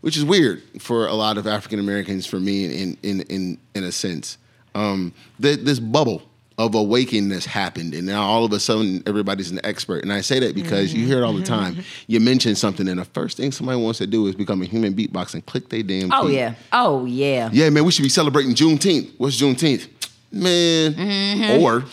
which 0.00 0.16
is 0.16 0.24
weird 0.24 0.62
for 0.80 1.06
a 1.06 1.14
lot 1.14 1.36
of 1.36 1.46
African 1.46 1.78
Americans, 1.78 2.26
for 2.26 2.40
me 2.40 2.64
in 2.64 2.96
in 3.02 3.20
in 3.22 3.58
in 3.74 3.84
a 3.84 3.92
sense, 3.92 4.38
um, 4.74 5.12
th- 5.40 5.60
this 5.60 5.78
bubble 5.80 6.22
of 6.58 6.74
awakeness 6.74 7.46
happened, 7.46 7.94
and 7.94 8.06
now 8.06 8.22
all 8.22 8.44
of 8.44 8.52
a 8.52 8.60
sudden 8.60 9.02
everybody's 9.06 9.50
an 9.50 9.60
expert. 9.64 10.02
And 10.02 10.12
I 10.12 10.20
say 10.20 10.38
that 10.40 10.54
because 10.54 10.92
you 10.92 11.06
hear 11.06 11.18
it 11.18 11.24
all 11.24 11.32
the 11.32 11.42
mm-hmm. 11.42 11.74
time. 11.74 11.84
You 12.06 12.20
mention 12.20 12.54
something, 12.54 12.88
and 12.88 12.98
the 12.98 13.04
first 13.04 13.36
thing 13.36 13.52
somebody 13.52 13.80
wants 13.80 13.98
to 13.98 14.06
do 14.06 14.26
is 14.26 14.34
become 14.34 14.62
a 14.62 14.66
human 14.66 14.94
beatbox 14.94 15.34
and 15.34 15.44
click 15.46 15.68
their 15.68 15.82
damn. 15.82 16.12
Oh 16.12 16.26
teeth. 16.26 16.36
yeah. 16.36 16.54
Oh 16.72 17.04
yeah. 17.04 17.50
Yeah, 17.52 17.70
man, 17.70 17.84
we 17.84 17.92
should 17.92 18.02
be 18.02 18.08
celebrating 18.08 18.54
Juneteenth. 18.54 19.12
What's 19.18 19.40
Juneteenth? 19.40 19.88
Man. 20.30 20.94
Mm-hmm. 20.94 21.62
Or 21.62 21.84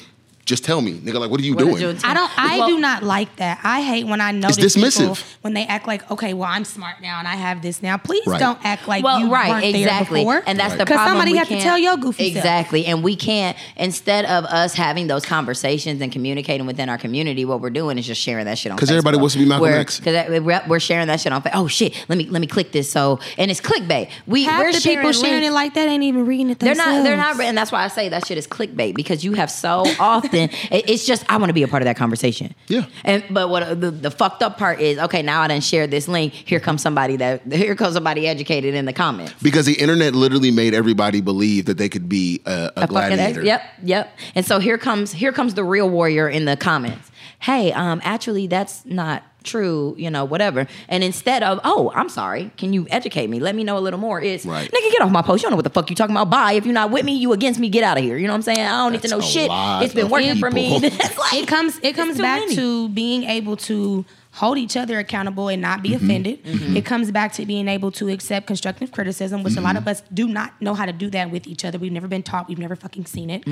just 0.49 0.65
tell 0.65 0.81
me, 0.81 0.93
nigga, 0.95 1.19
like, 1.19 1.29
what 1.29 1.39
are 1.39 1.43
you. 1.43 1.53
What 1.53 1.67
is 1.67 1.79
doing? 1.79 1.95
Juneteenth? 1.95 2.05
I 2.05 2.13
don't. 2.15 2.31
I 2.39 2.57
Well- 2.57 2.67
do 2.67 2.79
not 2.79 3.03
like 3.03 3.35
that. 3.35 3.59
I 3.63 3.81
hate 3.81 4.07
when 4.07 4.19
I 4.19 4.31
notice 4.31 4.57
dismissive. 4.57 4.99
people 4.99 5.17
when 5.41 5.53
they 5.53 5.65
act 5.67 5.87
like, 5.87 6.09
okay, 6.11 6.33
well, 6.33 6.49
I'm 6.49 6.65
smart 6.65 7.01
now 7.01 7.19
and 7.19 7.27
I 7.27 7.35
have 7.35 7.61
this 7.61 7.83
now. 7.83 7.97
Please 7.97 8.25
Right. 8.25 8.39
don't 8.39 8.57
act 8.65 8.87
like 8.87 9.03
well, 9.03 9.19
you 9.19 9.31
right, 9.31 9.49
weren't 9.51 9.63
exactly, 9.75 10.23
there 10.23 10.39
before. 10.41 10.49
and 10.49 10.59
that's 10.59 10.73
the 10.73 10.85
problem. 10.85 10.87
because 10.87 11.07
somebody 11.07 11.31
we 11.33 11.37
have 11.37 11.47
to 11.49 11.59
tell 11.61 11.77
your 11.77 11.97
goofy 11.97 12.33
self. 12.33 12.37
exactly, 12.37 12.85
and 12.87 13.03
we 13.03 13.15
can't. 13.15 13.55
Instead 13.77 14.25
of 14.25 14.45
us 14.45 14.73
having 14.73 15.05
those 15.07 15.23
conversations 15.25 16.01
and 16.01 16.11
communicating 16.11 16.65
within 16.65 16.89
our 16.89 16.97
community, 16.97 17.45
what 17.45 17.61
we're 17.61 17.69
doing 17.69 17.97
is 17.99 18.07
just 18.07 18.19
sharing 18.21 18.45
that 18.45 18.57
shit 18.57 18.71
on. 18.71 18.75
Because 18.75 18.89
everybody 18.89 19.17
wants 19.17 19.33
to 19.33 19.39
be 19.39 19.45
Malcolm 19.45 19.69
We're- 19.69 19.79
X. 19.79 19.99
Because 19.99 20.15
uh, 20.15 20.41
we're, 20.41 20.61
we're 20.67 20.79
sharing 20.79 21.07
that 21.07 21.19
shit 21.21 21.31
on. 21.31 21.43
Oh 21.53 21.67
shit! 21.67 21.93
Let 22.09 22.17
me 22.17 22.25
let 22.25 22.41
me 22.41 22.47
click 22.47 22.71
this. 22.71 22.89
So 22.89 23.19
and 23.37 23.51
it's 23.51 23.61
clickbait. 23.61 24.09
We 24.25 24.45
Half 24.45 24.61
we're 24.61 24.71
the 24.73 24.79
sharing 24.79 24.97
people 24.99 25.11
sharing 25.13 25.33
links. 25.41 25.49
it 25.49 25.53
like 25.53 25.73
that 25.75 25.87
ain't 25.87 26.03
even 26.03 26.25
reading 26.25 26.49
it 26.49 26.59
They're 26.59 26.73
not. 26.75 27.03
They're 27.03 27.15
not. 27.17 27.39
And 27.39 27.55
that's 27.57 27.71
why 27.71 27.83
I 27.83 27.87
say 27.87 28.09
that 28.09 28.25
shit 28.25 28.37
is 28.39 28.47
clickbait 28.47 28.95
because 28.95 29.23
you 29.23 29.33
have 29.33 29.51
so 29.51 29.83
often. 29.99 30.29
it- 30.43 30.89
it's 30.89 31.05
just 31.05 31.23
I 31.29 31.37
want 31.37 31.49
to 31.49 31.53
be 31.53 31.63
a 31.63 31.67
part 31.67 31.81
of 31.81 31.85
that 31.85 31.97
conversation. 31.97 32.53
Yeah. 32.67 32.85
And 33.03 33.23
but 33.29 33.49
what 33.49 33.81
the, 33.81 33.91
the 33.91 34.11
fucked 34.11 34.41
up 34.43 34.57
part 34.57 34.79
is 34.79 34.97
okay 34.99 35.21
now 35.21 35.41
I 35.41 35.47
didn't 35.47 35.63
share 35.63 35.87
this 35.87 36.07
link. 36.07 36.33
Here 36.33 36.59
comes 36.59 36.81
somebody 36.81 37.17
that 37.17 37.41
here 37.51 37.75
comes 37.75 37.93
somebody 37.95 38.27
educated 38.27 38.73
in 38.75 38.85
the 38.85 38.93
comments. 38.93 39.33
Because 39.41 39.65
the 39.65 39.73
internet 39.73 40.15
literally 40.15 40.51
made 40.51 40.73
everybody 40.73 41.21
believe 41.21 41.65
that 41.65 41.77
they 41.77 41.89
could 41.89 42.07
be 42.07 42.41
a, 42.45 42.51
a, 42.51 42.65
A 42.65 42.69
fucking- 42.81 42.87
gladiator. 42.89 43.43
Yep, 43.43 43.61
yep. 43.83 44.17
And 44.35 44.45
so 44.45 44.59
here 44.59 44.77
comes 44.77 45.11
here 45.11 45.31
comes 45.33 45.53
the 45.55 45.63
real 45.63 45.89
warrior 45.89 46.29
in 46.29 46.45
the 46.45 46.55
comments. 46.57 47.11
Hey, 47.39 47.71
um, 47.71 48.01
actually 48.03 48.47
that's 48.47 48.85
not 48.85 49.23
true, 49.43 49.95
you 49.97 50.09
know, 50.09 50.25
whatever. 50.25 50.67
And 50.87 51.03
instead 51.03 51.43
of, 51.43 51.59
oh, 51.63 51.91
I'm 51.95 52.09
sorry, 52.09 52.51
can 52.57 52.73
you 52.73 52.87
educate 52.89 53.29
me? 53.29 53.39
Let 53.39 53.55
me 53.55 53.63
know 53.63 53.77
a 53.77 53.79
little 53.79 53.99
more. 53.99 54.21
It's 54.21 54.45
Right. 54.45 54.69
nigga, 54.69 54.91
get 54.91 55.01
off 55.01 55.11
my 55.11 55.21
post. 55.21 55.41
You 55.41 55.45
don't 55.45 55.51
know 55.51 55.55
what 55.57 55.63
the 55.63 55.69
fuck 55.69 55.89
you 55.89 55.95
talking 55.95 56.15
about. 56.15 56.29
Bye. 56.29 56.53
If 56.53 56.65
you're 56.65 56.73
not 56.73 56.91
with 56.91 57.05
me, 57.05 57.13
you 57.15 57.31
against 57.33 57.59
me, 57.59 57.69
get 57.69 57.83
out 57.83 57.97
of 57.97 58.03
here. 58.03 58.17
You 58.17 58.27
know 58.27 58.33
what 58.33 58.37
I'm 58.37 58.41
saying? 58.43 58.59
I 58.59 58.69
don't 58.83 58.91
need 58.91 59.01
to 59.03 59.07
know 59.07 59.21
shit. 59.21 59.49
It's 59.51 59.93
been 59.93 60.05
of 60.05 60.11
working 60.11 60.37
for 60.37 60.51
me. 60.51 60.79
like- 60.79 60.93
it 61.33 61.47
comes 61.47 61.79
it 61.83 61.93
comes 61.95 62.17
back 62.17 62.41
many. 62.41 62.55
to 62.55 62.89
being 62.89 63.23
able 63.23 63.55
to 63.57 64.05
hold 64.31 64.57
each 64.57 64.77
other 64.77 64.99
accountable 64.99 65.47
and 65.49 65.61
not 65.61 65.81
be 65.81 65.93
offended. 65.95 66.39
It 66.45 66.85
comes 66.85 67.09
back 67.11 67.33
to 67.33 67.45
being 67.45 67.67
able 67.67 67.91
to 67.93 68.09
accept 68.09 68.45
constructive 68.47 68.91
criticism, 68.91 69.41
which 69.43 69.55
a 69.57 69.61
lot 69.61 69.75
of 69.75 69.87
us 69.87 70.03
do 70.13 70.27
not 70.27 70.61
know 70.61 70.75
how 70.75 70.85
to 70.85 70.93
do 70.93 71.09
that 71.09 71.31
with 71.31 71.47
each 71.47 71.65
other. 71.65 71.79
We've 71.79 71.91
never 71.91 72.07
been 72.07 72.23
taught. 72.23 72.47
We've 72.47 72.59
never 72.59 72.75
fucking 72.75 73.05
seen 73.05 73.29
it. 73.31 73.45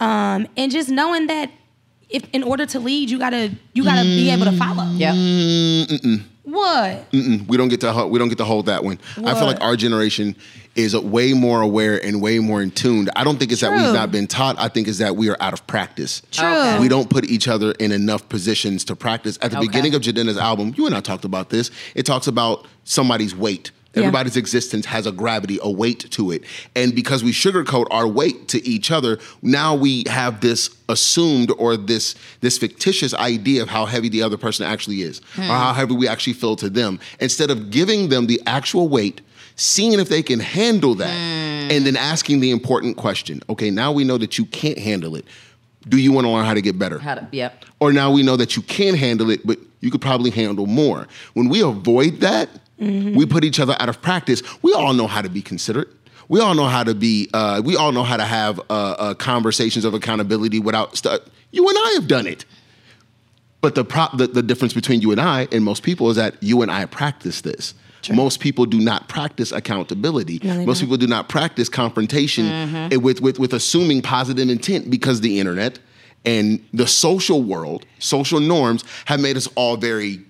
Um, 0.00 0.48
and 0.56 0.72
just 0.72 0.88
knowing 0.88 1.26
that 1.26 1.50
if 2.14 2.24
in 2.32 2.42
order 2.42 2.64
to 2.66 2.78
lead, 2.80 3.10
you 3.10 3.18
gotta 3.18 3.50
you 3.74 3.82
gotta 3.84 4.02
be 4.02 4.30
able 4.30 4.44
to 4.46 4.52
follow. 4.56 4.84
Yep. 4.92 5.14
What? 6.44 7.10
Mm, 7.10 7.48
we 7.48 7.56
don't 7.56 7.68
get 7.68 7.80
to 7.80 7.92
ho- 7.92 8.06
we 8.06 8.18
don't 8.18 8.28
get 8.28 8.38
to 8.38 8.44
hold 8.44 8.66
that 8.66 8.84
one. 8.84 8.98
I 9.24 9.34
feel 9.34 9.46
like 9.46 9.60
our 9.62 9.76
generation 9.76 10.36
is 10.76 10.94
way 10.96 11.32
more 11.32 11.62
aware 11.62 12.04
and 12.04 12.20
way 12.20 12.38
more 12.38 12.60
in 12.62 12.70
tuned. 12.70 13.08
I 13.16 13.24
don't 13.24 13.38
think 13.38 13.50
it's 13.50 13.62
that 13.62 13.72
we've 13.72 13.80
not 13.94 14.12
been 14.12 14.26
taught. 14.26 14.56
I 14.58 14.68
think 14.68 14.86
it's 14.86 14.98
that 14.98 15.16
we 15.16 15.30
are 15.30 15.36
out 15.40 15.52
of 15.54 15.66
practice. 15.66 16.20
True. 16.30 16.46
Okay. 16.46 16.78
We 16.80 16.88
don't 16.88 17.08
put 17.08 17.24
each 17.30 17.48
other 17.48 17.72
in 17.72 17.92
enough 17.92 18.28
positions 18.28 18.84
to 18.86 18.96
practice. 18.96 19.38
At 19.40 19.52
the 19.52 19.58
Okay. 19.58 19.66
beginning 19.68 19.94
of 19.94 20.02
Jadena's 20.02 20.36
album, 20.36 20.74
you 20.76 20.86
and 20.86 20.94
I 20.94 21.00
talked 21.00 21.24
about 21.24 21.48
this. 21.50 21.70
It 21.94 22.04
talks 22.04 22.26
about 22.26 22.66
somebody's 22.84 23.34
weight. 23.34 23.70
Yeah. 23.94 24.02
Everybody's 24.02 24.36
existence 24.36 24.86
has 24.86 25.06
a 25.06 25.12
gravity, 25.12 25.58
a 25.62 25.70
weight 25.70 26.10
to 26.10 26.32
it. 26.32 26.44
And 26.74 26.94
because 26.94 27.22
we 27.22 27.30
sugarcoat 27.30 27.86
our 27.90 28.08
weight 28.08 28.48
to 28.48 28.66
each 28.66 28.90
other, 28.90 29.18
now 29.42 29.74
we 29.74 30.04
have 30.08 30.40
this 30.40 30.70
assumed 30.88 31.52
or 31.58 31.76
this 31.76 32.14
this 32.40 32.58
fictitious 32.58 33.14
idea 33.14 33.62
of 33.62 33.68
how 33.68 33.86
heavy 33.86 34.08
the 34.08 34.22
other 34.22 34.36
person 34.36 34.66
actually 34.66 35.02
is 35.02 35.20
or 35.38 35.42
hmm. 35.42 35.42
how 35.42 35.72
heavy 35.72 35.94
we 35.94 36.08
actually 36.08 36.32
feel 36.32 36.56
to 36.56 36.68
them. 36.68 36.98
Instead 37.20 37.50
of 37.50 37.70
giving 37.70 38.08
them 38.08 38.26
the 38.26 38.40
actual 38.46 38.88
weight, 38.88 39.20
seeing 39.56 39.98
if 40.00 40.08
they 40.08 40.22
can 40.22 40.40
handle 40.40 40.94
that, 40.96 41.14
hmm. 41.14 41.70
and 41.70 41.86
then 41.86 41.96
asking 41.96 42.40
the 42.40 42.50
important 42.50 42.96
question. 42.96 43.40
Okay, 43.48 43.70
now 43.70 43.92
we 43.92 44.04
know 44.04 44.18
that 44.18 44.38
you 44.38 44.46
can't 44.46 44.78
handle 44.78 45.16
it. 45.16 45.24
Do 45.88 45.98
you 45.98 46.12
want 46.12 46.26
to 46.26 46.30
learn 46.30 46.46
how 46.46 46.54
to 46.54 46.62
get 46.62 46.78
better? 46.78 46.98
How 46.98 47.16
to, 47.16 47.28
yep. 47.30 47.64
or 47.78 47.92
now 47.92 48.10
we 48.10 48.22
know 48.22 48.36
that 48.36 48.56
you 48.56 48.62
can 48.62 48.94
handle 48.94 49.30
it, 49.30 49.46
but 49.46 49.58
you 49.80 49.90
could 49.90 50.00
probably 50.00 50.30
handle 50.30 50.66
more. 50.66 51.06
When 51.34 51.50
we 51.50 51.60
avoid 51.60 52.20
that, 52.20 52.48
we 52.78 53.26
put 53.26 53.44
each 53.44 53.60
other 53.60 53.76
out 53.78 53.88
of 53.88 54.02
practice. 54.02 54.42
We 54.62 54.72
all 54.72 54.92
know 54.92 55.06
how 55.06 55.22
to 55.22 55.28
be 55.28 55.42
considerate. 55.42 55.88
We 56.28 56.40
all 56.40 56.54
know 56.54 56.66
how 56.66 56.84
to 56.84 56.94
be. 56.94 57.28
Uh, 57.32 57.62
we 57.64 57.76
all 57.76 57.92
know 57.92 58.02
how 58.02 58.16
to 58.16 58.24
have 58.24 58.58
uh, 58.58 58.62
uh, 58.72 59.14
conversations 59.14 59.84
of 59.84 59.94
accountability 59.94 60.58
without. 60.58 60.96
St- 60.96 61.20
you 61.52 61.68
and 61.68 61.78
I 61.78 61.92
have 61.94 62.08
done 62.08 62.26
it. 62.26 62.44
But 63.60 63.74
the, 63.74 63.84
pro- 63.84 64.08
the 64.14 64.26
the 64.26 64.42
difference 64.42 64.74
between 64.74 65.00
you 65.00 65.12
and 65.12 65.20
I 65.20 65.48
and 65.52 65.64
most 65.64 65.82
people 65.82 66.10
is 66.10 66.16
that 66.16 66.34
you 66.42 66.62
and 66.62 66.70
I 66.70 66.84
practice 66.86 67.42
this. 67.42 67.74
Most 68.12 68.40
people 68.40 68.66
do 68.66 68.78
not 68.78 69.08
practice 69.08 69.50
accountability. 69.50 70.38
They 70.38 70.66
most 70.66 70.80
don't. 70.80 70.88
people 70.88 70.98
do 70.98 71.06
not 71.06 71.30
practice 71.30 71.70
confrontation 71.70 72.44
eh, 72.46 72.96
with, 72.96 73.22
with 73.22 73.38
with 73.38 73.54
assuming 73.54 74.02
positive 74.02 74.50
intent 74.50 74.90
because 74.90 75.22
the 75.22 75.40
internet 75.40 75.78
and 76.26 76.62
the 76.74 76.86
social 76.86 77.42
world, 77.42 77.86
social 77.98 78.40
norms 78.40 78.84
have 79.06 79.20
made 79.20 79.38
us 79.38 79.46
all 79.54 79.78
very 79.78 80.20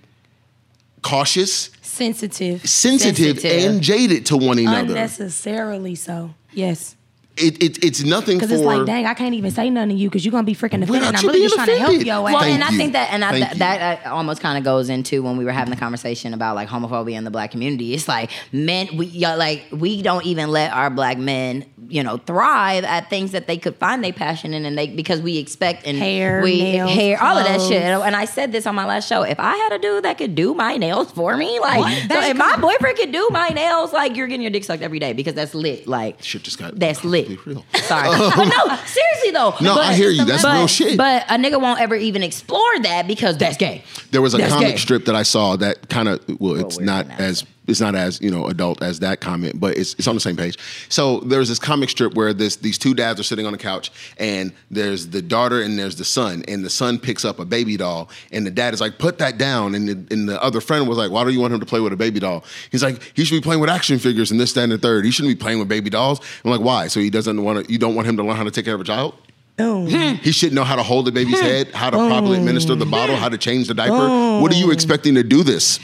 cautious, 1.01 1.69
Sensitive. 1.95 2.67
sensitive, 2.69 3.39
Sensitive. 3.39 3.71
and 3.71 3.81
jaded 3.81 4.25
to 4.27 4.37
one 4.37 4.59
another. 4.59 4.79
Unnecessarily 4.89 5.95
so. 5.95 6.33
Yes. 6.53 6.95
It, 7.37 7.61
it, 7.61 7.83
it's 7.83 8.01
nothing 8.03 8.39
for 8.39 8.45
Because 8.45 8.59
it's 8.59 8.65
like, 8.65 8.85
dang, 8.85 9.05
I 9.05 9.13
can't 9.13 9.35
even 9.35 9.51
say 9.51 9.69
nothing 9.69 9.89
to 9.89 9.95
you 9.95 10.09
because 10.09 10.23
you're 10.23 10.31
gonna 10.31 10.43
be 10.43 10.55
freaking 10.55 10.83
offended. 10.83 11.01
not 11.01 11.15
I'm 11.17 11.25
really 11.25 11.39
being 11.39 11.49
just 11.49 11.55
trying 11.55 11.67
to 11.67 11.77
help 11.77 11.89
offended? 11.89 12.07
your 12.07 12.15
ass. 12.27 12.33
Well, 12.33 12.39
Thank 12.41 12.53
and 12.55 12.63
I 12.63 12.69
you. 12.69 12.77
think 12.77 12.93
that, 12.93 13.11
and 13.11 13.25
I, 13.25 13.31
Thank 13.31 13.43
that, 13.43 13.53
you. 13.53 13.59
that 13.59 14.05
uh, 14.05 14.13
almost 14.13 14.41
kind 14.41 14.57
of 14.57 14.63
goes 14.63 14.87
into 14.89 15.21
when 15.21 15.35
we 15.35 15.43
were 15.43 15.51
having 15.51 15.71
the 15.71 15.79
conversation 15.79 16.33
about 16.33 16.55
like 16.55 16.69
homophobia 16.69 17.15
in 17.17 17.25
the 17.25 17.31
black 17.31 17.51
community. 17.51 17.93
It's 17.93 18.07
like 18.07 18.31
men, 18.53 18.95
we 18.95 19.07
y'all, 19.07 19.37
like 19.37 19.65
we 19.71 20.01
don't 20.01 20.25
even 20.25 20.49
let 20.49 20.71
our 20.71 20.89
black 20.89 21.17
men, 21.17 21.65
you 21.89 22.03
know, 22.03 22.15
thrive 22.17 22.85
at 22.85 23.09
things 23.09 23.31
that 23.31 23.47
they 23.47 23.57
could 23.57 23.75
find 23.75 24.01
their 24.01 24.13
passion 24.13 24.53
in, 24.53 24.65
and 24.65 24.77
they 24.77 24.87
because 24.87 25.19
we 25.19 25.37
expect 25.37 25.85
and 25.85 25.97
Hair, 25.97 26.41
we 26.41 26.61
nails, 26.61 26.91
hair, 26.91 27.21
all 27.21 27.37
of 27.37 27.43
that 27.43 27.59
shit. 27.59 27.81
And 27.81 28.15
I 28.15 28.23
said 28.23 28.53
this 28.53 28.65
on 28.65 28.75
my 28.75 28.85
last 28.85 29.09
show. 29.09 29.23
If 29.23 29.41
I 29.41 29.57
had 29.57 29.73
a 29.73 29.79
dude 29.79 30.05
that 30.05 30.17
could 30.17 30.35
do 30.35 30.53
my 30.53 30.77
nails 30.77 31.11
for 31.11 31.35
me, 31.35 31.59
like 31.59 32.07
so 32.09 32.21
if 32.21 32.37
my 32.37 32.55
boyfriend 32.55 32.97
could 32.97 33.11
do 33.11 33.27
my 33.31 33.49
nails, 33.49 33.91
like 33.91 34.15
you're 34.15 34.27
getting 34.27 34.41
your 34.43 34.51
dick 34.51 34.63
sucked 34.63 34.83
every 34.83 34.99
day 34.99 35.11
because 35.11 35.33
that's 35.33 35.53
lit. 35.53 35.85
Like 35.85 36.23
Shit 36.23 36.43
just 36.43 36.57
got 36.57 36.79
that's 36.79 37.03
lit. 37.03 37.24
Be 37.27 37.37
real. 37.45 37.65
Sorry, 37.75 38.09
but 38.09 38.45
no, 38.67 38.75
seriously 38.85 39.31
though. 39.31 39.55
No, 39.61 39.75
I 39.75 39.93
hear 39.93 40.09
you. 40.09 40.25
That's 40.25 40.43
but, 40.43 40.55
real 40.57 40.67
shit. 40.67 40.97
But 40.97 41.23
a 41.29 41.35
nigga 41.35 41.61
won't 41.61 41.79
ever 41.79 41.95
even 41.95 42.23
explore 42.23 42.79
that 42.81 43.07
because 43.07 43.37
that's 43.37 43.57
gay. 43.57 43.83
There 44.11 44.21
was 44.21 44.33
a 44.33 44.37
That's 44.37 44.53
comic 44.53 44.69
gay. 44.69 44.77
strip 44.77 45.05
that 45.05 45.15
I 45.15 45.23
saw 45.23 45.55
that 45.57 45.89
kind 45.89 46.07
of 46.07 46.21
well, 46.39 46.55
it's 46.55 46.77
weird 46.77 46.85
not 46.85 47.07
now. 47.07 47.15
as 47.17 47.45
it's 47.67 47.81
not 47.81 47.95
as 47.95 48.21
you 48.21 48.31
know 48.31 48.47
adult 48.47 48.81
as 48.81 48.99
that 48.99 49.21
comment, 49.21 49.59
but 49.59 49.77
it's 49.77 49.93
it's 49.95 50.07
on 50.07 50.15
the 50.15 50.21
same 50.21 50.37
page. 50.37 50.57
So 50.89 51.19
there's 51.21 51.49
this 51.49 51.59
comic 51.59 51.89
strip 51.89 52.13
where 52.13 52.33
this 52.33 52.55
these 52.57 52.77
two 52.77 52.93
dads 52.93 53.19
are 53.19 53.23
sitting 53.23 53.45
on 53.45 53.51
the 53.51 53.57
couch, 53.57 53.91
and 54.17 54.53
there's 54.71 55.07
the 55.07 55.21
daughter 55.21 55.61
and 55.61 55.77
there's 55.77 55.95
the 55.95 56.05
son, 56.05 56.43
and 56.47 56.63
the 56.63 56.69
son 56.69 56.99
picks 56.99 57.25
up 57.25 57.39
a 57.39 57.45
baby 57.45 57.77
doll, 57.77 58.09
and 58.31 58.45
the 58.45 58.51
dad 58.51 58.73
is 58.73 58.81
like, 58.81 58.97
"Put 58.97 59.17
that 59.19 59.37
down," 59.37 59.75
and 59.75 59.87
the, 59.87 60.13
and 60.13 60.29
the 60.29 60.41
other 60.41 60.61
friend 60.61 60.87
was 60.87 60.97
like, 60.97 61.11
"Why 61.11 61.23
do 61.23 61.31
you 61.31 61.39
want 61.39 61.53
him 61.53 61.59
to 61.59 61.65
play 61.65 61.79
with 61.79 61.93
a 61.93 61.97
baby 61.97 62.19
doll?" 62.19 62.43
He's 62.71 62.83
like, 62.83 63.01
"He 63.13 63.25
should 63.25 63.35
be 63.35 63.41
playing 63.41 63.61
with 63.61 63.69
action 63.69 63.99
figures 63.99 64.31
and 64.31 64.39
this, 64.39 64.53
that, 64.53 64.63
and 64.63 64.71
the 64.71 64.77
third. 64.77 65.05
He 65.05 65.11
shouldn't 65.11 65.37
be 65.37 65.41
playing 65.41 65.59
with 65.59 65.67
baby 65.67 65.89
dolls." 65.89 66.19
I'm 66.43 66.51
like, 66.51 66.61
"Why?" 66.61 66.87
So 66.87 66.99
he 66.99 67.09
doesn't 67.09 67.43
want 67.43 67.65
to. 67.65 67.71
You 67.71 67.79
don't 67.79 67.95
want 67.95 68.07
him 68.07 68.17
to 68.17 68.23
learn 68.23 68.35
how 68.35 68.43
to 68.43 68.51
take 68.51 68.65
care 68.65 68.75
of 68.75 68.81
a 68.81 68.85
child. 68.85 69.15
Boom. 69.57 69.87
Oh. 69.89 70.19
He 70.21 70.31
shouldn't 70.31 70.55
know 70.55 70.63
how 70.63 70.75
to 70.75 70.83
hold 70.83 71.05
the 71.05 71.11
baby's 71.11 71.39
hmm. 71.39 71.45
head, 71.45 71.67
how 71.71 71.89
to 71.89 71.97
properly 71.97 72.37
administer 72.37 72.75
the 72.75 72.85
bottle, 72.85 73.15
oh. 73.15 73.19
how 73.19 73.29
to 73.29 73.37
change 73.37 73.67
the 73.67 73.73
diaper. 73.73 74.41
What 74.41 74.51
are 74.51 74.55
you 74.55 74.67
oh. 74.67 74.71
expecting 74.71 75.15
to 75.15 75.23
do 75.23 75.43
this? 75.43 75.79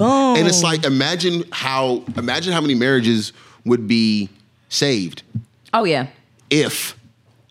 Boom. 0.00 0.36
And 0.36 0.46
it's 0.48 0.62
like 0.62 0.84
imagine 0.84 1.44
how 1.52 2.02
imagine 2.16 2.52
how 2.52 2.60
many 2.60 2.74
marriages 2.74 3.32
would 3.64 3.86
be 3.86 4.28
saved 4.68 5.22
Oh 5.72 5.84
yeah. 5.84 6.06
if 6.50 6.96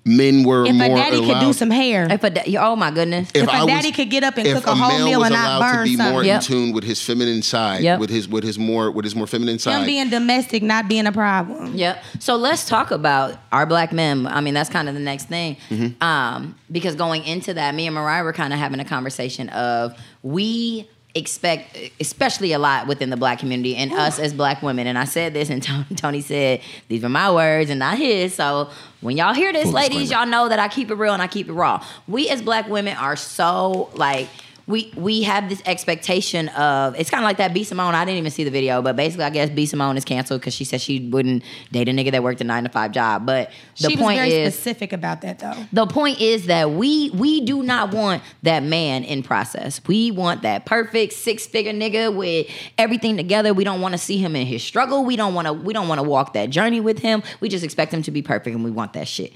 men 0.05 0.43
were 0.43 0.63
if 0.65 0.71
a 0.71 0.73
more 0.73 0.97
daddy 0.97 1.17
allowed. 1.17 1.33
could 1.33 1.45
do 1.45 1.53
some 1.53 1.69
hair. 1.69 2.07
If 2.11 2.23
a 2.23 2.29
da- 2.31 2.57
oh 2.57 2.75
my 2.75 2.89
goodness. 2.89 3.29
If 3.35 3.47
a 3.47 3.51
I 3.51 3.65
daddy 3.67 3.91
could 3.91 4.09
get 4.09 4.23
up 4.23 4.37
and 4.37 4.47
cook 4.47 4.65
a 4.65 4.73
whole 4.73 5.05
meal 5.05 5.23
and 5.23 5.33
not 5.33 5.57
allowed 5.57 5.71
burn 5.71 5.85
to 5.85 5.97
be 5.97 5.97
more. 6.11 6.23
Yep. 6.23 6.35
in 6.35 6.41
tune 6.47 6.71
with 6.73 6.83
his 6.83 6.99
feminine 7.01 7.41
side, 7.43 7.83
Yep. 7.83 7.99
with 7.99 8.09
his 8.09 8.27
with 8.27 8.43
his 8.43 8.57
more 8.57 8.89
with 8.89 9.05
his 9.05 9.15
more 9.15 9.27
feminine 9.27 9.59
side. 9.59 9.79
Him 9.81 9.85
being 9.85 10.09
domestic, 10.09 10.63
not 10.63 10.87
being 10.87 11.05
a 11.05 11.11
problem. 11.11 11.75
Yep. 11.75 12.03
So 12.19 12.35
let's 12.37 12.65
talk 12.67 12.89
about 12.91 13.35
our 13.51 13.65
black 13.67 13.91
men. 13.93 14.25
I 14.25 14.41
mean, 14.41 14.53
that's 14.55 14.69
kind 14.69 14.87
of 14.89 14.95
the 14.95 15.01
next 15.01 15.25
thing. 15.25 15.57
Mm-hmm. 15.69 16.01
Um, 16.03 16.55
because 16.71 16.95
going 16.95 17.23
into 17.25 17.53
that, 17.53 17.75
me 17.75 17.85
and 17.85 17.93
Mariah 17.93 18.23
were 18.23 18.33
kind 18.33 18.53
of 18.53 18.57
having 18.57 18.79
a 18.79 18.85
conversation 18.85 19.49
of 19.49 19.95
we 20.23 20.89
expect, 21.15 21.77
especially 21.99 22.53
a 22.53 22.59
lot 22.59 22.87
within 22.87 23.09
the 23.09 23.17
black 23.17 23.39
community 23.39 23.75
and 23.75 23.91
us 23.91 24.19
as 24.19 24.33
black 24.33 24.61
women. 24.61 24.85
And 24.87 24.97
I 24.97 25.05
said 25.05 25.33
this, 25.33 25.49
and 25.49 25.61
Tony, 25.63 25.85
Tony 25.95 26.21
said, 26.21 26.61
These 26.87 27.03
are 27.03 27.09
my 27.09 27.31
words 27.31 27.69
and 27.69 27.79
not 27.79 27.97
his. 27.97 28.33
So 28.33 28.69
when 29.01 29.17
y'all 29.17 29.33
hear 29.33 29.51
this, 29.51 29.63
Full 29.63 29.73
ladies, 29.73 30.01
disclaimer. 30.01 30.23
y'all 30.23 30.31
know 30.31 30.49
that 30.49 30.59
I 30.59 30.67
keep 30.67 30.91
it 30.91 30.95
real 30.95 31.13
and 31.13 31.21
I 31.21 31.27
keep 31.27 31.49
it 31.49 31.53
raw. 31.53 31.83
We 32.07 32.29
as 32.29 32.41
black 32.41 32.69
women 32.69 32.95
are 32.97 33.15
so 33.15 33.89
like, 33.95 34.29
we 34.69 34.93
we 34.95 35.23
have 35.23 35.49
this 35.49 35.63
expectation 35.65 36.47
of 36.49 36.95
it's 36.95 37.09
kind 37.09 37.23
of 37.23 37.27
like 37.27 37.37
that 37.37 37.55
B 37.55 37.63
Simone. 37.63 37.95
I 37.95 38.05
didn't 38.05 38.19
even 38.19 38.29
see 38.29 38.43
the 38.43 38.51
video, 38.51 38.83
but 38.83 38.95
basically, 38.95 39.25
I 39.25 39.31
guess 39.31 39.49
B 39.49 39.65
Simone 39.65 39.97
is 39.97 40.05
canceled 40.05 40.41
because 40.41 40.53
she 40.53 40.63
said 40.63 40.79
she 40.79 41.09
wouldn't 41.09 41.43
date 41.71 41.89
a 41.89 41.91
nigga 41.91 42.11
that 42.11 42.21
worked 42.21 42.39
a 42.39 42.43
nine 42.43 42.65
to 42.65 42.69
five 42.69 42.91
job. 42.91 43.25
But 43.25 43.49
the 43.77 43.89
she 43.89 43.95
was 43.95 44.03
point 44.03 44.19
very 44.19 44.31
is, 44.31 44.53
specific 44.53 44.93
about 44.93 45.21
that 45.21 45.39
though. 45.39 45.55
the 45.73 45.87
point 45.87 46.21
is 46.21 46.45
that 46.45 46.69
we 46.69 47.09
we 47.09 47.41
do 47.41 47.63
not 47.63 47.91
want 47.95 48.21
that 48.43 48.61
man 48.61 49.03
in 49.03 49.23
process. 49.23 49.81
We 49.87 50.11
want 50.11 50.43
that 50.43 50.67
perfect 50.67 51.13
six 51.13 51.47
figure 51.47 51.73
nigga 51.73 52.15
with 52.15 52.45
everything 52.77 53.17
together. 53.17 53.55
We 53.55 53.63
don't 53.63 53.81
want 53.81 53.93
to 53.93 53.97
see 53.97 54.19
him 54.19 54.35
in 54.35 54.45
his 54.45 54.63
struggle. 54.63 55.03
We 55.03 55.15
don't 55.15 55.33
want 55.33 55.47
to 55.47 55.53
we 55.53 55.73
don't 55.73 55.87
want 55.87 55.97
to 55.97 56.07
walk 56.07 56.33
that 56.33 56.51
journey 56.51 56.79
with 56.79 56.99
him. 56.99 57.23
We 57.39 57.49
just 57.49 57.63
expect 57.63 57.91
him 57.91 58.03
to 58.03 58.11
be 58.11 58.21
perfect, 58.21 58.55
and 58.55 58.63
we 58.63 58.69
want 58.69 58.93
that 58.93 59.07
shit. 59.07 59.33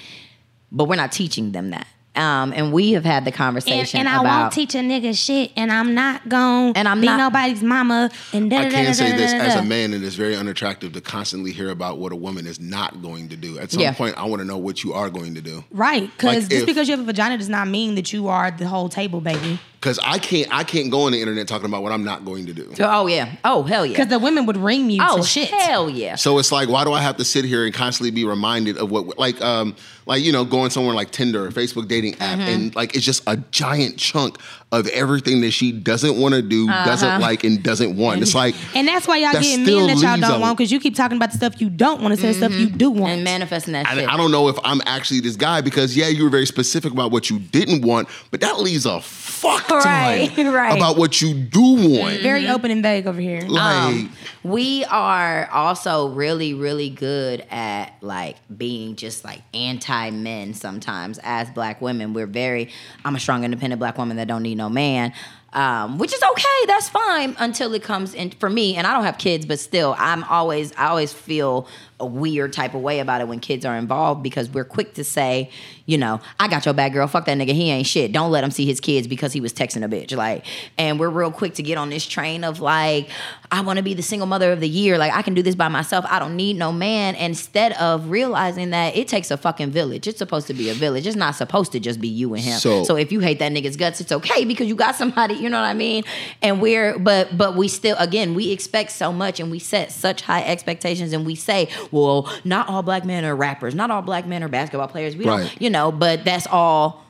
But 0.72 0.88
we're 0.88 0.96
not 0.96 1.12
teaching 1.12 1.54
them 1.54 1.72
that. 1.72 1.88
Um, 2.16 2.54
and 2.56 2.72
we 2.72 2.92
have 2.92 3.06
had 3.06 3.26
the 3.26 3.30
And, 3.30 3.36
conversation 3.36 4.00
and 4.02 4.08
I 4.10 4.20
about 4.22 4.42
won't 4.42 4.54
teach 4.54 4.76
a 4.76 4.80
nigga 4.80 5.18
shit, 5.18 5.52
and 5.58 5.72
I'm 5.72 5.96
not 5.96 6.30
going 6.30 6.78
And 6.78 6.88
I'm 6.88 7.02
be 7.02 7.08
not- 7.08 7.18
nobody's 7.18 7.64
mama. 7.64 8.12
And 8.34 8.52
da, 8.52 8.58
I 8.58 8.64
da, 8.66 8.70
da, 8.70 8.76
can 8.76 8.86
da, 8.86 8.92
say 8.92 9.12
da, 9.12 9.18
this 9.18 9.32
da, 9.32 9.38
da, 9.40 9.44
as 9.46 9.56
a 9.56 9.64
man, 9.64 9.94
it 9.96 10.04
is 10.04 10.14
very 10.16 10.36
unattractive 10.36 10.94
to 10.94 11.02
constantly 11.02 11.52
hear 11.52 11.70
about 11.70 11.98
what 11.98 12.12
a 12.12 12.16
woman 12.16 12.46
is 12.46 12.60
not 12.60 13.02
going 13.02 13.30
to 13.30 13.36
do. 13.36 13.58
At 13.58 13.72
some 13.72 13.82
Yeah. 13.82 13.94
point, 13.94 14.16
I 14.18 14.26
want 14.26 14.42
to 14.42 14.48
know 14.48 14.58
what 14.58 14.84
you 14.84 14.94
are 14.94 15.10
going 15.10 15.34
to 15.36 15.42
do. 15.42 15.64
Right, 15.72 16.12
because 16.16 16.44
Like 16.44 16.50
just 16.50 16.52
if- 16.62 16.66
because 16.68 16.88
you 16.88 16.92
have 16.92 17.00
a 17.02 17.04
vagina 17.06 17.38
does 17.38 17.50
not 17.50 17.68
mean 17.68 17.96
that 17.96 18.14
you 18.14 18.28
are 18.28 18.52
the 18.52 18.68
whole 18.68 18.90
table, 18.90 19.20
baby. 19.20 19.60
Because 19.84 20.00
I 20.02 20.18
can't, 20.18 20.48
I 20.50 20.64
can't 20.64 20.90
go 20.90 21.02
on 21.02 21.12
the 21.12 21.20
internet 21.20 21.46
talking 21.46 21.66
about 21.66 21.84
what 21.84 21.92
I'm 21.92 22.06
not 22.06 22.24
going 22.24 22.46
to 22.46 22.54
do. 22.54 22.72
Oh 22.80 23.06
yeah. 23.08 23.36
Oh 23.44 23.64
hell 23.64 23.86
yeah. 23.86 23.92
Because 23.92 24.08
the 24.08 24.18
women 24.18 24.46
would 24.46 24.56
ring 24.56 24.90
you 24.90 25.02
Oh 25.04 25.18
to 25.18 25.24
shit. 25.24 25.50
hell 25.50 25.90
yeah. 25.90 26.16
So 26.16 26.38
it's 26.40 26.54
like, 26.54 26.70
why 26.70 26.86
do 26.86 26.94
I 26.94 27.02
have 27.02 27.18
to 27.18 27.26
sit 27.26 27.44
here 27.44 27.66
and 27.66 27.74
constantly 27.74 28.10
be 28.12 28.24
reminded 28.24 28.78
of 28.78 28.90
what, 28.92 29.20
like, 29.20 29.42
um, 29.42 29.76
like 30.06 30.24
you 30.24 30.32
know, 30.32 30.46
going 30.46 30.70
somewhere 30.70 30.96
like 30.96 31.12
Tinder 31.12 31.46
or 31.46 31.50
Facebook 31.52 31.90
dating 31.90 32.14
app, 32.22 32.40
Mm-hmm. 32.40 32.42
and 32.50 32.76
like 32.76 32.96
it's 32.96 33.04
just 33.06 33.24
a 33.28 33.36
giant 33.52 33.98
chunk 33.98 34.38
of 34.74 34.88
everything 34.88 35.42
that 35.42 35.52
she 35.52 35.72
doesn't 35.72 36.18
want 36.20 36.34
to 36.34 36.42
do, 36.42 36.68
Uh-huh. 36.68 36.84
doesn't 36.86 37.22
like, 37.22 37.44
and 37.44 37.62
doesn't 37.62 37.96
want. 37.96 38.22
It's 38.22 38.34
like, 38.36 38.56
And 38.76 38.88
that's 38.88 39.08
why 39.08 39.18
y'all 39.18 39.32
That 39.34 39.44
get 39.44 39.62
still 39.62 39.86
men 39.88 39.96
that 39.96 40.02
y'all 40.20 40.30
don't 40.32 40.42
want 40.42 40.58
because 40.58 40.72
you 40.72 40.80
keep 40.80 40.96
talking 40.96 41.16
about 41.18 41.32
the 41.32 41.38
stuff 41.38 41.62
you 41.62 41.70
don't 41.70 42.02
want 42.02 42.12
instead 42.14 42.32
of 42.32 42.36
stuff 42.38 42.52
you 42.54 42.68
do 42.70 42.90
want. 42.90 43.14
And 43.14 43.24
manifesting 43.24 43.74
that 43.74 43.88
I, 43.88 43.94
shit. 43.96 44.10
I 44.10 44.18
don't 44.18 44.32
know 44.32 44.48
if 44.50 44.58
I'm 44.64 44.82
actually 44.86 45.20
this 45.20 45.36
guy 45.36 45.62
because 45.62 45.96
yeah, 45.96 46.08
you 46.08 46.24
were 46.24 46.30
very 46.30 46.46
specific 46.48 46.92
about 46.92 47.12
what 47.12 47.30
you 47.30 47.38
didn't 47.40 47.86
want, 47.86 48.10
but 48.32 48.42
that 48.42 48.60
leaves 48.60 48.86
a 48.86 49.00
fuck 49.00 49.68
ton 49.68 49.78
Right, 49.84 50.32
right. 50.38 50.76
about 50.76 50.98
what 50.98 51.22
you 51.22 51.34
do 51.36 51.62
want. 52.00 52.20
Very 52.22 52.48
open 52.50 52.72
and 52.72 52.82
vague 52.82 53.06
over 53.08 53.22
here. 53.22 53.42
Like, 53.48 53.76
Um, 53.76 54.12
we 54.44 54.84
are 54.86 55.50
also 55.52 56.10
really, 56.10 56.54
really 56.54 56.90
good 56.90 57.46
at 57.50 57.94
like 58.02 58.36
being 58.56 58.96
just 58.96 59.24
like 59.24 59.42
anti 59.54 60.10
men 60.10 60.54
sometimes 60.54 61.20
as 61.24 61.50
black 61.52 61.82
women. 61.82 62.14
We're 62.14 62.28
very, 62.28 62.70
I'm 63.06 63.16
a 63.16 63.20
strong, 63.20 63.44
independent 63.44 63.80
black 63.80 63.98
woman 63.98 64.18
that 64.18 64.28
don't 64.28 64.44
need 64.44 64.58
no 64.58 64.70
man. 64.70 65.14
Um, 65.54 66.00
which 66.00 66.12
is 66.12 66.22
okay, 66.24 66.66
that's 66.66 66.90
fine 66.90 67.36
until 67.38 67.76
it 67.76 67.84
comes 67.84 68.16
in 68.16 68.32
for 68.32 68.50
me. 68.50 68.76
And 68.76 68.88
I 68.88 68.94
don't 68.94 69.04
have 69.04 69.20
kids, 69.20 69.46
but 69.46 69.60
still, 69.60 69.96
I'm 70.00 70.24
always, 70.24 70.74
I 70.76 70.88
always 70.88 71.14
feel 71.14 71.68
a 72.00 72.06
weird 72.06 72.54
type 72.54 72.74
of 72.74 72.82
way 72.82 73.00
about 73.00 73.22
it 73.22 73.28
when 73.28 73.40
kids 73.40 73.66
are 73.66 73.76
involved 73.78 74.24
because 74.24 74.50
we're 74.50 74.64
quick 74.66 74.94
to 74.96 75.04
say, 75.04 75.50
you 75.86 75.98
know, 75.98 76.20
I 76.40 76.48
got 76.48 76.66
your 76.66 76.74
bad 76.74 76.94
girl, 76.94 77.08
fuck 77.08 77.26
that 77.26 77.38
nigga, 77.38 77.52
he 77.54 77.70
ain't 77.70 77.88
shit. 77.88 78.12
Don't 78.12 78.32
let 78.32 78.44
him 78.44 78.52
see 78.52 78.66
his 78.66 78.80
kids 78.80 79.06
because 79.08 79.34
he 79.34 79.42
was 79.42 79.54
texting 79.54 79.84
a 79.84 79.88
bitch. 79.90 80.16
Like, 80.16 80.46
and 80.78 81.00
we're 81.00 81.10
real 81.10 81.32
quick 81.32 81.56
to 81.56 81.64
get 81.64 81.78
on 81.78 81.90
this 81.90 82.06
train 82.06 82.44
of 82.44 82.60
like, 82.60 83.10
I 83.52 83.62
want 83.62 83.78
to 83.78 83.84
be 83.84 83.94
the 83.94 84.02
single 84.02 84.26
mother 84.28 84.52
of 84.52 84.60
the 84.60 84.70
year. 84.70 84.98
Like, 84.98 85.14
I 85.14 85.22
can 85.22 85.34
do 85.34 85.42
this 85.44 85.56
by 85.56 85.68
myself. 85.68 86.06
I 86.10 86.20
don't 86.20 86.36
need 86.36 86.58
no 86.58 86.72
man. 86.72 87.16
Instead 87.16 87.74
of 87.74 88.10
realizing 88.10 88.72
that 88.72 88.96
it 88.96 89.08
takes 89.08 89.30
a 89.32 89.38
fucking 89.38 89.72
village. 89.72 90.08
It's 90.08 90.18
supposed 90.18 90.48
to 90.48 90.54
be 90.54 90.70
a 90.70 90.74
village. 90.74 91.06
It's 91.06 91.16
not 91.18 91.36
supposed 91.36 91.72
to 91.74 91.80
just 91.80 92.00
be 92.02 92.08
you 92.08 92.34
and 92.34 92.44
him. 92.44 92.60
So- 92.60 92.84
so 92.84 92.96
if 92.98 93.12
you 93.12 93.20
hate 93.20 93.40
that 93.40 93.52
nigga's 93.52 93.76
guts, 93.78 94.02
it's 94.02 94.12
okay 94.12 94.46
because 94.46 94.68
you 94.68 94.76
got 94.76 94.96
somebody, 94.96 95.36
you 95.36 95.50
know 95.50 95.60
what 95.60 95.68
I 95.68 95.74
mean? 95.74 96.04
And 96.42 96.62
we're 96.62 96.98
but 96.98 97.38
but 97.38 97.56
we 97.56 97.68
still 97.68 97.96
again, 98.00 98.34
we 98.36 98.52
expect 98.52 98.92
so 98.92 99.12
much 99.12 99.40
and 99.40 99.50
we 99.52 99.60
set 99.60 99.92
such 99.92 100.22
high 100.22 100.44
expectations 100.44 101.14
and 101.14 101.26
we 101.26 101.36
say, 101.36 101.70
well, 101.92 102.32
not 102.44 102.70
all 102.70 102.82
black 102.84 103.06
men 103.06 103.26
are 103.26 103.36
rappers, 103.36 103.76
not 103.76 103.92
all 103.92 104.02
black 104.02 104.26
men 104.26 104.44
are 104.44 104.48
basketball 104.48 104.88
players. 104.88 105.16
We 105.16 105.26
Right. 105.26 105.40
don't, 105.48 105.62
you 105.62 105.70
know, 105.70 105.92
but 105.92 106.24
that's 106.26 106.48
all 106.48 107.04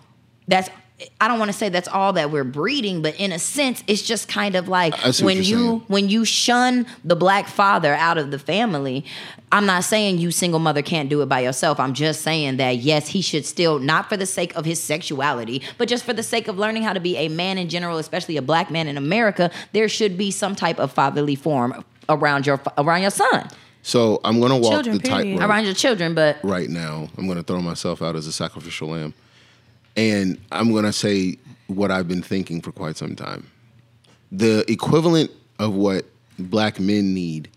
that's 0.47 0.69
I 1.19 1.27
don't 1.27 1.39
want 1.39 1.49
to 1.49 1.57
say 1.57 1.67
that's 1.69 1.87
all 1.89 2.13
that 2.13 2.31
we're 2.31 2.43
breeding, 2.45 3.01
but 3.01 3.15
in 3.19 3.31
a 3.33 3.39
sense, 3.39 3.83
it's 3.87 4.03
just 4.03 4.29
kind 4.29 4.55
of 4.55 4.67
like 4.69 4.93
I 5.05 5.11
see 5.11 5.23
what 5.25 5.33
when 5.35 5.37
you 5.43 5.43
saying. 5.57 5.83
when 5.87 6.07
you 6.09 6.23
shun 6.23 6.85
the 7.03 7.15
black 7.15 7.47
father 7.47 7.93
out 7.93 8.17
of 8.17 8.31
the 8.31 8.39
family. 8.39 9.03
I'm 9.51 9.65
not 9.65 9.83
saying 9.83 10.17
you 10.19 10.31
single 10.31 10.59
mother 10.59 10.81
can't 10.81 11.09
do 11.09 11.21
it 11.21 11.27
by 11.27 11.41
yourself. 11.41 11.79
I'm 11.79 11.93
just 11.93 12.21
saying 12.21 12.57
that 12.57 12.77
yes, 12.77 13.07
he 13.09 13.21
should 13.21 13.45
still 13.45 13.79
not 13.79 14.07
for 14.07 14.17
the 14.17 14.25
sake 14.25 14.55
of 14.55 14.65
his 14.65 14.81
sexuality, 14.81 15.61
but 15.77 15.87
just 15.87 16.05
for 16.05 16.13
the 16.13 16.23
sake 16.23 16.47
of 16.47 16.57
learning 16.57 16.83
how 16.83 16.93
to 16.93 16.99
be 16.99 17.17
a 17.17 17.27
man 17.27 17.57
in 17.57 17.69
general, 17.69 17.97
especially 17.97 18.37
a 18.37 18.41
black 18.41 18.71
man 18.71 18.87
in 18.87 18.95
America. 18.97 19.51
There 19.73 19.89
should 19.89 20.17
be 20.17 20.31
some 20.31 20.55
type 20.55 20.79
of 20.79 20.91
fatherly 20.91 21.35
form 21.35 21.83
around 22.07 22.45
your 22.47 22.61
around 22.77 23.01
your 23.01 23.11
son, 23.11 23.47
so 23.83 24.21
I'm 24.23 24.39
gonna 24.39 24.57
walk 24.57 24.71
Children, 24.71 24.97
the 24.97 25.07
tightrope 25.07 25.41
around 25.41 25.65
your 25.65 25.73
children. 25.73 26.15
But 26.15 26.37
right 26.41 26.69
now. 26.69 27.09
I'm 27.17 27.27
gonna 27.27 27.43
throw 27.43 27.61
myself 27.61 28.01
out 28.01 28.15
as 28.15 28.25
a 28.25 28.31
sacrificial 28.31 28.87
lamb, 28.87 29.13
and 29.97 30.39
I'm 30.51 30.73
gonna 30.73 30.93
say 30.93 31.37
what 31.67 31.91
I've 31.91 32.07
been 32.07 32.21
thinking 32.21 32.61
for 32.61 32.71
quite 32.71 32.95
some 32.95 33.15
time. 33.15 33.45
The 34.31 34.69
equivalent 34.71 35.31
of 35.59 35.75
what 35.75 36.05
black 36.39 36.79
men 36.79 37.13
need 37.13 37.49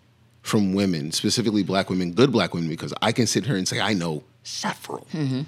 from 0.42 0.74
women, 0.74 1.12
specifically 1.12 1.62
black 1.62 1.88
women, 1.90 2.12
good 2.12 2.32
black 2.32 2.54
women, 2.54 2.68
because 2.68 2.92
I 3.00 3.12
can 3.12 3.28
sit 3.28 3.46
here 3.46 3.56
and 3.56 3.66
say 3.66 3.80
I 3.80 3.94
know 3.94 4.24
several, 4.42 5.06
mm-hmm. 5.12 5.42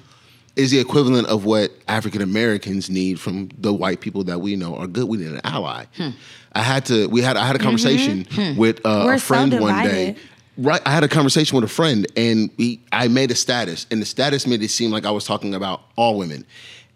is 0.55 0.71
the 0.71 0.79
equivalent 0.79 1.27
of 1.27 1.45
what 1.45 1.73
African 1.89 2.23
Americans 2.23 2.89
need 2.89 3.19
from 3.19 3.49
the 3.59 3.73
white 3.73 4.01
people 4.01 4.23
that 4.25 4.41
we 4.41 4.55
know 4.55 4.77
are 4.77 4.87
good. 4.87 5.09
We 5.09 5.19
need 5.19 5.33
an 5.33 5.41
ally. 5.43 5.87
Hmm. 5.97 6.11
I 6.53 6.63
had 6.63 6.87
to. 6.87 7.09
We 7.09 7.21
had. 7.21 7.37
I 7.37 7.47
had 7.49 7.57
a 7.57 7.59
conversation 7.59 8.25
mm-hmm. 8.27 8.53
hmm. 8.53 8.59
with 8.61 8.87
uh, 8.87 9.09
a 9.09 9.19
so 9.19 9.27
friend 9.27 9.61
one 9.61 9.83
day. 9.83 10.17
Right, 10.61 10.83
I 10.85 10.91
had 10.91 11.05
a 11.05 11.09
conversation 11.09 11.55
with 11.55 11.65
a 11.65 11.73
friend, 11.73 12.05
and 12.17 12.51
we. 12.57 12.81
I 12.91 13.07
made 13.07 13.31
a 13.31 13.37
status, 13.37 13.87
and 13.93 14.03
the 14.03 14.07
status 14.07 14.45
made 14.45 14.61
it 14.61 14.71
seem 14.71 14.91
like 14.91 15.07
I 15.07 15.13
was 15.13 15.25
talking 15.25 15.55
about 15.55 15.83
all 15.97 16.19
women, 16.19 16.45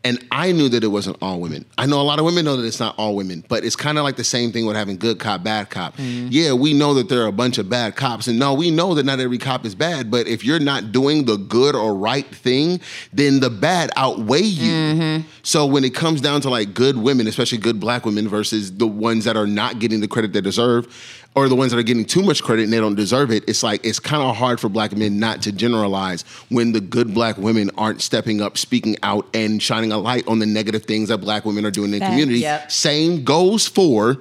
And 0.05 0.25
I 0.33 0.51
knew 0.51 0.69
that 0.71 0.83
it 0.83 0.89
wasn't 0.89 1.17
all 1.23 1.41
women. 1.41 1.65
I 1.79 1.87
know 1.87 2.01
a 2.01 2.03
lot 2.03 2.19
of 2.19 2.25
women 2.25 2.45
know 2.45 2.57
that 2.57 2.67
it's 2.67 2.81
not 2.81 2.99
all 2.99 3.15
women, 3.15 3.45
but 3.49 3.65
it's 3.65 3.77
kind 3.77 3.99
of 3.99 4.05
like 4.05 4.17
the 4.17 4.25
same 4.25 4.51
thing 4.51 4.67
with 4.67 4.75
having 4.75 4.97
good 4.97 5.21
cop, 5.21 5.45
bad 5.45 5.71
cop. 5.71 5.97
Mm-hmm. 5.97 6.29
Yeah, 6.31 6.55
we 6.55 6.75
know 6.75 6.95
that 6.95 7.09
there 7.09 7.23
are 7.23 7.29
a 7.29 7.33
bunch 7.33 7.59
of 7.59 7.69
bad 7.69 7.95
cops, 7.95 8.27
and 8.27 8.37
no, 8.39 8.53
we 8.53 8.73
know 8.73 8.95
that 8.95 9.05
not 9.05 9.21
every 9.21 9.39
cop 9.39 9.65
is 9.65 9.77
bad. 9.77 10.11
But 10.11 10.27
if 10.27 10.45
you're 10.45 10.59
not 10.59 10.91
doing 10.91 11.25
the 11.25 11.37
good 11.37 11.77
or 11.77 11.95
right 11.95 12.27
thing, 12.27 12.81
then 13.13 13.39
the 13.39 13.51
bad 13.51 13.91
outweigh 13.95 14.41
you. 14.41 14.73
Mm-hmm. 14.73 15.29
So 15.45 15.67
when 15.67 15.85
it 15.85 15.95
comes 15.95 16.21
down 16.21 16.41
to 16.41 16.51
like 16.51 16.75
good 16.75 16.97
women, 16.97 17.29
especially 17.29 17.59
good 17.59 17.79
black 17.79 18.05
women, 18.05 18.29
versus 18.29 18.73
the 18.73 18.89
ones 18.89 19.25
that 19.25 19.37
are 19.37 19.47
not 19.47 19.79
getting 19.79 20.01
the 20.01 20.09
credit 20.09 20.33
they 20.33 20.41
deserve, 20.41 21.22
or 21.35 21.49
the 21.49 21.57
ones 21.57 21.73
that 21.73 21.79
are 21.79 21.83
getting 21.83 22.05
too 22.05 22.23
much 22.23 22.43
credit 22.43 22.65
and 22.65 22.73
they 22.73 22.79
don't 22.81 22.95
deserve 22.95 23.31
it, 23.31 23.45
it's 23.49 23.63
like 23.63 23.85
it's 23.85 23.99
kind 23.99 24.23
of 24.23 24.37
hard 24.37 24.61
for 24.61 24.69
black 24.69 24.95
men 24.97 25.19
not 25.19 25.43
to 25.43 25.53
generalize 25.53 26.23
when 26.51 26.73
the 26.73 26.81
good 26.81 27.15
black 27.15 27.39
women 27.39 27.71
aren't 27.79 28.03
stepping 28.03 28.41
up, 28.41 28.59
speaking 28.59 28.97
out, 29.03 29.27
and 29.35 29.63
shining 29.63 29.93
a 29.93 29.99
light 29.99 30.27
on 30.29 30.39
the 30.39 30.47
negative 30.47 30.85
things 30.85 31.09
that 31.09 31.19
black 31.19 31.45
women 31.45 31.65
are 31.65 31.71
doing 31.71 31.93
in 31.93 32.01
the 32.01 32.07
community. 32.07 32.41
Yep. 32.41 32.71
Same 32.71 33.25
goes 33.25 33.67
for 33.67 34.19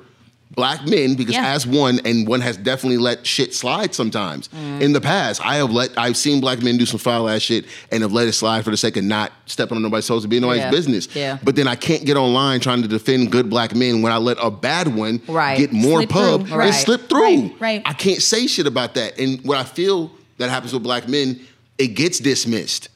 black 0.56 0.86
men 0.86 1.16
because 1.16 1.34
Yeah. 1.34 1.54
as 1.54 1.66
one 1.66 2.02
and 2.04 2.28
one 2.28 2.42
has 2.42 2.58
definitely 2.58 2.98
let 2.98 3.26
shit 3.26 3.56
slide 3.56 3.96
sometimes 3.96 4.50
Mm. 4.50 4.82
in 4.82 4.92
the 4.94 5.00
past 5.00 5.40
i 5.46 5.56
have 5.56 5.72
let 5.72 5.92
i've 5.98 6.18
seen 6.18 6.42
black 6.42 6.62
men 6.62 6.78
do 6.78 6.86
some 6.86 7.00
foul 7.00 7.30
ass 7.30 7.42
shit 7.42 7.66
and 7.90 8.02
have 8.04 8.12
let 8.12 8.28
it 8.28 8.34
slide 8.34 8.66
for 8.66 8.72
the 8.72 8.76
sake 8.78 8.98
of 8.98 9.04
not 9.06 9.32
stepping 9.46 9.78
on 9.78 9.82
nobody's 9.82 10.06
toes 10.08 10.24
and 10.24 10.30
be 10.30 10.38
in 10.38 10.42
nobody's 10.42 10.64
Yeah. 10.64 10.72
business 10.72 11.08
Yeah. 11.16 11.38
but 11.42 11.56
then 11.56 11.68
i 11.70 11.76
can't 11.76 12.04
get 12.06 12.18
online 12.18 12.60
trying 12.60 12.82
to 12.82 12.88
defend 12.90 13.32
good 13.32 13.50
black 13.50 13.74
men 13.74 14.02
when 14.02 14.12
i 14.12 14.18
let 14.18 14.38
a 14.42 14.52
bad 14.52 14.94
one 14.94 15.22
Right. 15.28 15.58
get 15.58 15.72
more 15.72 16.00
Slip 16.00 16.10
pub 16.10 16.48
through. 16.48 16.58
Right. 16.58 16.66
and 16.68 16.76
slip 16.76 17.08
through 17.10 17.22
Right, 17.42 17.56
right. 17.62 17.82
i 17.86 17.94
can't 17.94 18.22
say 18.22 18.46
shit 18.48 18.68
about 18.68 18.96
that 18.96 19.18
and 19.18 19.40
what 19.44 19.58
i 19.58 19.64
feel 19.64 20.12
that 20.38 20.50
happens 20.50 20.74
with 20.74 20.84
black 20.84 21.08
men 21.08 21.40
it 21.78 21.88
gets 21.96 22.20
dismissed 22.20 22.90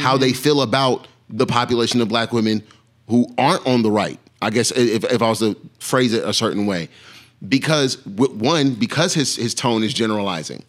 how 0.00 0.18
they 0.18 0.34
feel 0.34 0.60
about 0.60 1.06
the 1.30 1.46
population 1.46 2.02
of 2.02 2.08
black 2.08 2.32
women 2.32 2.62
who 3.08 3.26
aren't 3.38 3.66
on 3.66 3.82
the 3.82 3.90
right. 3.90 4.18
I 4.42 4.50
guess 4.50 4.70
if, 4.72 5.04
if 5.04 5.20
I 5.22 5.28
was 5.28 5.40
to 5.40 5.56
phrase 5.78 6.12
it 6.14 6.24
a 6.24 6.32
certain 6.32 6.66
way, 6.66 6.88
because 7.48 8.04
one, 8.06 8.74
because 8.74 9.14
his 9.14 9.36
his 9.36 9.54
tone 9.54 9.82
is 9.82 9.92
generalizing, 9.94 10.62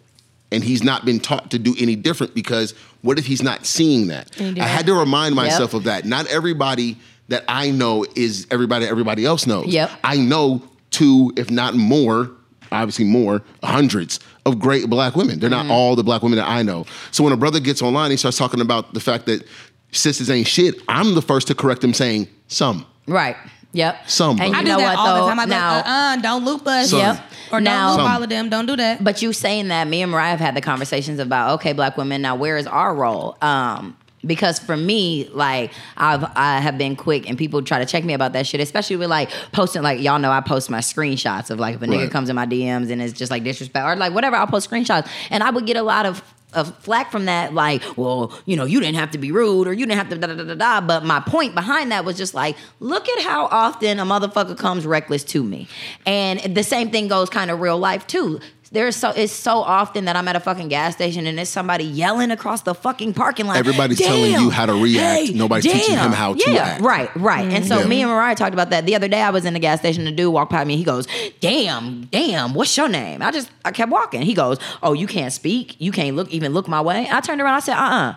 and 0.52 0.64
he's 0.64 0.84
not 0.84 1.06
been 1.06 1.20
taught 1.20 1.52
to 1.52 1.60
do 1.60 1.76
any 1.80 1.96
different. 1.96 2.34
Because 2.34 2.74
what 3.02 3.18
if 3.20 3.26
he's 3.26 3.42
not 3.44 3.66
seeing 3.66 4.08
that? 4.08 4.30
I 4.40 4.68
had 4.68 4.86
to 4.88 4.94
remind 4.94 5.36
myself 5.36 5.72
Yep. 5.74 5.80
of 5.80 5.84
that. 5.86 6.06
Not 6.06 6.28
everybody 6.28 6.98
that 7.30 7.44
I 7.48 7.72
know 7.72 8.06
is 8.16 8.48
everybody 8.52 8.86
everybody 8.86 9.26
else 9.26 9.48
knows. 9.48 9.68
Yep. 9.68 9.90
I 10.04 10.18
know 10.18 10.62
two, 10.92 11.32
if 11.38 11.50
not 11.50 11.74
more, 11.76 12.30
obviously 12.72 13.06
more, 13.06 13.42
hundreds 13.64 14.20
of 14.46 14.60
great 14.60 14.90
black 14.90 15.16
women. 15.16 15.40
They're 15.40 15.50
Mm-hmm. 15.50 15.68
not 15.70 15.74
all 15.74 15.96
the 15.96 16.04
black 16.04 16.22
women 16.24 16.38
that 16.38 16.50
I 16.50 16.62
know. 16.64 16.86
So 17.12 17.24
when 17.24 17.32
a 17.32 17.38
brother 17.38 17.60
gets 17.62 17.82
online, 17.82 18.12
he 18.12 18.18
starts 18.18 18.38
talking 18.38 18.60
about 18.60 18.94
the 18.94 19.00
fact 19.00 19.26
that 19.28 19.46
sisters 19.94 20.30
ain't 20.30 20.48
shit. 20.48 20.76
I'm 20.90 21.16
the 21.16 21.22
first 21.22 21.48
to 21.48 21.56
correct 21.56 21.84
him, 21.84 21.94
saying 21.94 22.28
some. 22.48 22.86
Right. 23.08 23.36
Yep. 23.74 24.10
Some, 24.10 24.40
And 24.42 24.50
you 24.54 24.60
I 24.60 24.64
do 24.64 24.70
know 24.70 24.78
that 24.78 24.84
what 24.84 24.98
all 24.98 25.06
though? 25.16 25.22
the 25.24 25.30
time. 25.30 25.40
I'm 25.40 25.50
now, 25.50 25.76
like, 25.78 25.86
uh, 25.86 25.90
uh 25.90 26.16
don't 26.18 26.46
loop 26.46 26.68
us. 26.68 26.90
Some. 26.90 27.00
Yep. 27.00 27.24
Or 27.54 27.62
Now- 27.62 27.96
don't 27.96 28.04
loop 28.06 28.14
all 28.14 28.24
of 28.24 28.30
them. 28.30 28.50
Don't 28.50 28.66
do 28.66 28.76
that. 28.76 29.04
But 29.04 29.22
you 29.22 29.34
saying 29.34 29.70
that, 29.70 29.88
me 29.88 30.02
and 30.02 30.12
Mariah 30.12 30.32
have 30.32 30.40
had 30.40 30.56
the 30.56 30.62
conversations 30.62 31.20
about 31.20 31.56
okay, 31.56 31.74
black 31.74 31.98
women. 31.98 32.22
Now, 32.22 32.36
where 32.36 32.58
is 32.58 32.68
our 32.68 32.94
role? 32.94 33.38
Um, 33.42 33.96
because 34.26 34.60
for 34.60 34.78
me, 34.78 35.28
like 35.34 35.72
I've 35.98 36.24
I 36.36 36.60
have 36.60 36.78
been 36.78 36.96
quick, 36.96 37.28
and 37.28 37.38
people 37.38 37.62
try 37.64 37.80
to 37.80 37.86
check 37.86 38.04
me 38.04 38.14
about 38.14 38.34
that 38.34 38.46
shit, 38.46 38.60
especially 38.62 38.98
with 38.98 39.10
like 39.10 39.30
posting. 39.52 39.82
Like 39.82 40.00
y'all 40.02 40.20
know, 40.20 40.32
I 40.32 40.42
post 40.42 40.70
my 40.70 40.80
screenshots 40.80 41.50
of 41.50 41.60
like 41.60 41.76
if 41.76 41.82
a 41.82 41.88
nigga 41.88 42.12
comes 42.12 42.30
in 42.30 42.36
my 42.36 42.46
DMs 42.46 42.92
and 42.92 43.02
it's 43.02 43.14
just 43.14 43.32
like 43.32 43.44
disrespect 43.44 43.84
or 43.84 43.96
like 43.96 44.14
whatever. 44.14 44.36
I'll 44.36 44.48
post 44.48 44.70
screenshots, 44.70 45.08
and 45.32 45.44
I 45.44 45.50
would 45.50 45.66
get 45.66 45.78
a 45.78 45.84
lot 45.84 46.06
of. 46.06 46.22
Of 46.54 46.78
flack 46.80 47.12
from 47.12 47.26
that, 47.26 47.54
like, 47.54 47.82
well, 47.98 48.38
you 48.46 48.58
know, 48.58 48.66
you 48.66 48.82
didn't 48.82 48.98
have 48.98 49.12
to 49.12 49.18
be 49.18 49.32
rude 49.32 49.68
or 49.68 49.74
you 49.74 49.86
didn't 49.86 50.00
have 50.00 50.10
to 50.10 50.18
da 50.18 50.28
da 50.28 50.36
da 50.36 50.44
da 50.44 50.56
da. 50.56 50.82
But 50.86 51.06
my 51.06 51.22
point 51.22 51.56
behind 51.56 51.94
that 51.94 52.04
was 52.04 52.18
just 52.18 52.34
like, 52.34 52.58
look 52.82 53.08
at 53.08 53.24
how 53.24 53.46
often 53.46 54.00
a 54.00 54.06
motherfucker 54.06 54.58
comes 54.58 54.86
reckless 54.86 55.24
to 55.24 55.44
me, 55.44 55.70
and 56.06 56.42
the 56.54 56.64
same 56.64 56.92
thing 56.92 57.08
goes 57.08 57.30
kind 57.30 57.52
of 57.52 57.62
real 57.62 57.78
life 57.78 58.06
too. 58.06 58.42
There's 58.74 58.96
so 58.96 59.10
it's 59.10 59.34
so 59.34 59.58
often 59.58 60.06
that 60.06 60.16
I'm 60.16 60.26
at 60.30 60.38
a 60.38 60.40
fucking 60.40 60.70
gas 60.70 60.96
station 60.96 61.28
and 61.28 61.38
it's 61.38 61.50
somebody 61.50 61.84
yelling 61.84 62.32
across 62.32 62.62
the 62.62 62.74
fucking 62.74 63.14
parking 63.14 63.46
lot. 63.46 63.58
Everybody's 63.58 64.00
telling 64.00 64.32
you 64.32 64.50
how 64.50 64.66
to 64.66 64.74
react. 64.82 65.34
Nobody's 65.34 65.70
teaching 65.70 65.98
him 65.98 66.14
how 66.14 66.36
to 66.36 66.52
yeah, 66.52 66.64
act. 66.64 66.82
Right, 66.82 67.14
right. 67.18 67.52
And 67.52 67.66
so 67.66 67.80
Yeah. 67.80 67.88
me 67.88 68.02
and 68.02 68.10
Mariah 68.10 68.34
talked 68.36 68.54
about 68.54 68.70
that 68.70 68.86
the 68.86 68.96
other 68.96 69.10
day. 69.10 69.22
I 69.22 69.30
was 69.32 69.44
in 69.44 69.54
the 69.54 69.60
gas 69.60 69.80
station. 69.80 70.06
The 70.06 70.12
dude 70.12 70.34
walked 70.34 70.52
by 70.54 70.64
me. 70.64 70.78
He 70.78 70.86
goes, 70.86 71.06
"Damn, 71.42 72.04
damn, 72.06 72.54
what's 72.54 72.76
your 72.78 72.88
name?" 72.88 73.22
I 73.22 73.32
just 73.32 73.50
I 73.66 73.72
kept 73.72 73.92
walking. 73.92 74.22
He 74.22 74.34
goes, 74.34 74.58
"Oh, 74.82 74.94
you 74.94 75.06
can't 75.06 75.34
speak. 75.34 75.76
You 75.80 75.92
can't 75.92 76.16
look 76.16 76.30
even 76.30 76.54
look 76.54 76.70
my 76.70 76.80
way." 76.80 77.10
I 77.12 77.20
turned 77.20 77.42
around. 77.42 77.56
I 77.56 77.60
said, 77.60 77.76
"Uh 77.76 77.82
uh 77.82 78.16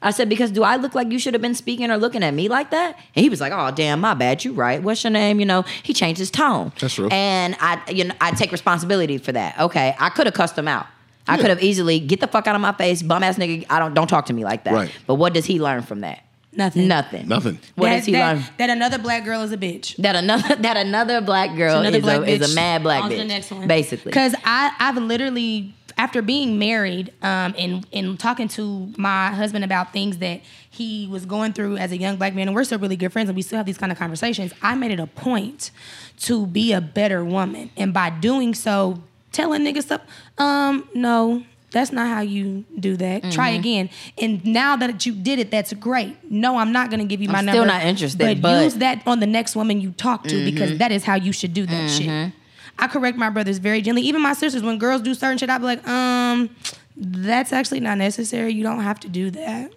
I 0.00 0.12
said, 0.12 0.28
because 0.28 0.50
do 0.52 0.62
I 0.62 0.76
look 0.76 0.94
like 0.94 1.10
you 1.10 1.18
should 1.18 1.34
have 1.34 1.42
been 1.42 1.54
speaking 1.56 1.90
or 1.90 1.96
looking 1.96 2.22
at 2.22 2.32
me 2.32 2.48
like 2.48 2.70
that? 2.70 2.96
And 3.16 3.22
he 3.22 3.28
was 3.28 3.40
like, 3.40 3.52
oh, 3.52 3.70
damn, 3.74 4.00
my 4.00 4.14
bad. 4.14 4.44
You 4.44 4.52
right. 4.52 4.80
What's 4.82 5.02
your 5.02 5.10
name? 5.10 5.40
You 5.40 5.46
know, 5.46 5.62
he 5.82 5.92
changed 5.92 6.18
his 6.20 6.30
tone. 6.30 6.72
That's 6.80 6.98
real. 6.98 7.12
And 7.12 7.56
I, 7.60 7.82
you 7.90 8.04
know, 8.04 8.14
I 8.20 8.30
take 8.32 8.52
responsibility 8.52 9.18
for 9.18 9.32
that. 9.32 9.58
Okay. 9.58 9.96
I 9.98 10.08
could 10.10 10.26
have 10.26 10.34
cussed 10.34 10.56
him 10.56 10.68
out. 10.68 10.86
I 11.26 11.34
Yeah. 11.34 11.40
could 11.42 11.50
have 11.50 11.62
easily 11.62 11.98
get 12.00 12.20
the 12.20 12.26
fuck 12.28 12.46
out 12.46 12.54
of 12.54 12.60
my 12.60 12.72
face, 12.72 13.02
bum 13.02 13.22
ass 13.22 13.36
nigga. 13.36 13.66
I 13.68 13.78
don't 13.80 13.92
don't 13.92 14.06
talk 14.06 14.26
to 14.26 14.32
me 14.32 14.44
like 14.44 14.64
that. 14.64 14.72
Right. 14.72 14.90
But 15.06 15.16
what 15.16 15.34
does 15.34 15.44
he 15.46 15.60
learn 15.60 15.82
from 15.82 16.00
that? 16.00 16.22
Nothing. 16.52 16.88
Nothing. 16.88 17.28
Nothing. 17.28 17.58
What 17.74 17.88
that, 17.88 17.96
does 17.96 18.04
he 18.06 18.12
that, 18.12 18.36
learn? 18.36 18.44
That 18.56 18.70
another 18.70 18.98
black 18.98 19.24
girl 19.24 19.42
is 19.42 19.52
a 19.52 19.58
bitch. 19.58 19.94
That 19.96 20.16
another 20.16 20.56
that 20.62 20.76
another 20.78 21.20
black 21.20 21.54
girl 21.56 21.80
Another 21.80 21.98
is, 21.98 22.02
black 22.02 22.20
a, 22.20 22.26
is 22.26 22.52
a 22.52 22.54
mad 22.54 22.82
black 22.82 23.02
On 23.04 23.10
to 23.10 23.16
bitch. 23.16 23.18
the 23.18 23.24
next 23.26 23.50
one. 23.50 23.66
Basically. 23.68 24.10
Because 24.10 24.34
I 24.44 24.72
I've 24.78 24.96
literally 24.96 25.74
after 25.98 26.22
being 26.22 26.58
married 26.58 27.12
um, 27.22 27.54
and 27.58 27.86
and 27.92 28.18
talking 28.18 28.48
to 28.48 28.92
my 28.96 29.30
husband 29.32 29.64
about 29.64 29.92
things 29.92 30.18
that 30.18 30.40
he 30.70 31.08
was 31.10 31.26
going 31.26 31.52
through 31.52 31.76
as 31.76 31.90
a 31.92 31.98
young 31.98 32.16
black 32.16 32.34
man, 32.34 32.46
and 32.48 32.54
we're 32.54 32.64
still 32.64 32.78
really 32.78 32.96
good 32.96 33.12
friends, 33.12 33.28
and 33.28 33.36
we 33.36 33.42
still 33.42 33.56
have 33.58 33.66
these 33.66 33.78
kind 33.78 33.90
of 33.92 33.98
conversations. 33.98 34.52
I 34.62 34.74
made 34.76 34.92
it 34.92 35.00
a 35.00 35.06
point 35.08 35.70
to 36.20 36.46
be 36.46 36.72
a 36.72 36.80
better 36.80 37.24
woman, 37.24 37.70
and 37.76 37.92
by 37.92 38.10
doing 38.10 38.54
so, 38.54 39.02
telling 39.32 39.62
niggas 39.62 39.82
stuff, 39.82 40.00
um, 40.38 40.88
no. 40.94 41.42
That's 41.70 41.92
not 41.92 42.08
how 42.08 42.22
you 42.22 42.64
do 42.80 42.96
that. 42.96 43.30
Try 43.30 43.50
Mm-hmm. 43.50 43.58
again. 43.60 43.90
And 44.16 44.42
now 44.46 44.74
that 44.76 45.04
you 45.04 45.12
did 45.12 45.38
it, 45.38 45.50
that's 45.50 45.70
great. 45.74 46.16
No, 46.30 46.56
I'm 46.56 46.72
not 46.72 46.88
going 46.88 47.00
to 47.00 47.04
give 47.04 47.20
you 47.20 47.28
my 47.28 47.40
I'm 47.40 47.44
number. 47.44 47.58
still 47.60 47.66
not 47.66 47.82
interested, 47.84 48.18
But, 48.18 48.40
but- 48.40 48.48
Mm-hmm. 48.54 48.64
use 48.64 48.74
that 48.76 49.02
on 49.06 49.20
the 49.20 49.26
next 49.26 49.54
woman 49.54 49.78
you 49.82 49.90
talk 49.90 50.24
to 50.28 50.44
because 50.50 50.78
that 50.78 50.92
is 50.92 51.04
how 51.04 51.16
you 51.16 51.30
should 51.30 51.52
do 51.52 51.66
that 51.66 51.90
shit. 51.90 52.32
I 52.78 52.86
correct 52.88 53.18
my 53.18 53.30
brothers 53.30 53.58
very 53.58 53.80
gently. 53.82 54.02
Even 54.02 54.22
my 54.22 54.32
sisters, 54.34 54.62
when 54.62 54.78
girls 54.78 55.02
do 55.02 55.14
certain 55.14 55.38
shit, 55.38 55.50
I 55.50 55.58
be 55.58 55.64
like, 55.64 55.86
um, 55.88 56.50
that's 56.96 57.52
actually 57.52 57.80
not 57.80 57.98
necessary. 57.98 58.52
You 58.52 58.62
don't 58.62 58.80
have 58.80 59.00
to 59.00 59.08
do 59.08 59.30
that. 59.32 59.72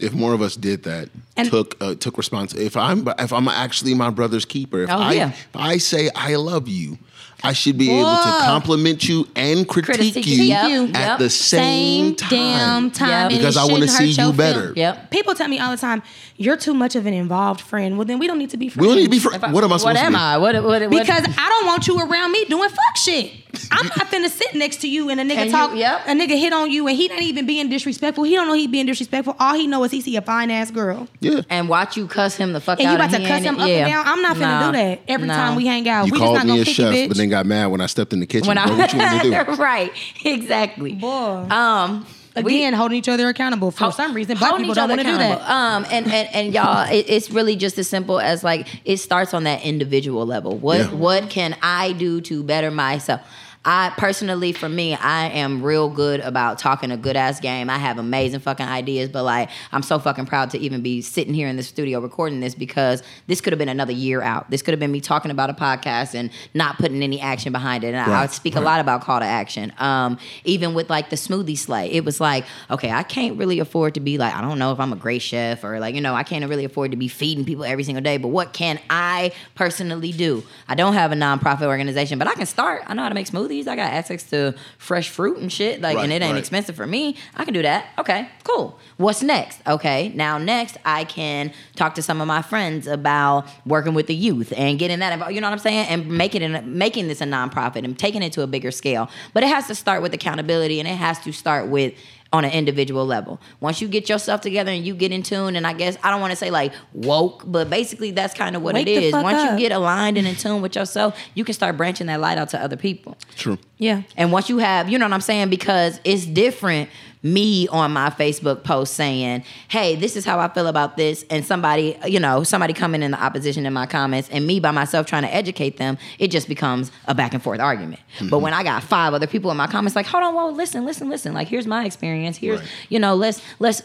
If 0.00 0.12
more 0.12 0.32
of 0.34 0.42
us 0.42 0.56
did 0.56 0.82
that, 0.84 1.08
And- 1.36 1.48
took 1.48 1.76
uh, 1.80 1.94
took 1.94 2.16
response. 2.18 2.52
If 2.54 2.76
I'm 2.76 3.06
if 3.18 3.32
I'm 3.32 3.46
actually 3.48 3.94
my 3.94 4.10
brother's 4.10 4.44
keeper, 4.44 4.82
if 4.82 4.90
Oh, 4.90 4.94
I 4.98 5.12
yeah. 5.12 5.28
if 5.28 5.46
I 5.54 5.76
say 5.78 6.10
I 6.16 6.34
love 6.34 6.66
you, 6.66 6.98
I 7.44 7.52
should 7.52 7.76
be 7.78 7.90
able 7.90 8.10
to 8.10 8.30
compliment 8.44 9.06
you 9.08 9.28
and 9.36 9.68
critique, 9.68 10.14
Critique 10.14 10.26
you 10.26 10.42
you. 10.44 10.84
at 10.94 11.08
Yep. 11.10 11.18
the 11.18 11.30
same, 11.30 12.14
time. 12.14 12.28
damn 12.30 12.90
time. 12.90 13.30
Yep. 13.30 13.38
Because 13.38 13.56
I 13.56 13.64
wanna 13.64 13.86
shouldn't 13.86 13.90
see 13.90 14.06
you 14.20 14.24
your 14.24 14.32
better. 14.32 14.58
feelings. 14.60 14.76
Yep. 14.78 15.10
People 15.10 15.34
tell 15.34 15.48
me 15.48 15.58
all 15.60 15.70
the 15.70 15.76
time, 15.76 16.02
"You're 16.36 16.56
too 16.56 16.74
much 16.74 16.96
of 16.96 17.06
an 17.06 17.12
involved 17.14 17.60
friend." 17.60 17.96
Well, 17.98 18.06
then 18.06 18.18
we 18.18 18.26
don't 18.26 18.38
need 18.38 18.50
to 18.50 18.56
be 18.56 18.68
friends. 18.68 18.80
We 18.82 18.88
don't 18.88 18.96
need 18.96 19.04
to 19.04 19.10
be 19.10 19.18
friends. 19.18 19.42
What 19.52 19.62
am 19.62 19.72
I 19.72 19.76
supposed 19.76 19.84
what 19.84 19.92
to 20.00 20.06
am 20.06 20.12
be? 20.12 20.18
I? 20.18 20.36
What, 20.38 20.54
what, 20.56 20.64
what, 20.64 20.90
Because 20.90 21.24
I 21.38 21.48
don't 21.48 21.66
want 21.66 21.86
you 21.86 21.98
around 22.00 22.32
me 22.32 22.44
doing 22.48 22.68
fuck 22.68 22.96
shit. 22.96 23.30
I'm 23.70 23.86
not 23.86 24.10
finna 24.10 24.28
sit 24.28 24.54
next 24.54 24.78
to 24.82 24.88
you 24.88 25.08
and 25.10 25.20
a 25.20 25.24
nigga 25.24 25.36
And 25.36 25.46
you- 25.46 25.56
talk, 25.56 25.74
yep. 25.76 26.02
a 26.06 26.10
nigga 26.10 26.38
hit 26.38 26.52
on 26.52 26.70
you 26.70 26.86
and 26.88 26.96
he 26.96 27.08
not 27.08 27.22
even 27.22 27.46
being 27.46 27.68
disrespectful. 27.68 28.24
He 28.24 28.34
don't 28.34 28.46
know 28.46 28.54
he 28.54 28.66
being 28.66 28.86
disrespectful. 28.86 29.36
All 29.38 29.54
he 29.54 29.66
know 29.66 29.82
is 29.84 29.90
he 29.92 30.00
see 30.00 30.16
a 30.16 30.22
fine 30.22 30.50
ass 30.50 30.70
girl. 30.70 31.08
Yeah. 31.20 31.40
and 31.50 31.68
watch 31.68 31.96
you 31.96 32.06
cuss 32.06 32.36
him 32.36 32.52
the 32.52 32.60
fuck 32.60 32.78
And 32.80 32.88
out. 32.88 32.90
you 32.92 32.96
about 32.96 33.10
to 33.12 33.18
cuss 33.18 33.30
ain't- 33.38 33.44
him 33.46 33.58
up 33.60 33.68
yeah. 33.68 33.74
and 33.86 33.92
down. 33.92 34.04
I'm 34.06 34.22
not 34.22 34.36
finna 34.36 34.60
No. 34.60 34.72
do 34.72 34.78
that 34.78 35.00
every 35.08 35.28
No. 35.28 35.34
time 35.34 35.56
we 35.56 35.66
hang 35.66 35.88
out. 35.88 36.06
You 36.06 36.12
we 36.12 36.18
just 36.18 36.22
called 36.24 36.36
not 36.36 36.44
me 36.46 36.50
gonna 36.52 36.62
a 36.62 36.64
chef, 36.64 36.94
bitch. 36.94 37.08
but 37.08 37.16
then 37.16 37.28
got 37.28 37.46
mad 37.46 37.66
when 37.66 37.80
I 37.80 37.86
stepped 37.86 38.12
in 38.12 38.20
the 38.20 38.26
kitchen. 38.26 38.46
When 38.48 38.56
bro, 38.56 38.76
what 38.76 38.92
you 38.92 38.98
want 38.98 39.22
to 39.22 39.30
do? 39.30 39.34
Right, 39.62 39.92
exactly. 40.24 40.92
Boy. 40.94 41.46
Um, 41.50 42.06
we- 42.36 42.42
Again, 42.56 42.72
holding 42.74 42.98
each 42.98 43.08
other 43.08 43.28
accountable. 43.28 43.70
For 43.70 43.92
some 43.92 44.12
reason, 44.12 44.36
black 44.36 44.50
holding 44.50 44.64
people 44.66 44.74
don't 44.74 44.84
other 44.90 44.96
want 44.96 45.06
to 45.06 45.12
do 45.12 45.18
that. 45.18 45.40
accountable. 45.40 45.52
Um, 45.54 45.86
and 45.92 46.06
and 46.12 46.28
and 46.34 46.52
y'all, 46.54 46.90
it, 46.92 47.06
it's 47.08 47.30
really 47.30 47.54
just 47.54 47.78
as 47.78 47.88
simple 47.88 48.18
as 48.18 48.42
like 48.42 48.66
it 48.84 48.96
starts 48.96 49.32
on 49.34 49.44
that 49.44 49.62
individual 49.64 50.26
level. 50.26 50.56
What 50.58 50.78
Yeah. 50.80 50.86
what 50.94 51.30
can 51.30 51.54
I 51.62 51.92
do 51.92 52.20
to 52.22 52.42
better 52.42 52.72
myself? 52.72 53.20
I 53.64 53.92
personally, 53.96 54.52
for 54.52 54.68
me, 54.68 54.94
I 54.94 55.28
am 55.28 55.62
real 55.62 55.88
good 55.88 56.20
about 56.20 56.58
talking 56.58 56.90
a 56.90 56.96
good 56.98 57.16
ass 57.16 57.40
game. 57.40 57.70
I 57.70 57.78
have 57.78 57.98
amazing 57.98 58.40
fucking 58.40 58.66
ideas, 58.66 59.08
but 59.08 59.22
like 59.22 59.48
I'm 59.72 59.82
so 59.82 59.98
fucking 59.98 60.26
proud 60.26 60.50
to 60.50 60.58
even 60.58 60.82
be 60.82 61.00
sitting 61.00 61.32
here 61.32 61.48
in 61.48 61.56
the 61.56 61.62
studio 61.62 62.00
recording 62.00 62.40
this 62.40 62.54
because 62.54 63.02
this 63.26 63.40
could 63.40 63.52
have 63.54 63.58
been 63.58 63.70
another 63.70 63.92
year 63.92 64.20
out. 64.20 64.50
This 64.50 64.60
could 64.60 64.72
have 64.72 64.80
been 64.80 64.92
me 64.92 65.00
talking 65.00 65.30
about 65.30 65.48
a 65.48 65.54
podcast 65.54 66.14
and 66.14 66.30
not 66.52 66.76
putting 66.76 67.02
any 67.02 67.20
action 67.20 67.52
behind 67.52 67.84
it. 67.84 67.88
And 67.88 67.96
I, 67.96 68.04
I 68.04 68.20
Right, 68.24 68.30
speak 68.30 68.54
a 68.56 68.60
lot 68.60 68.80
about 68.80 69.00
call 69.00 69.20
to 69.20 69.24
action. 69.24 69.72
Um, 69.78 70.18
even 70.44 70.74
with 70.74 70.90
like 70.90 71.08
the 71.08 71.16
smoothie 71.16 71.56
slay, 71.56 71.90
it 71.90 72.04
was 72.04 72.20
like, 72.20 72.44
okay, 72.70 72.90
I 72.90 73.02
can't 73.02 73.38
really 73.38 73.60
afford 73.60 73.94
to 73.94 74.00
be 74.00 74.18
like, 74.18 74.34
I 74.34 74.42
don't 74.42 74.58
know 74.58 74.72
if 74.72 74.80
I'm 74.80 74.92
a 74.92 74.96
great 74.96 75.22
chef 75.22 75.64
or 75.64 75.80
like, 75.80 75.94
you 75.94 76.02
know, 76.02 76.14
I 76.14 76.22
can't 76.22 76.46
really 76.48 76.66
afford 76.66 76.90
to 76.90 76.96
be 76.98 77.08
feeding 77.08 77.46
people 77.46 77.64
every 77.64 77.84
single 77.84 78.02
day. 78.02 78.18
But 78.18 78.28
what 78.28 78.52
can 78.52 78.78
I 78.90 79.32
personally 79.54 80.12
do? 80.12 80.42
I 80.68 80.74
don't 80.74 80.92
have 80.92 81.12
a 81.12 81.14
nonprofit 81.14 81.62
organization, 81.62 82.18
but 82.18 82.28
I 82.28 82.34
can 82.34 82.46
start. 82.46 82.82
I 82.86 82.92
know 82.92 83.02
how 83.02 83.08
to 83.08 83.14
make 83.14 83.26
smoothies. 83.26 83.53
Smoothies. 83.54 83.68
I 83.68 83.76
got 83.76 83.92
access 83.92 84.22
to 84.24 84.54
fresh 84.78 85.08
fruit 85.08 85.38
and 85.38 85.52
shit. 85.52 85.80
Like, 85.80 85.96
and 85.98 86.12
it 86.12 86.22
ain't 86.22 86.32
right. 86.32 86.38
expensive 86.38 86.76
for 86.76 86.86
me. 86.86 87.16
I 87.34 87.44
can 87.44 87.54
do 87.54 87.62
that. 87.62 87.86
Okay, 87.98 88.28
cool. 88.42 88.78
What's 88.96 89.22
next? 89.22 89.60
Okay, 89.66 90.12
now 90.14 90.38
next 90.38 90.76
I 90.84 91.04
can 91.04 91.52
talk 91.76 91.94
to 91.96 92.02
some 92.02 92.20
of 92.20 92.26
my 92.26 92.42
friends 92.42 92.86
about 92.86 93.48
working 93.66 93.94
with 93.94 94.06
the 94.06 94.14
youth 94.14 94.52
and 94.56 94.78
getting 94.78 94.98
that 95.00 95.12
involved. 95.12 95.34
You 95.34 95.40
know 95.40 95.48
what 95.48 95.54
I'm 95.54 95.58
saying? 95.58 95.86
And 95.88 96.08
making 96.08 96.42
it 96.42 96.64
making 96.64 97.08
this 97.08 97.20
a 97.20 97.24
nonprofit 97.24 97.84
and 97.84 97.98
taking 97.98 98.22
it 98.22 98.32
to 98.34 98.42
a 98.42 98.46
bigger 98.46 98.70
scale. 98.70 99.10
But 99.32 99.42
it 99.42 99.48
has 99.48 99.66
to 99.68 99.74
start 99.74 100.02
with 100.02 100.14
accountability, 100.14 100.78
and 100.80 100.88
it 100.88 100.96
has 100.96 101.18
to 101.20 101.32
start 101.32 101.68
with 101.68 101.94
on 102.34 102.44
an 102.44 102.50
individual 102.50 103.06
level. 103.06 103.40
Once 103.60 103.80
you 103.80 103.86
get 103.86 104.08
yourself 104.08 104.40
together 104.40 104.72
and 104.72 104.84
you 104.84 104.92
get 104.92 105.12
in 105.12 105.22
tune, 105.22 105.54
and 105.54 105.64
I 105.66 105.72
guess 105.72 105.96
I 106.02 106.10
don't 106.10 106.20
want 106.20 106.32
to 106.32 106.36
say 106.36 106.50
like 106.50 106.72
woke, 106.92 107.44
but 107.46 107.70
basically 107.70 108.10
that's 108.10 108.34
kind 108.34 108.56
of 108.56 108.62
what 108.62 108.74
Wake 108.74 108.88
it 108.88 108.96
the 109.00 109.04
is. 109.06 109.12
fuck 109.12 109.22
Once 109.22 109.38
up. 109.38 109.52
you 109.52 109.58
get 109.68 109.70
aligned 109.70 110.18
and 110.18 110.26
in 110.26 110.34
tune 110.44 110.60
with 110.60 110.74
yourself, 110.74 111.16
you 111.34 111.44
can 111.44 111.54
start 111.54 111.76
branching 111.76 112.08
that 112.08 112.18
light 112.20 112.36
out 112.36 112.48
to 112.50 112.60
other 112.60 112.76
people. 112.76 113.16
True. 113.36 113.56
Yeah. 113.78 114.02
And 114.16 114.32
once 114.32 114.48
you 114.48 114.58
have, 114.58 114.88
you 114.88 114.98
know 114.98 115.04
what 115.06 115.12
I'm 115.12 115.20
saying? 115.20 115.48
Because 115.48 116.00
it's 116.02 116.26
different 116.26 116.90
me 117.24 117.66
on 117.68 117.90
my 117.90 118.10
Facebook 118.10 118.62
post 118.62 118.92
saying, 118.94 119.42
hey, 119.68 119.96
this 119.96 120.14
is 120.14 120.26
how 120.26 120.38
I 120.38 120.48
feel 120.48 120.66
about 120.66 120.98
this. 120.98 121.24
And 121.30 121.44
somebody, 121.44 121.98
you 122.04 122.20
know, 122.20 122.44
somebody 122.44 122.74
coming 122.74 123.02
in 123.02 123.12
the 123.12 123.20
opposition 123.20 123.64
in 123.64 123.72
my 123.72 123.86
comments 123.86 124.28
and 124.30 124.46
me 124.46 124.60
by 124.60 124.70
myself 124.70 125.06
trying 125.06 125.22
to 125.22 125.34
educate 125.34 125.78
them, 125.78 125.96
it 126.18 126.28
just 126.28 126.48
becomes 126.48 126.92
a 127.06 127.14
back 127.14 127.32
and 127.32 127.42
forth 127.42 127.60
argument. 127.60 128.00
But 128.18 128.26
mm-hmm. 128.26 128.40
when 128.40 128.52
I 128.52 128.62
got 128.62 128.82
five 128.82 129.14
other 129.14 129.26
people 129.26 129.50
in 129.50 129.56
my 129.56 129.66
comments, 129.66 129.96
like, 129.96 130.04
hold 130.04 130.22
on, 130.22 130.34
whoa, 130.34 130.50
listen, 130.50 130.84
listen, 130.84 131.08
listen. 131.08 131.32
Like, 131.32 131.48
here's 131.48 131.66
my 131.66 131.86
experience. 131.86 132.36
Here's, 132.36 132.60
Right. 132.60 132.68
you 132.90 132.98
know, 132.98 133.14
let's, 133.14 133.40
let's, 133.58 133.82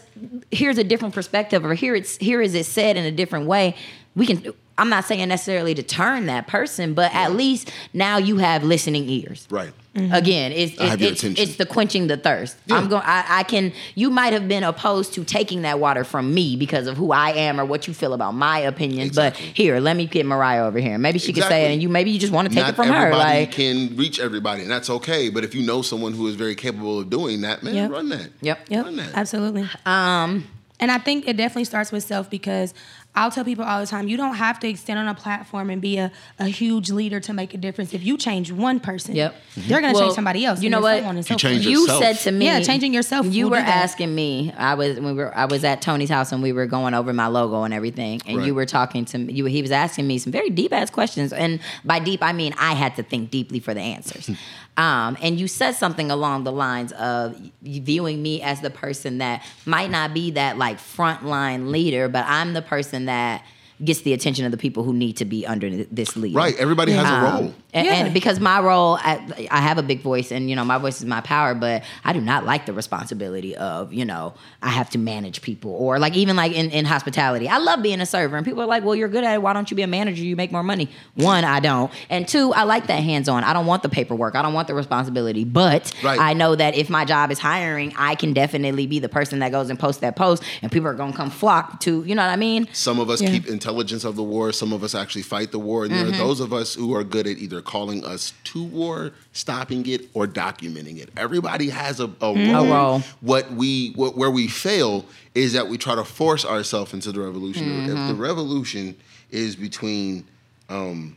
here's 0.50 0.76
a 0.76 0.84
different 0.84 1.14
perspective 1.14 1.64
or 1.64 1.72
here 1.72 1.94
it's, 1.94 2.18
here 2.18 2.42
is 2.42 2.54
it 2.54 2.66
said 2.66 2.98
in 2.98 3.06
a 3.06 3.10
different 3.10 3.46
way. 3.46 3.74
We 4.14 4.26
can, 4.26 4.52
I'm 4.76 4.90
not 4.90 5.06
saying 5.06 5.28
necessarily 5.28 5.74
to 5.74 5.82
turn 5.82 6.26
that 6.26 6.46
person, 6.46 6.92
but 6.92 7.14
at 7.14 7.32
least 7.32 7.72
now 7.94 8.18
you 8.18 8.36
have 8.36 8.64
listening 8.64 9.08
ears. 9.08 9.48
Right. 9.50 9.72
Again, 9.92 10.52
it's 10.52 10.74
it's, 10.78 11.24
it's, 11.24 11.40
it's 11.40 11.56
the 11.56 11.66
quenching 11.66 12.06
the 12.06 12.16
thirst. 12.16 12.56
Yeah. 12.66 12.76
I'm 12.76 12.88
going. 12.88 13.02
I, 13.04 13.24
I 13.28 13.42
can. 13.42 13.72
You 13.96 14.08
might 14.10 14.32
have 14.32 14.46
been 14.46 14.62
opposed 14.62 15.14
to 15.14 15.24
taking 15.24 15.62
that 15.62 15.80
water 15.80 16.04
from 16.04 16.32
me 16.32 16.54
because 16.56 16.86
of 16.86 16.96
who 16.96 17.10
I 17.10 17.30
am 17.30 17.60
or 17.60 17.64
what 17.64 17.88
you 17.88 17.92
feel 17.94 18.12
about 18.12 18.32
my 18.34 18.60
opinions. 18.60 19.08
Exactly. 19.08 19.46
But 19.48 19.56
here, 19.56 19.80
let 19.80 19.96
me 19.96 20.06
get 20.06 20.26
Mariah 20.26 20.64
over 20.64 20.78
here. 20.78 20.96
Maybe 20.96 21.18
she 21.18 21.32
could 21.32 21.42
say 21.42 21.66
it, 21.68 21.72
and 21.72 21.82
you 21.82 21.88
maybe 21.88 22.12
you 22.12 22.20
just 22.20 22.32
want 22.32 22.48
to 22.48 22.54
take 22.54 22.62
Not 22.62 22.70
it 22.74 22.76
from 22.76 22.86
her. 22.86 23.10
Like, 23.10 23.50
can 23.50 23.96
reach 23.96 24.20
everybody, 24.20 24.62
and 24.62 24.70
that's 24.70 24.88
okay. 24.90 25.28
But 25.28 25.42
if 25.42 25.56
you 25.56 25.62
know 25.62 25.82
someone 25.82 26.12
who 26.12 26.28
is 26.28 26.36
very 26.36 26.54
capable 26.54 27.00
of 27.00 27.10
doing 27.10 27.40
that, 27.40 27.64
man, 27.64 27.74
Yep. 27.74 27.90
run 27.90 28.08
that. 28.10 28.30
Yep. 28.42 28.66
Yep, 28.68 28.84
Run 28.84 28.96
that. 28.96 29.14
absolutely. 29.14 29.68
Um, 29.86 30.46
and 30.78 30.90
I 30.90 30.98
think 30.98 31.28
it 31.28 31.36
definitely 31.36 31.64
starts 31.64 31.90
with 31.92 32.04
self 32.04 32.30
because 32.30 32.74
I'll 33.14 33.30
tell 33.32 33.44
people 33.44 33.64
all 33.64 33.80
the 33.80 33.86
time, 33.88 34.06
you 34.06 34.16
don't 34.16 34.36
have 34.36 34.60
to 34.60 34.76
stand 34.76 34.98
on 35.00 35.08
a 35.08 35.14
platform 35.16 35.68
and 35.68 35.82
be 35.82 35.98
a, 35.98 36.12
a 36.38 36.46
huge 36.46 36.90
leader 36.90 37.18
to 37.20 37.32
make 37.32 37.52
a 37.54 37.56
difference. 37.58 37.92
If 37.92 38.04
you 38.04 38.16
change 38.16 38.52
one 38.52 38.78
person, 38.78 39.16
Yep. 39.16 39.34
they're 39.56 39.80
going 39.80 39.92
to 39.92 39.98
Well, 39.98 40.06
change 40.08 40.14
somebody 40.14 40.44
else. 40.44 40.62
you 40.62 40.70
know 40.70 40.80
what? 40.80 41.00
So 41.02 41.06
on 41.08 41.16
and 41.16 41.28
You 41.28 41.36
change 41.36 41.64
forth. 41.64 41.70
you 41.72 41.88
said 41.88 42.12
to 42.20 42.30
me, 42.30 42.44
Yeah, 42.46 42.60
changing 42.60 42.94
yourself 42.94 43.26
You 43.26 43.44
will 43.46 43.50
were 43.50 43.56
asking 43.56 44.14
me. 44.14 44.52
I 44.56 44.74
was 44.74 44.94
when 44.96 45.16
we 45.16 45.22
were 45.24 45.36
I 45.36 45.46
was 45.46 45.64
at 45.64 45.82
Tony's 45.82 46.08
house 46.08 46.30
and 46.30 46.40
we 46.40 46.52
were 46.52 46.66
going 46.66 46.94
over 46.94 47.12
my 47.12 47.26
logo 47.26 47.64
and 47.64 47.74
everything, 47.74 48.22
and 48.26 48.38
Right. 48.38 48.46
you 48.46 48.54
were 48.54 48.64
talking 48.66 49.04
to 49.06 49.18
me. 49.18 49.32
You, 49.32 49.44
he 49.46 49.60
was 49.60 49.72
asking 49.72 50.06
me 50.06 50.18
some 50.18 50.30
very 50.32 50.48
deep 50.50 50.72
ass 50.72 50.88
questions, 50.90 51.32
and 51.32 51.58
by 51.84 51.98
deep 51.98 52.22
I 52.22 52.32
mean 52.32 52.54
I 52.58 52.74
had 52.74 52.94
to 52.96 53.02
think 53.02 53.30
deeply 53.32 53.58
for 53.58 53.74
the 53.74 53.80
answers. 53.80 54.30
um, 54.76 55.16
and 55.20 55.38
you 55.40 55.48
said 55.48 55.72
something 55.72 56.12
along 56.12 56.44
the 56.44 56.52
lines 56.52 56.92
of 56.92 57.36
viewing 57.60 58.22
me 58.22 58.40
as 58.40 58.60
the 58.60 58.70
person 58.70 59.18
that 59.18 59.44
might 59.66 59.90
not 59.90 60.14
be 60.14 60.30
that 60.30 60.56
like 60.58 60.78
frontline 60.78 61.70
leader, 61.70 62.08
but 62.08 62.24
I'm 62.28 62.52
the 62.54 62.62
person 62.62 62.99
that 63.06 63.44
gets 63.82 64.00
the 64.02 64.12
attention 64.12 64.44
of 64.44 64.50
the 64.50 64.58
people 64.58 64.82
who 64.82 64.92
need 64.92 65.16
to 65.16 65.24
be 65.24 65.46
under 65.46 65.84
this 65.84 66.14
lead. 66.16 66.34
Right. 66.34 66.54
Everybody 66.58 66.92
has 66.92 67.06
a 67.06 67.12
Um, 67.14 67.24
role. 67.44 67.54
And, 67.72 67.86
Yeah. 67.86 67.94
and 67.94 68.14
because 68.14 68.40
my 68.40 68.60
role, 68.60 68.98
I, 69.00 69.48
I 69.50 69.60
have 69.60 69.78
a 69.78 69.82
big 69.82 70.00
voice, 70.00 70.30
and 70.32 70.48
you 70.50 70.56
know 70.56 70.64
my 70.64 70.78
voice 70.78 70.98
is 71.00 71.06
my 71.06 71.20
power. 71.20 71.54
But 71.54 71.82
I 72.04 72.12
do 72.12 72.20
not 72.20 72.44
like 72.44 72.66
the 72.66 72.72
responsibility 72.72 73.56
of 73.56 73.92
you 73.92 74.04
know 74.04 74.34
I 74.62 74.68
have 74.70 74.90
to 74.90 74.98
manage 74.98 75.42
people 75.42 75.72
or 75.72 75.98
like 75.98 76.14
even 76.16 76.36
like 76.36 76.52
in, 76.52 76.70
in 76.70 76.84
hospitality. 76.84 77.48
I 77.48 77.58
love 77.58 77.82
being 77.82 78.00
a 78.00 78.06
server, 78.06 78.36
and 78.36 78.44
people 78.44 78.62
are 78.62 78.66
like, 78.66 78.84
"Well, 78.84 78.94
you're 78.94 79.08
good 79.08 79.24
at 79.24 79.34
it. 79.34 79.42
Why 79.42 79.52
don't 79.52 79.70
you 79.70 79.76
be 79.76 79.82
a 79.82 79.86
manager? 79.86 80.22
You 80.22 80.36
make 80.36 80.52
more 80.52 80.62
money." 80.62 80.88
One, 81.14 81.44
I 81.44 81.60
don't, 81.60 81.90
and 82.08 82.26
two, 82.26 82.52
I 82.52 82.64
like 82.64 82.86
that 82.88 83.02
hands 83.02 83.28
on. 83.28 83.44
I 83.44 83.52
don't 83.52 83.66
want 83.66 83.82
the 83.82 83.88
paperwork. 83.88 84.34
I 84.34 84.42
don't 84.42 84.54
want 84.54 84.68
the 84.68 84.74
responsibility. 84.74 85.44
But 85.44 85.92
Right. 86.02 86.18
I 86.18 86.32
know 86.34 86.54
that 86.54 86.74
if 86.76 86.90
my 86.90 87.04
job 87.04 87.30
is 87.30 87.38
hiring, 87.38 87.92
I 87.96 88.14
can 88.14 88.32
definitely 88.32 88.86
be 88.86 88.98
the 88.98 89.08
person 89.08 89.38
that 89.40 89.52
goes 89.52 89.70
and 89.70 89.78
posts 89.78 90.00
that 90.00 90.16
post, 90.16 90.42
and 90.62 90.70
people 90.72 90.88
are 90.88 90.94
gonna 90.94 91.12
come 91.12 91.30
flock 91.30 91.80
to. 91.80 92.04
You 92.04 92.14
know 92.14 92.22
what 92.24 92.30
I 92.32 92.36
mean? 92.36 92.68
Some 92.72 92.98
of 93.00 93.10
us 93.10 93.20
Yeah. 93.22 93.30
keep 93.30 93.46
intelligence 93.46 94.04
of 94.04 94.16
the 94.16 94.22
war. 94.22 94.52
Some 94.52 94.72
of 94.72 94.82
us 94.84 94.94
actually 94.94 95.22
fight 95.22 95.52
the 95.52 95.58
war. 95.58 95.84
And 95.84 95.92
Mm-hmm. 95.92 96.04
there 96.10 96.14
are 96.14 96.18
those 96.26 96.40
of 96.40 96.52
us 96.52 96.74
who 96.74 96.94
are 96.94 97.04
good 97.04 97.26
at 97.26 97.38
either 97.38 97.59
calling 97.62 98.04
us 98.04 98.32
to 98.44 98.62
war, 98.64 99.12
stopping 99.32 99.86
it, 99.86 100.08
or 100.14 100.26
documenting 100.26 100.98
it. 100.98 101.10
Everybody 101.16 101.68
has 101.70 102.00
a, 102.00 102.04
a 102.04 102.08
Mm-hmm. 102.08 102.54
role. 102.54 102.66
role. 102.66 103.02
What 103.20 103.50
we 103.52 103.92
what, 103.96 104.16
where 104.16 104.30
we 104.30 104.48
fail 104.48 105.04
is 105.34 105.52
that 105.52 105.68
we 105.68 105.78
try 105.78 105.94
to 105.94 106.04
force 106.04 106.44
ourselves 106.44 106.92
into 106.94 107.12
the 107.12 107.20
revolution. 107.20 107.84
If 107.84 107.90
Mm-hmm. 107.90 108.08
the 108.08 108.14
revolution 108.14 108.96
is 109.30 109.56
between, 109.56 110.26
um, 110.68 111.16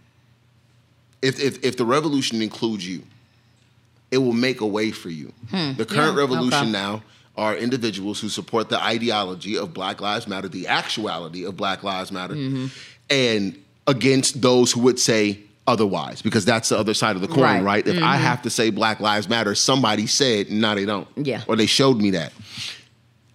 if, 1.22 1.40
if 1.40 1.64
if 1.64 1.78
the 1.78 1.86
revolution 1.86 2.42
includes 2.42 2.88
you, 2.88 3.04
it 4.12 4.18
will 4.20 4.34
make 4.34 4.62
a 4.62 4.68
way 4.68 4.92
for 4.92 5.10
you. 5.10 5.32
The 5.52 5.86
current 5.86 5.90
Hmm. 5.90 5.96
Yeah, 5.96 6.16
revolution 6.16 6.60
okay. 6.64 6.72
now 6.72 7.04
are 7.36 7.56
individuals 7.56 8.20
who 8.20 8.30
support 8.30 8.70
the 8.70 8.80
ideology 8.80 9.58
of 9.58 9.74
Black 9.74 10.00
Lives 10.02 10.28
Matter, 10.28 10.48
the 10.48 10.68
actuality 10.68 11.44
of 11.46 11.58
Black 11.58 11.82
Lives 11.84 12.12
Matter, 12.12 12.36
Mm-hmm. 12.36 12.68
and 13.10 13.58
against 13.88 14.42
those 14.42 14.72
who 14.72 14.82
would 14.82 15.00
say 15.00 15.40
otherwise, 15.68 16.22
because 16.22 16.44
that's 16.46 16.70
the 16.70 16.78
other 16.78 16.94
side 16.94 17.16
of 17.16 17.22
the 17.22 17.28
coin, 17.28 17.40
Right. 17.42 17.64
right? 17.64 17.88
If 17.88 18.02
I 18.04 18.18
have 18.18 18.42
to 18.44 18.50
say 18.50 18.70
Black 18.70 19.00
Lives 19.00 19.30
Matter, 19.30 19.56
somebody 19.56 20.08
said, 20.08 20.52
no, 20.52 20.76
they 20.76 20.86
don't. 20.86 21.08
Yeah. 21.16 21.44
Or 21.48 21.56
they 21.56 21.66
showed 21.68 21.98
me 22.02 22.12
that. 22.12 22.34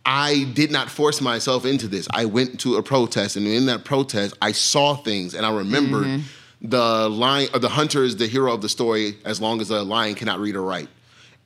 I 0.05 0.45
did 0.55 0.70
not 0.70 0.91
force 0.91 1.20
myself 1.20 1.64
into 1.66 1.87
this. 1.89 2.09
I 2.11 2.24
went 2.24 2.61
to 2.61 2.76
a 2.76 2.83
protest, 2.83 3.37
and 3.37 3.47
in 3.47 3.66
that 3.66 3.85
protest, 3.85 4.35
I 4.41 4.53
saw 4.53 4.95
things, 4.97 5.35
and 5.35 5.45
I 5.45 5.53
remembered 5.55 6.07
Mm-hmm. 6.07 6.68
the 6.68 7.09
lion, 7.09 7.49
or 7.53 7.59
the 7.61 7.68
hunter 7.68 8.05
is 8.05 8.16
the 8.16 8.26
hero 8.26 8.53
of 8.53 8.62
the 8.62 8.68
story 8.68 9.16
as 9.24 9.41
long 9.41 9.61
as 9.61 9.70
a 9.70 9.83
lion 9.83 10.14
cannot 10.14 10.39
read 10.41 10.57
or 10.57 10.62
write. 10.62 10.89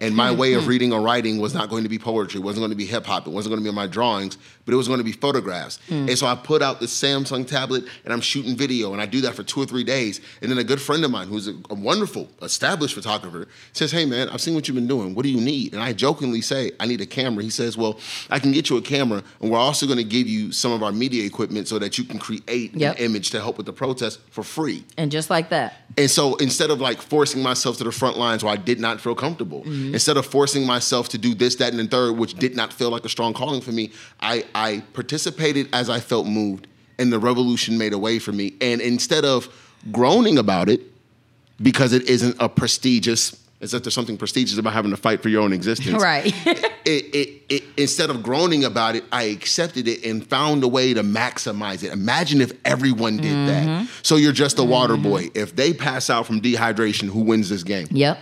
And 0.03 0.15
my 0.15 0.31
way 0.33 0.51
Mm-hmm. 0.51 0.59
of 0.59 0.67
reading 0.69 0.93
or 0.93 1.01
writing 1.01 1.39
was 1.39 1.55
not 1.55 1.71
going 1.71 1.85
to 1.85 1.89
be 1.89 1.99
poetry. 1.99 2.41
It 2.41 2.45
wasn't 2.45 2.63
going 2.63 2.71
to 2.71 2.77
be 2.77 2.85
hip 2.85 3.07
hop. 3.07 3.27
It 3.27 3.31
wasn't 3.31 3.53
going 3.55 3.65
to 3.65 3.71
be 3.71 3.75
my 3.75 3.87
drawings, 3.87 4.37
but 4.67 4.75
it 4.75 4.77
was 4.77 4.87
going 4.89 4.99
to 4.99 5.05
be 5.05 5.13
photographs. 5.13 5.79
Mm. 5.89 6.09
And 6.09 6.19
so 6.19 6.27
I 6.27 6.35
put 6.35 6.61
out 6.61 6.81
this 6.81 6.93
Samsung 7.03 7.47
tablet 7.47 7.85
and 8.05 8.13
I'm 8.13 8.21
shooting 8.21 8.57
video, 8.57 8.93
and 8.93 9.01
I 9.01 9.07
do 9.07 9.21
that 9.23 9.35
for 9.35 9.45
two 9.45 9.61
or 9.63 9.67
three 9.67 9.85
days. 9.85 10.21
And 10.43 10.51
then 10.51 10.59
a 10.59 10.65
good 10.65 10.81
friend 10.81 11.05
of 11.05 11.11
mine, 11.11 11.29
who's 11.29 11.47
a, 11.49 11.55
a 11.71 11.75
wonderful, 11.75 12.29
established 12.43 12.95
photographer, 12.95 13.47
says, 13.73 13.93
"Hey 13.93 14.05
man, 14.05 14.29
I've 14.29 14.41
seen 14.41 14.55
what 14.55 14.67
you've 14.69 14.75
been 14.75 14.89
doing. 14.89 15.15
What 15.15 15.23
do 15.23 15.31
you 15.31 15.41
need?" 15.41 15.73
And 15.73 15.83
I 15.83 15.93
jokingly 15.93 16.41
say, 16.43 16.73
"I 16.81 16.87
need 16.87 17.01
a 17.01 17.07
camera." 17.07 17.43
He 17.45 17.51
says, 17.51 17.77
"Well, 17.77 17.99
I 18.29 18.39
can 18.41 18.53
get 18.53 18.69
you 18.71 18.77
a 18.79 18.83
camera, 18.83 19.23
and 19.41 19.51
we're 19.51 19.59
also 19.59 19.87
going 19.87 19.99
to 19.99 20.05
give 20.05 20.27
you 20.27 20.53
some 20.53 20.73
of 20.73 20.83
our 20.83 20.93
media 20.93 21.25
equipment 21.25 21.69
so 21.69 21.79
that 21.79 21.97
you 21.97 22.05
can 22.05 22.19
create 22.19 22.75
Yep. 22.75 22.99
an 22.99 23.05
image 23.05 23.31
to 23.31 23.41
help 23.41 23.57
with 23.57 23.67
the 23.67 23.73
protest 23.73 24.19
for 24.31 24.43
free." 24.43 24.85
And 24.99 25.13
just 25.13 25.31
like 25.31 25.49
that. 25.51 25.77
And 25.97 26.11
so 26.11 26.35
instead 26.37 26.71
of 26.71 26.81
like 26.81 27.01
forcing 27.01 27.43
myself 27.43 27.79
to 27.79 27.85
the 27.85 27.93
front 27.93 28.19
lines 28.19 28.43
where 28.43 28.53
I 28.53 28.57
did 28.57 28.81
not 28.81 29.01
feel 29.01 29.15
comfortable, 29.15 29.63
Mm-hmm. 29.63 29.92
Instead 29.93 30.17
of 30.17 30.27
forcing 30.27 30.67
myself 30.67 31.09
to 31.11 31.19
do 31.19 31.35
this, 31.35 31.57
that, 31.57 31.71
and 31.73 31.79
the 31.79 31.87
third, 31.87 32.13
which 32.17 32.35
did 32.35 32.57
not 32.57 32.73
feel 32.73 32.91
like 32.91 33.05
a 33.05 33.09
strong 33.09 33.33
calling 33.35 33.61
for 33.61 33.73
me, 33.73 33.91
I, 34.21 34.45
I 34.55 34.83
participated 34.93 35.69
as 35.73 35.89
I 35.91 36.01
felt 36.01 36.27
moved, 36.27 36.67
and 36.99 37.13
the 37.13 37.19
revolution 37.19 37.79
made 37.79 37.93
a 37.93 37.99
way 37.99 38.19
for 38.19 38.33
me. 38.33 38.55
And 38.61 38.81
instead 38.81 39.25
of 39.25 39.49
groaning 39.91 40.39
about 40.39 40.69
it, 40.69 40.81
because 41.61 41.93
it 41.93 42.09
isn't 42.09 42.37
a 42.41 42.49
prestigious, 42.49 43.39
as 43.61 43.73
if 43.75 43.85
there's 43.85 43.95
something 43.95 44.17
prestigious 44.17 44.59
about 44.59 44.73
having 44.73 44.91
to 44.91 44.97
fight 44.97 45.23
for 45.23 45.29
your 45.29 45.43
own 45.43 45.53
existence. 45.53 46.03
Right. 46.03 46.27
it, 46.85 47.15
it, 47.15 47.43
it, 47.49 47.63
instead 47.77 48.11
of 48.11 48.23
groaning 48.25 48.65
about 48.65 48.97
it, 48.97 49.05
I 49.13 49.25
accepted 49.25 49.87
it 49.87 50.05
and 50.05 50.27
found 50.27 50.65
a 50.65 50.69
way 50.69 50.95
to 50.95 51.03
maximize 51.05 51.85
it. 51.85 51.93
Imagine 51.93 52.41
if 52.41 52.53
everyone 52.65 53.19
did 53.19 53.33
Mm-hmm. 53.33 53.47
that. 53.85 53.89
So 54.03 54.17
you're 54.17 54.33
just 54.33 54.59
a 54.59 54.65
water 54.65 54.97
boy. 54.97 55.31
If 55.35 55.55
they 55.55 55.73
pass 55.73 56.11
out 56.11 56.27
from 56.27 56.41
dehydration, 56.41 57.09
who 57.09 57.21
wins 57.21 57.49
this 57.49 57.63
game? 57.63 57.87
yep. 57.91 58.19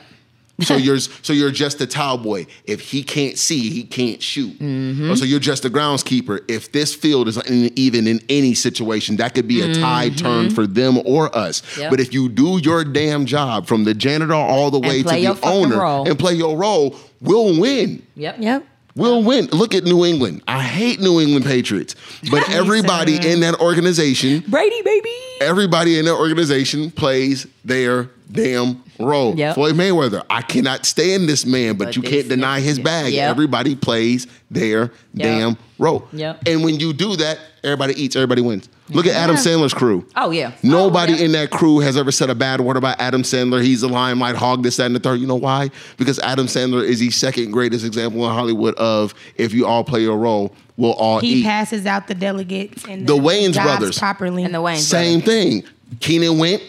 So 0.62 0.76
you're 0.76 0.98
so 0.98 1.32
you're 1.32 1.50
just 1.50 1.80
a 1.80 1.86
towel 1.86 2.18
boy. 2.18 2.46
If 2.64 2.80
he 2.80 3.02
can't 3.02 3.38
see, 3.38 3.70
he 3.70 3.84
can't 3.84 4.22
shoot. 4.22 4.58
Mm-hmm. 4.58 5.10
Or 5.10 5.16
so 5.16 5.24
you're 5.24 5.40
just 5.40 5.64
a 5.64 5.70
groundskeeper. 5.70 6.40
If 6.48 6.72
this 6.72 6.94
field 6.94 7.28
is 7.28 7.36
in, 7.36 7.70
even 7.78 8.06
in 8.06 8.20
any 8.28 8.54
situation, 8.54 9.16
that 9.16 9.34
could 9.34 9.48
be 9.48 9.60
a 9.62 9.74
tie 9.74 10.10
turn 10.10 10.50
for 10.50 10.66
them 10.66 10.98
or 11.04 11.34
us. 11.36 11.60
Mm-hmm. 11.60 11.80
Yep. 11.80 11.90
But 11.90 12.00
if 12.00 12.12
you 12.14 12.28
do 12.28 12.58
your 12.62 12.84
damn 12.84 13.26
job 13.26 13.66
from 13.66 13.84
the 13.84 13.94
janitor 13.94 14.34
all 14.34 14.70
the 14.70 14.80
way 14.80 15.02
to 15.02 15.08
the 15.08 15.38
owner 15.42 15.80
role. 15.80 16.08
and 16.08 16.18
play 16.18 16.34
your 16.34 16.56
role, 16.56 16.96
we'll 17.20 17.60
win. 17.60 18.06
Yep. 18.16 18.36
Yep. 18.38 18.66
We'll 18.96 19.22
win. 19.22 19.46
Look 19.46 19.74
at 19.74 19.84
New 19.84 20.04
England. 20.04 20.42
I 20.48 20.62
hate 20.62 21.00
New 21.00 21.20
England 21.20 21.44
Patriots, 21.44 21.94
but 22.30 22.48
everybody 22.50 23.18
too. 23.18 23.28
in 23.28 23.40
that 23.40 23.60
organization, 23.60 24.42
Brady, 24.48 24.82
baby. 24.82 25.14
everybody 25.40 25.98
in 25.98 26.06
that 26.06 26.16
organization 26.16 26.90
plays 26.90 27.46
their 27.64 28.10
damn 28.32 28.82
role. 29.00 29.34
Yep. 29.36 29.54
Floyd 29.54 29.74
Mayweather, 29.74 30.24
I 30.30 30.42
cannot 30.42 30.86
stand 30.86 31.28
this 31.28 31.44
man, 31.46 31.76
but, 31.76 31.86
But 31.86 31.96
you 31.96 32.02
can't 32.02 32.28
deny 32.28 32.60
his 32.60 32.78
bag. 32.78 33.12
Yep. 33.12 33.30
Everybody 33.30 33.74
plays 33.76 34.26
their 34.50 34.92
damn 35.14 35.56
role. 35.78 36.06
Yep. 36.12 36.42
And 36.46 36.62
when 36.64 36.78
you 36.80 36.92
do 36.92 37.16
that, 37.16 37.38
everybody 37.64 37.94
eats, 38.02 38.16
everybody 38.16 38.42
wins. 38.42 38.68
Look 38.90 39.06
at 39.06 39.14
Adam 39.14 39.36
Sandler's 39.36 39.72
crew. 39.72 40.04
Oh 40.16 40.30
yeah. 40.32 40.52
Nobody 40.64 41.12
Oh, 41.12 41.16
yeah. 41.16 41.24
in 41.24 41.32
that 41.32 41.50
crew 41.50 41.78
has 41.78 41.96
ever 41.96 42.10
said 42.10 42.28
a 42.28 42.34
bad 42.34 42.60
word 42.60 42.76
about 42.76 43.00
Adam 43.00 43.22
Sandler. 43.22 43.62
He's 43.62 43.82
a 43.84 43.88
limelight 43.88 44.34
hog, 44.34 44.64
this, 44.64 44.78
that, 44.78 44.86
and 44.86 44.96
the 44.96 45.00
third. 45.00 45.20
You 45.20 45.28
know 45.28 45.36
why? 45.36 45.70
Because 45.96 46.18
Adam 46.18 46.46
Sandler 46.46 46.82
is 46.82 46.98
the 46.98 47.10
second 47.10 47.52
greatest 47.52 47.84
example 47.84 48.24
in 48.26 48.32
Hollywood 48.34 48.74
of 48.74 49.14
if 49.36 49.54
you 49.54 49.64
all 49.66 49.84
play 49.84 50.00
your 50.02 50.18
role, 50.18 50.52
we'll 50.76 50.92
all 50.94 51.20
He 51.20 51.34
eat. 51.34 51.44
passes 51.44 51.86
out 51.86 52.08
the 52.08 52.16
delegates 52.16 52.84
and 52.88 53.06
The 53.06 53.16
Wayans 53.16 53.54
brothers. 53.54 53.96
properly. 53.96 54.42
and 54.42 54.52
the 54.52 54.60
Wayne. 54.60 54.78
Same 54.78 55.20
thing. 55.20 55.62
Keenen 56.00 56.38
went, 56.38 56.60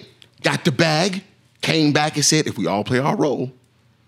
got 0.43 0.63
the 0.63 0.71
bag, 0.71 1.23
came 1.61 1.93
back 1.93 2.15
and 2.15 2.25
said, 2.25 2.47
if 2.47 2.57
we 2.57 2.67
all 2.67 2.83
play 2.83 2.99
our 2.99 3.15
role, 3.15 3.51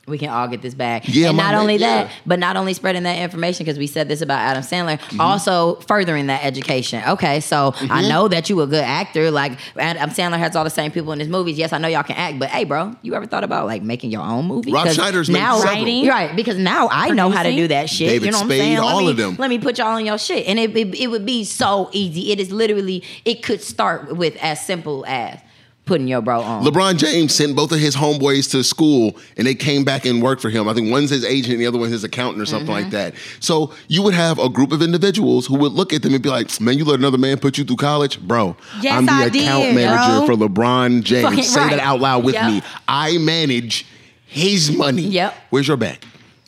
we 0.05 0.17
can 0.17 0.27
all 0.27 0.49
get 0.49 0.61
this 0.61 0.73
back. 0.73 1.03
Yeah, 1.07 1.29
and 1.29 1.37
not 1.37 1.53
man, 1.53 1.61
only 1.61 1.77
that, 1.77 2.07
yeah. 2.07 2.13
but 2.25 2.37
not 2.37 2.57
only 2.57 2.73
spreading 2.73 3.03
that 3.03 3.19
information 3.21 3.63
because 3.63 3.77
we 3.79 3.87
said 3.87 4.09
this 4.09 4.19
about 4.21 4.39
Adam 4.39 4.61
Sandler, 4.61 4.99
Mm-hmm. 4.99 5.21
also 5.21 5.75
furthering 5.75 6.27
that 6.27 6.43
education. 6.43 7.01
Okay, 7.07 7.39
so 7.39 7.71
Mm-hmm. 7.71 7.89
I 7.89 8.01
know 8.09 8.27
that 8.27 8.49
you 8.49 8.59
a 8.59 8.67
good 8.67 8.83
actor. 8.83 9.31
Like 9.31 9.53
Adam 9.77 10.09
Sandler 10.09 10.39
has 10.39 10.57
all 10.57 10.65
the 10.65 10.69
same 10.69 10.91
people 10.91 11.13
in 11.13 11.19
his 11.21 11.29
movies. 11.29 11.57
Yes, 11.57 11.71
I 11.71 11.77
know 11.77 11.87
y'all 11.87 12.03
can 12.03 12.17
act, 12.17 12.37
but 12.37 12.49
hey, 12.49 12.65
bro, 12.65 12.93
you 13.01 13.15
ever 13.15 13.25
thought 13.25 13.45
about 13.45 13.65
like 13.65 13.81
making 13.81 14.11
your 14.11 14.23
own 14.23 14.43
movie? 14.45 14.73
Rob 14.73 14.87
'Cause 14.87 14.95
Schneider's 14.95 15.29
now 15.29 15.59
several. 15.59 15.73
Writing. 15.73 16.07
right 16.09 16.35
because 16.35 16.57
now 16.57 16.89
I 16.91 17.11
know 17.11 17.29
how 17.29 17.43
to 17.43 17.55
do 17.55 17.69
that 17.69 17.89
shit. 17.89 18.09
David 18.09 18.25
you 18.25 18.31
know 18.33 18.39
what 18.39 18.47
Spade, 18.47 18.59
I'm 18.61 18.65
saying? 18.65 18.77
Let 18.79 18.93
all 18.93 18.99
me, 19.05 19.11
of 19.11 19.15
them. 19.17 19.35
Let 19.39 19.49
me 19.49 19.57
put 19.59 19.77
y'all 19.77 19.87
on 19.87 20.05
your 20.05 20.17
shit, 20.17 20.45
and 20.47 20.59
it, 20.59 20.75
it 20.75 20.95
it 20.99 21.07
would 21.11 21.25
be 21.25 21.45
so 21.45 21.89
easy. 21.93 22.33
It 22.33 22.41
is 22.41 22.51
literally 22.51 23.03
it 23.23 23.41
could 23.41 23.61
start 23.61 24.17
with 24.17 24.35
as 24.41 24.65
simple 24.65 25.05
as 25.07 25.39
putting 25.85 26.07
your 26.07 26.21
bro 26.21 26.41
on. 26.41 26.63
LeBron 26.63 26.97
James 26.97 27.35
sent 27.35 27.55
both 27.55 27.71
of 27.73 27.79
his 27.79 27.95
homeboys 27.95 28.49
to 28.51 28.63
school 28.63 29.17
and 29.37 29.45
they 29.45 29.53
came 29.55 29.83
back 29.83 30.05
and 30.05 30.21
worked 30.23 30.41
for 30.41 30.49
him. 30.49 30.67
I 30.69 30.73
think 30.73 30.89
one's 30.89 31.09
his 31.09 31.25
agent 31.25 31.53
and 31.53 31.61
the 31.61 31.67
other 31.67 31.77
one's 31.77 31.91
his 31.91 32.03
accountant 32.05 32.41
or 32.41 32.45
something 32.45 32.63
Mm-hmm. 32.73 32.83
like 32.83 32.91
that. 32.91 33.15
So 33.41 33.73
you 33.89 34.01
would 34.03 34.13
have 34.13 34.39
a 34.39 34.47
group 34.49 34.71
of 34.71 34.81
individuals 34.81 35.45
who 35.47 35.55
would 35.57 35.73
look 35.73 35.91
at 35.91 36.01
them 36.01 36.13
and 36.13 36.23
be 36.23 36.29
like, 36.29 36.61
man, 36.61 36.77
you 36.77 36.85
let 36.85 36.99
another 36.99 37.17
man 37.17 37.37
put 37.37 37.57
you 37.57 37.65
through 37.65 37.75
college? 37.77 38.21
Bro, 38.25 38.55
Yes, 38.81 38.97
I'm 38.97 39.05
the 39.05 39.11
I 39.11 39.23
account 39.25 39.63
did, 39.63 39.75
manager 39.75 40.25
bro. 40.25 40.37
for 40.37 40.47
LeBron 40.47 41.03
James. 41.03 41.27
Fucking 41.27 41.43
Say 41.43 41.59
right. 41.59 41.69
that 41.71 41.79
out 41.81 41.99
loud 41.99 42.23
with 42.23 42.35
Yep. 42.35 42.45
me. 42.47 42.61
I 42.87 43.17
manage 43.17 43.85
his 44.25 44.71
money. 44.71 45.01
Yep. 45.03 45.35
Where's 45.49 45.67
your 45.67 45.77
bag? 45.77 46.03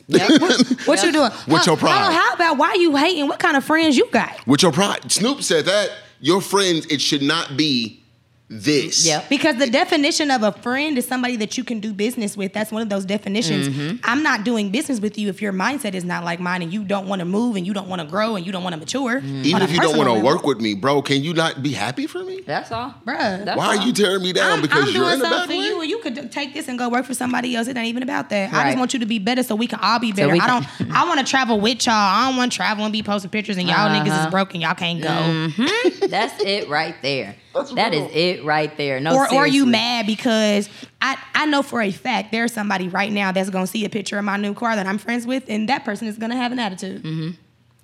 Yep. 0.08 0.40
what 0.86 1.02
you 1.04 1.12
doing? 1.12 1.30
What's 1.46 1.66
your 1.66 1.76
pride? 1.76 2.06
on, 2.06 2.12
How 2.12 2.32
about 2.32 2.56
why 2.58 2.74
you 2.74 2.96
hating? 2.96 3.28
What 3.28 3.38
kind 3.38 3.56
of 3.56 3.64
friends 3.64 3.96
you 3.98 4.08
got? 4.10 4.46
With 4.46 4.62
your 4.62 4.72
pride. 4.72 5.10
Snoop 5.12 5.42
said 5.42 5.66
that 5.66 5.90
your 6.20 6.40
friends, 6.40 6.86
it 6.86 7.00
should 7.00 7.22
not 7.22 7.56
be 7.56 8.02
this. 8.48 9.04
Yep. 9.04 9.28
Because 9.28 9.56
the 9.56 9.68
definition 9.68 10.30
of 10.30 10.42
a 10.44 10.52
friend 10.52 10.96
is 10.96 11.06
somebody 11.06 11.34
that 11.36 11.58
you 11.58 11.64
can 11.64 11.80
do 11.80 11.92
business 11.92 12.36
with. 12.36 12.52
That's 12.52 12.70
one 12.70 12.80
of 12.80 12.88
those 12.88 13.04
definitions. 13.04 13.68
Mm-hmm. 13.68 13.96
I'm 14.04 14.22
not 14.22 14.44
doing 14.44 14.70
business 14.70 15.00
with 15.00 15.18
you 15.18 15.28
if 15.28 15.42
your 15.42 15.52
mindset 15.52 15.94
is 15.94 16.04
not 16.04 16.22
like 16.24 16.38
mine 16.38 16.62
and 16.62 16.72
you 16.72 16.84
don't 16.84 17.08
want 17.08 17.18
to 17.20 17.24
move 17.24 17.56
and 17.56 17.66
you 17.66 17.74
don't 17.74 17.88
want 17.88 18.02
to 18.02 18.06
grow 18.06 18.36
and 18.36 18.46
you 18.46 18.52
don't 18.52 18.62
want 18.62 18.74
to 18.74 18.78
mature. 18.78 19.20
Mm-hmm. 19.20 19.44
Even 19.44 19.62
if 19.62 19.72
you 19.72 19.80
don't 19.80 19.96
want 19.98 20.08
to 20.08 20.24
work 20.24 20.44
with 20.46 20.60
me, 20.60 20.74
bro, 20.74 21.02
can 21.02 21.22
you 21.24 21.34
not 21.34 21.60
be 21.62 21.72
happy 21.72 22.06
for 22.06 22.22
me? 22.22 22.40
That's 22.46 22.70
all, 22.70 22.94
Bruh. 23.04 23.44
That's 23.44 23.58
Why 23.58 23.66
are 23.76 23.84
you 23.84 23.92
tearing 23.92 24.22
me 24.22 24.32
down? 24.32 24.52
I'm, 24.52 24.62
because 24.62 24.88
I'm 24.88 24.94
you're 24.94 25.02
doing 25.04 25.14
in 25.14 25.20
a 25.20 25.24
something 25.24 25.38
bad 25.38 25.46
for 25.48 25.52
way? 25.58 25.66
you, 25.66 25.80
and 25.80 25.90
you 25.90 25.98
could 25.98 26.30
take 26.30 26.54
this 26.54 26.68
and 26.68 26.78
go 26.78 26.88
work 26.88 27.04
for 27.04 27.14
somebody 27.14 27.56
else. 27.56 27.66
It 27.66 27.76
ain't 27.76 27.88
even 27.88 28.04
about 28.04 28.30
that. 28.30 28.52
I 28.54 28.66
just 28.66 28.78
want 28.78 28.92
you 28.94 29.00
to 29.00 29.06
be 29.06 29.18
better, 29.18 29.42
so 29.42 29.56
we 29.56 29.66
can 29.66 29.80
all 29.80 29.98
be 29.98 30.12
better. 30.12 30.32
we 30.32 30.38
I 30.40 30.46
don't. 30.46 30.92
I 30.92 31.04
want 31.08 31.18
to 31.18 31.26
travel 31.26 31.58
with 31.58 31.84
y'all. 31.86 31.94
I 31.94 32.28
don't 32.28 32.36
want 32.36 32.52
to 32.52 32.56
travel 32.56 32.84
and 32.84 32.92
be 32.92 33.02
posting 33.02 33.30
pictures, 33.30 33.56
and 33.56 33.66
y'all 33.68 33.88
niggas 33.90 34.06
Uh-huh. 34.10 34.26
is 34.26 34.30
broken. 34.30 34.60
Y'all 34.60 34.74
can't 34.74 35.02
go. 35.02 36.06
That's 36.06 36.40
it 36.44 36.68
right 36.68 36.94
there. 37.02 37.34
That 37.74 37.94
is 37.94 38.10
it 38.14 38.44
right 38.44 38.74
there. 38.76 39.00
No, 39.00 39.14
or, 39.16 39.32
or 39.34 39.46
you 39.46 39.66
mad 39.66 40.06
because 40.06 40.68
I, 41.00 41.16
I 41.34 41.46
know 41.46 41.62
for 41.62 41.80
a 41.82 41.90
fact 41.90 42.32
there's 42.32 42.52
somebody 42.52 42.88
right 42.88 43.12
now 43.12 43.32
that's 43.32 43.50
gonna 43.50 43.66
see 43.66 43.84
a 43.84 43.90
picture 43.90 44.18
of 44.18 44.24
my 44.24 44.36
new 44.36 44.54
car 44.54 44.76
that 44.76 44.86
I'm 44.86 44.98
friends 44.98 45.26
with, 45.26 45.44
and 45.48 45.68
that 45.68 45.84
person 45.84 46.08
is 46.08 46.16
gonna 46.18 46.36
have 46.36 46.52
an 46.52 46.58
attitude. 46.58 47.02
Mm-hmm. 47.02 47.30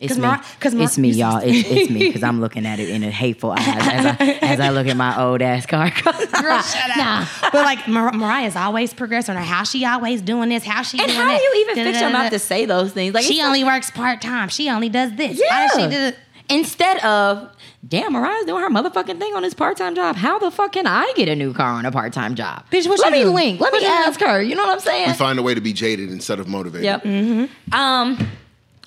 It's 0.01 0.09
'Cause 0.14 0.18
me. 0.18 0.27
Mar- 0.27 0.43
'cause 0.59 0.75
Mar- 0.75 0.85
it's 0.87 0.99
me, 0.99 1.11
y'all. 1.11 1.37
It's, 1.45 1.68
it's 1.70 1.89
me 1.91 2.01
because 2.09 2.25
I'm 2.25 2.41
looking 2.41 2.66
at 2.66 2.81
it 2.81 2.89
in 2.91 3.05
a 3.05 3.11
hateful 3.11 3.53
eyes 3.53 3.61
as 3.68 4.07
I, 4.07 4.39
as 4.43 4.59
I 4.59 4.70
look 4.70 4.89
at 4.89 4.97
my 4.97 5.23
old 5.23 5.41
ass 5.43 5.64
car. 5.64 5.91
Girl, 6.03 6.61
shut 6.62 6.91
up. 6.91 6.97
Nah. 6.97 7.27
But 7.53 7.64
like 7.64 7.87
Mar- 7.87 8.12
Mariah's 8.12 8.57
always 8.57 8.93
progressing, 8.93 9.37
or 9.37 9.41
how 9.41 9.62
she 9.62 9.85
always 9.85 10.20
doing 10.20 10.49
this, 10.49 10.64
how 10.64 10.83
she 10.83 10.99
And 10.99 11.07
doing 11.07 11.20
how 11.20 11.29
do 11.37 11.41
you 11.41 11.55
even 11.70 11.85
fix 11.85 12.01
your 12.01 12.11
mouth 12.11 12.33
to 12.33 12.41
say 12.41 12.64
those 12.64 12.91
things? 12.93 13.14
Like 13.14 13.25
She 13.25 13.35
it's 13.39 13.45
only 13.47 13.62
works 13.62 13.93
part 13.93 14.20
time. 14.20 14.49
She 14.49 14.68
only 14.68 14.89
does 14.89 15.12
this. 15.14 15.39
Why 15.39 15.47
Yeah. 15.49 15.68
does 15.68 15.83
she 15.83 15.89
do? 16.11 16.16
Instead 16.49 16.99
of, 17.05 17.55
damn, 17.87 18.12
Mariah's 18.12 18.45
doing 18.47 18.62
her 18.62 18.70
motherfucking 18.70 19.18
thing 19.18 19.35
on 19.35 19.43
this 19.43 19.55
part 19.55 19.76
time 19.76 19.95
job. 19.95 20.16
How 20.16 20.39
the 20.39 20.51
fuck 20.51 20.72
can 20.72 20.87
I 20.87 21.12
get 21.16 21.28
a 21.28 21.35
new 21.37 21.53
car 21.53 21.72
on 21.72 21.85
a 21.87 21.93
part 21.93 22.12
time 22.12 22.35
job? 22.35 22.64
Bitch, 22.70 22.89
what 22.89 23.01
Let 23.01 23.12
you 23.12 23.18
me 23.18 23.24
do? 23.24 23.30
link. 23.33 23.61
Let 23.61 23.72
What 23.72 23.80
me 23.80 23.87
you 23.87 23.93
do? 23.93 23.99
ask 23.99 24.20
her. 24.20 24.41
You 24.43 24.55
know 24.55 24.62
what 24.62 24.72
I'm 24.72 24.80
saying? 24.80 25.09
We 25.09 25.14
find 25.14 25.39
a 25.39 25.43
way 25.43 25.55
to 25.55 25.61
be 25.61 25.72
jaded 25.72 26.11
instead 26.11 26.39
of 26.41 26.49
motivated. 26.49 26.85
Yep. 26.85 27.03
Mm-hmm. 27.05 27.74
Um. 27.74 28.28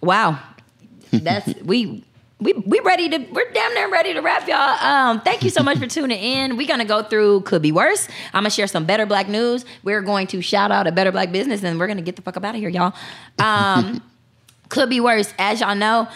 Wow. 0.01 0.39
That's 1.11 1.53
we. 1.63 2.03
We, 2.37 2.51
we 2.51 2.81
ready 2.81 3.07
to 3.07 3.17
we're 3.31 3.49
damn 3.53 3.73
near 3.73 3.89
ready 3.89 4.13
to 4.13 4.19
wrap 4.19 4.45
y'all. 4.45 4.57
Um, 4.85 5.21
thank 5.21 5.41
you 5.43 5.49
so 5.49 5.63
much 5.63 5.77
for 5.77 5.87
tuning 5.87 6.19
in. 6.19 6.57
We're 6.57 6.67
gonna 6.67 6.83
go 6.83 7.01
through 7.01 7.41
could 7.41 7.61
be 7.61 7.71
worse. 7.71 8.09
I'm 8.33 8.41
gonna 8.43 8.49
share 8.49 8.67
some 8.67 8.83
better 8.85 9.05
black 9.05 9.29
news. 9.29 9.63
We're 9.83 10.01
going 10.01 10.27
to 10.27 10.41
shout 10.41 10.69
out 10.69 10.85
a 10.85 10.91
better 10.91 11.13
black 11.13 11.31
business, 11.31 11.63
and 11.63 11.79
we're 11.79 11.87
gonna 11.87 12.01
get 12.01 12.17
the 12.17 12.21
fuck 12.21 12.35
up 12.35 12.43
out 12.43 12.53
of 12.53 12.59
here, 12.59 12.67
y'all. 12.69 12.93
Um, 13.39 14.03
could 14.69 14.89
be 14.89 14.99
worse. 14.99 15.33
As 15.39 15.61
y'all 15.61 15.75
know, 15.75 16.09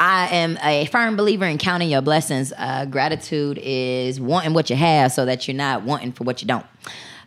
I 0.00 0.28
am 0.34 0.58
a 0.62 0.86
firm 0.86 1.16
believer 1.16 1.44
in 1.44 1.58
counting 1.58 1.88
your 1.88 2.02
blessings. 2.02 2.52
Uh, 2.56 2.84
gratitude 2.84 3.58
is 3.62 4.20
wanting 4.20 4.52
what 4.52 4.70
you 4.70 4.76
have 4.76 5.12
so 5.12 5.24
that 5.24 5.46
you're 5.46 5.56
not 5.56 5.82
wanting 5.82 6.12
for 6.12 6.24
what 6.24 6.42
you 6.42 6.48
don't. 6.48 6.66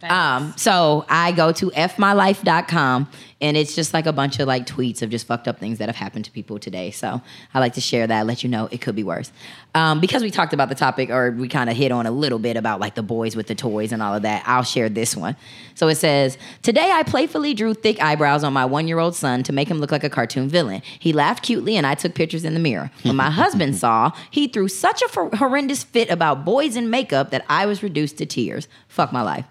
Um, 0.03 0.53
so 0.57 1.05
I 1.09 1.31
go 1.31 1.51
to 1.53 1.71
fmylife.com 1.71 3.09
and 3.39 3.55
it's 3.55 3.75
just 3.75 3.93
like 3.93 4.07
a 4.07 4.13
bunch 4.13 4.39
of 4.39 4.47
like 4.47 4.65
tweets 4.65 5.01
of 5.01 5.09
just 5.09 5.27
fucked 5.27 5.47
up 5.47 5.59
things 5.59 5.77
that 5.77 5.89
have 5.89 5.95
happened 5.95 6.25
to 6.25 6.31
people 6.31 6.57
today. 6.57 6.89
So 6.91 7.21
I 7.53 7.59
like 7.59 7.73
to 7.73 7.81
share 7.81 8.07
that, 8.07 8.25
let 8.25 8.43
you 8.43 8.49
know 8.49 8.67
it 8.71 8.81
could 8.81 8.95
be 8.95 9.03
worse. 9.03 9.31
Um, 9.75 9.99
because 9.99 10.23
we 10.23 10.31
talked 10.31 10.53
about 10.53 10.69
the 10.69 10.75
topic 10.75 11.11
or 11.11 11.31
we 11.31 11.47
kind 11.47 11.69
of 11.69 11.77
hit 11.77 11.91
on 11.91 12.07
a 12.07 12.11
little 12.11 12.39
bit 12.39 12.57
about 12.57 12.79
like 12.79 12.95
the 12.95 13.03
boys 13.03 13.35
with 13.35 13.45
the 13.47 13.53
toys 13.53 13.91
and 13.91 14.01
all 14.01 14.15
of 14.15 14.23
that, 14.23 14.43
I'll 14.47 14.63
share 14.63 14.89
this 14.89 15.15
one. 15.15 15.35
So 15.75 15.87
it 15.87 15.95
says, 15.95 16.37
Today 16.63 16.91
I 16.91 17.03
playfully 17.03 17.53
drew 17.53 17.75
thick 17.75 18.01
eyebrows 18.01 18.43
on 18.43 18.53
my 18.53 18.65
one 18.65 18.87
year 18.87 18.97
old 18.97 19.15
son 19.15 19.43
to 19.43 19.53
make 19.53 19.67
him 19.67 19.77
look 19.79 19.91
like 19.91 20.03
a 20.03 20.09
cartoon 20.09 20.49
villain. 20.49 20.81
He 20.99 21.13
laughed 21.13 21.43
cutely 21.43 21.77
and 21.77 21.85
I 21.85 21.93
took 21.93 22.15
pictures 22.15 22.43
in 22.43 22.55
the 22.55 22.59
mirror. 22.59 22.89
When 23.03 23.15
my 23.15 23.29
husband 23.29 23.75
saw, 23.75 24.11
he 24.31 24.47
threw 24.47 24.67
such 24.67 25.03
a 25.03 25.07
for- 25.09 25.35
horrendous 25.35 25.83
fit 25.83 26.09
about 26.09 26.43
boys 26.43 26.75
in 26.75 26.89
makeup 26.89 27.29
that 27.29 27.45
I 27.47 27.67
was 27.67 27.83
reduced 27.83 28.17
to 28.17 28.25
tears. 28.25 28.67
Fuck 28.87 29.13
my 29.13 29.21
life. 29.21 29.45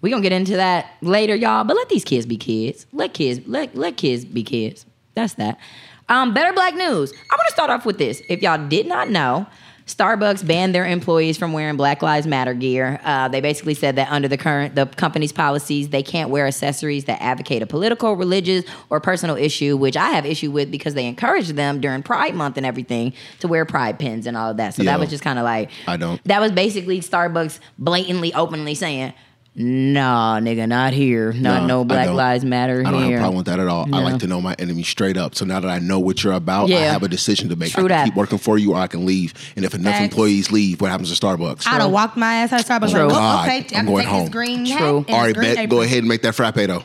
We 0.00 0.10
gonna 0.10 0.22
get 0.22 0.32
into 0.32 0.56
that 0.56 0.90
later, 1.00 1.34
y'all. 1.34 1.64
But 1.64 1.76
let 1.76 1.88
these 1.88 2.04
kids 2.04 2.26
be 2.26 2.36
kids. 2.36 2.86
Let 2.92 3.14
kids 3.14 3.40
let 3.46 3.74
let 3.74 3.96
kids 3.96 4.24
be 4.24 4.42
kids. 4.42 4.86
That's 5.14 5.34
that. 5.34 5.58
Um, 6.08 6.34
better 6.34 6.52
black 6.52 6.74
news. 6.74 7.12
I 7.12 7.34
want 7.34 7.46
to 7.48 7.52
start 7.52 7.70
off 7.70 7.84
with 7.84 7.98
this. 7.98 8.22
If 8.28 8.42
y'all 8.42 8.68
did 8.68 8.86
not 8.86 9.10
know, 9.10 9.46
Starbucks 9.86 10.44
banned 10.44 10.74
their 10.74 10.84
employees 10.84 11.38
from 11.38 11.52
wearing 11.52 11.76
Black 11.76 12.02
Lives 12.02 12.26
Matter 12.26 12.54
gear. 12.54 13.00
Uh, 13.04 13.28
they 13.28 13.40
basically 13.40 13.74
said 13.74 13.96
that 13.96 14.10
under 14.10 14.26
the 14.26 14.36
current 14.36 14.74
the 14.74 14.86
company's 14.86 15.32
policies, 15.32 15.90
they 15.90 16.02
can't 16.02 16.28
wear 16.28 16.46
accessories 16.46 17.04
that 17.04 17.22
advocate 17.22 17.62
a 17.62 17.66
political, 17.66 18.14
religious, 18.14 18.64
or 18.90 19.00
personal 19.00 19.36
issue, 19.36 19.76
which 19.76 19.96
I 19.96 20.10
have 20.10 20.26
issue 20.26 20.50
with 20.50 20.72
because 20.72 20.94
they 20.94 21.06
encourage 21.06 21.48
them 21.50 21.80
during 21.80 22.02
Pride 22.02 22.34
Month 22.34 22.56
and 22.56 22.66
everything 22.66 23.12
to 23.40 23.48
wear 23.48 23.64
pride 23.64 23.98
pins 23.98 24.26
and 24.26 24.36
all 24.36 24.50
of 24.50 24.56
that. 24.56 24.74
So 24.74 24.82
that 24.82 24.98
was 24.98 25.08
just 25.08 25.22
kind 25.22 25.38
of 25.38 25.44
like 25.44 25.70
I 25.86 25.96
don't. 25.96 26.22
that 26.24 26.40
was 26.40 26.50
basically 26.50 27.00
Starbucks 27.00 27.60
blatantly, 27.78 28.34
openly 28.34 28.74
saying, 28.74 29.14
"Nah, 29.56 30.38
nigga, 30.38 30.68
not 30.68 30.92
here. 30.92 31.32
Not 31.32 31.62
No, 31.62 31.66
no, 31.66 31.84
Black. 31.84 32.10
Lives 32.10 32.44
Matter 32.44 32.78
here. 32.80 32.86
I 32.86 32.90
don't 32.90 33.02
have 33.02 33.12
a 33.12 33.16
problem 33.16 33.36
with 33.38 33.46
that 33.46 33.58
at 33.58 33.68
all. 33.68 33.86
I 33.94 34.02
like 34.02 34.18
to 34.20 34.26
know 34.26 34.40
my 34.40 34.54
enemy 34.58 34.82
straight 34.82 35.16
up. 35.16 35.34
So 35.34 35.44
now 35.46 35.60
that 35.60 35.70
I 35.70 35.78
know 35.78 35.98
what 35.98 36.22
you're 36.22 36.34
about, 36.34 36.70
I 36.70 36.80
have 36.80 37.02
a 37.02 37.08
decision 37.08 37.48
to 37.48 37.56
make. 37.56 37.72
True 37.72 37.84
I 37.84 37.88
can 37.88 37.96
that. 37.96 38.04
keep 38.04 38.14
working 38.16 38.38
for 38.38 38.58
you 38.58 38.72
or 38.74 38.76
I 38.76 38.86
can 38.86 39.06
leave. 39.06 39.32
And 39.56 39.64
if 39.64 39.74
enough 39.74 39.94
Facts. 39.94 40.04
employees 40.04 40.52
leave, 40.52 40.80
what 40.80 40.90
happens 40.90 41.16
to 41.16 41.26
Starbucks? 41.26 41.66
I'd 41.66 41.80
have 41.80 41.90
walked 41.90 42.16
my 42.16 42.34
ass 42.36 42.52
out 42.52 42.60
of 42.60 42.66
Starbucks. 42.66 42.90
True. 42.92 43.02
Like, 43.06 43.12
oh, 43.12 43.14
God, 43.14 43.48
okay, 43.48 43.56
I 43.56 43.58
I'm 43.58 43.64
can 43.64 43.86
going 43.86 44.04
take 44.04 44.08
home. 44.12 44.20
this 44.26 44.30
green 44.30 44.66
True. 44.66 44.74
hat. 44.76 45.04
and 45.08 45.10
All 45.10 45.20
right, 45.22 45.34
green 45.34 45.54
bet. 45.54 45.68
Go 45.70 45.80
ahead 45.80 45.98
and 45.98 46.08
make 46.08 46.22
that 46.22 46.34
frappe 46.34 46.54
though. 46.56 46.84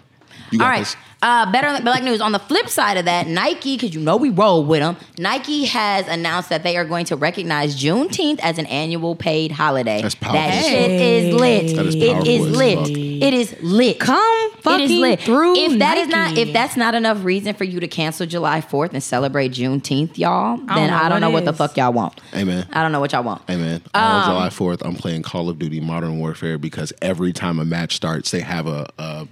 You 0.51 0.59
got 0.59 0.65
All 0.65 0.69
right. 0.71 0.79
this. 0.79 0.95
Uh, 1.21 1.51
better 1.51 1.83
black 1.83 2.01
news. 2.03 2.19
On 2.19 2.31
the 2.31 2.39
flip 2.39 2.67
side 2.67 2.97
of 2.97 3.05
that, 3.05 3.27
Nike, 3.27 3.75
because 3.75 3.93
you 3.93 4.01
know 4.01 4.17
we 4.17 4.31
roll 4.31 4.65
with 4.65 4.79
them, 4.79 4.97
Nike 5.19 5.65
has 5.65 6.07
announced 6.07 6.49
that 6.49 6.63
they 6.63 6.77
are 6.77 6.85
going 6.85 7.05
to 7.05 7.15
recognize 7.15 7.79
Juneteenth 7.79 8.39
as 8.39 8.57
an 8.57 8.65
annual 8.65 9.15
paid 9.15 9.51
holiday. 9.51 10.01
That's 10.01 10.15
powerful 10.15 10.39
That 10.41 10.49
as 10.55 10.65
shit 10.65 10.91
is 10.91 11.35
lit. 11.35 11.75
That 11.75 11.85
is 11.85 11.95
It 11.95 12.11
powerful 12.13 12.27
is 12.27 12.57
lit. 12.57 12.77
fuck. 12.79 12.89
It 12.89 13.33
is 13.35 13.55
lit. 13.61 13.99
Come 13.99 14.17
It 14.17 14.55
is 14.55 14.61
fucking 14.63 14.99
lit. 15.01 15.19
through 15.21 15.55
If 15.57 15.77
that 15.79 15.97
is 15.99 16.07
not, 16.07 16.37
if 16.37 16.53
that's 16.53 16.75
not 16.75 16.95
enough 16.95 17.23
reason 17.23 17.53
for 17.53 17.65
you 17.65 17.79
to 17.79 17.87
cancel 17.87 18.25
July 18.25 18.61
Fourth 18.61 18.93
and 18.93 19.03
celebrate 19.03 19.51
Juneteenth, 19.51 20.17
y'all, 20.17 20.57
don't 20.57 20.65
then 20.67 20.89
know 20.89 20.95
I 20.97 21.01
don't 21.03 21.11
what 21.11 21.19
know 21.19 21.29
what 21.29 21.45
the 21.45 21.53
fuck 21.53 21.77
y'all 21.77 21.93
want. 21.93 22.19
Amen. 22.33 22.67
I 22.73 22.81
don't 22.81 22.91
know 22.91 22.99
what 22.99 23.11
y'all 23.11 23.23
want. 23.23 23.43
Amen. 23.47 23.59
man, 23.59 23.81
Um, 23.93 24.03
on 24.03 24.25
July 24.27 24.49
Fourth, 24.49 24.81
I'm 24.83 24.95
playing 24.95 25.21
Call 25.21 25.49
of 25.49 25.59
Duty 25.59 25.81
Modern 25.81 26.17
Warfare 26.17 26.57
because 26.57 26.91
every 26.99 27.31
time 27.31 27.59
a 27.59 27.65
match 27.65 27.95
starts, 27.95 28.31
they 28.31 28.41
have 28.41 28.65
a 28.65 28.87
a, 28.97 29.27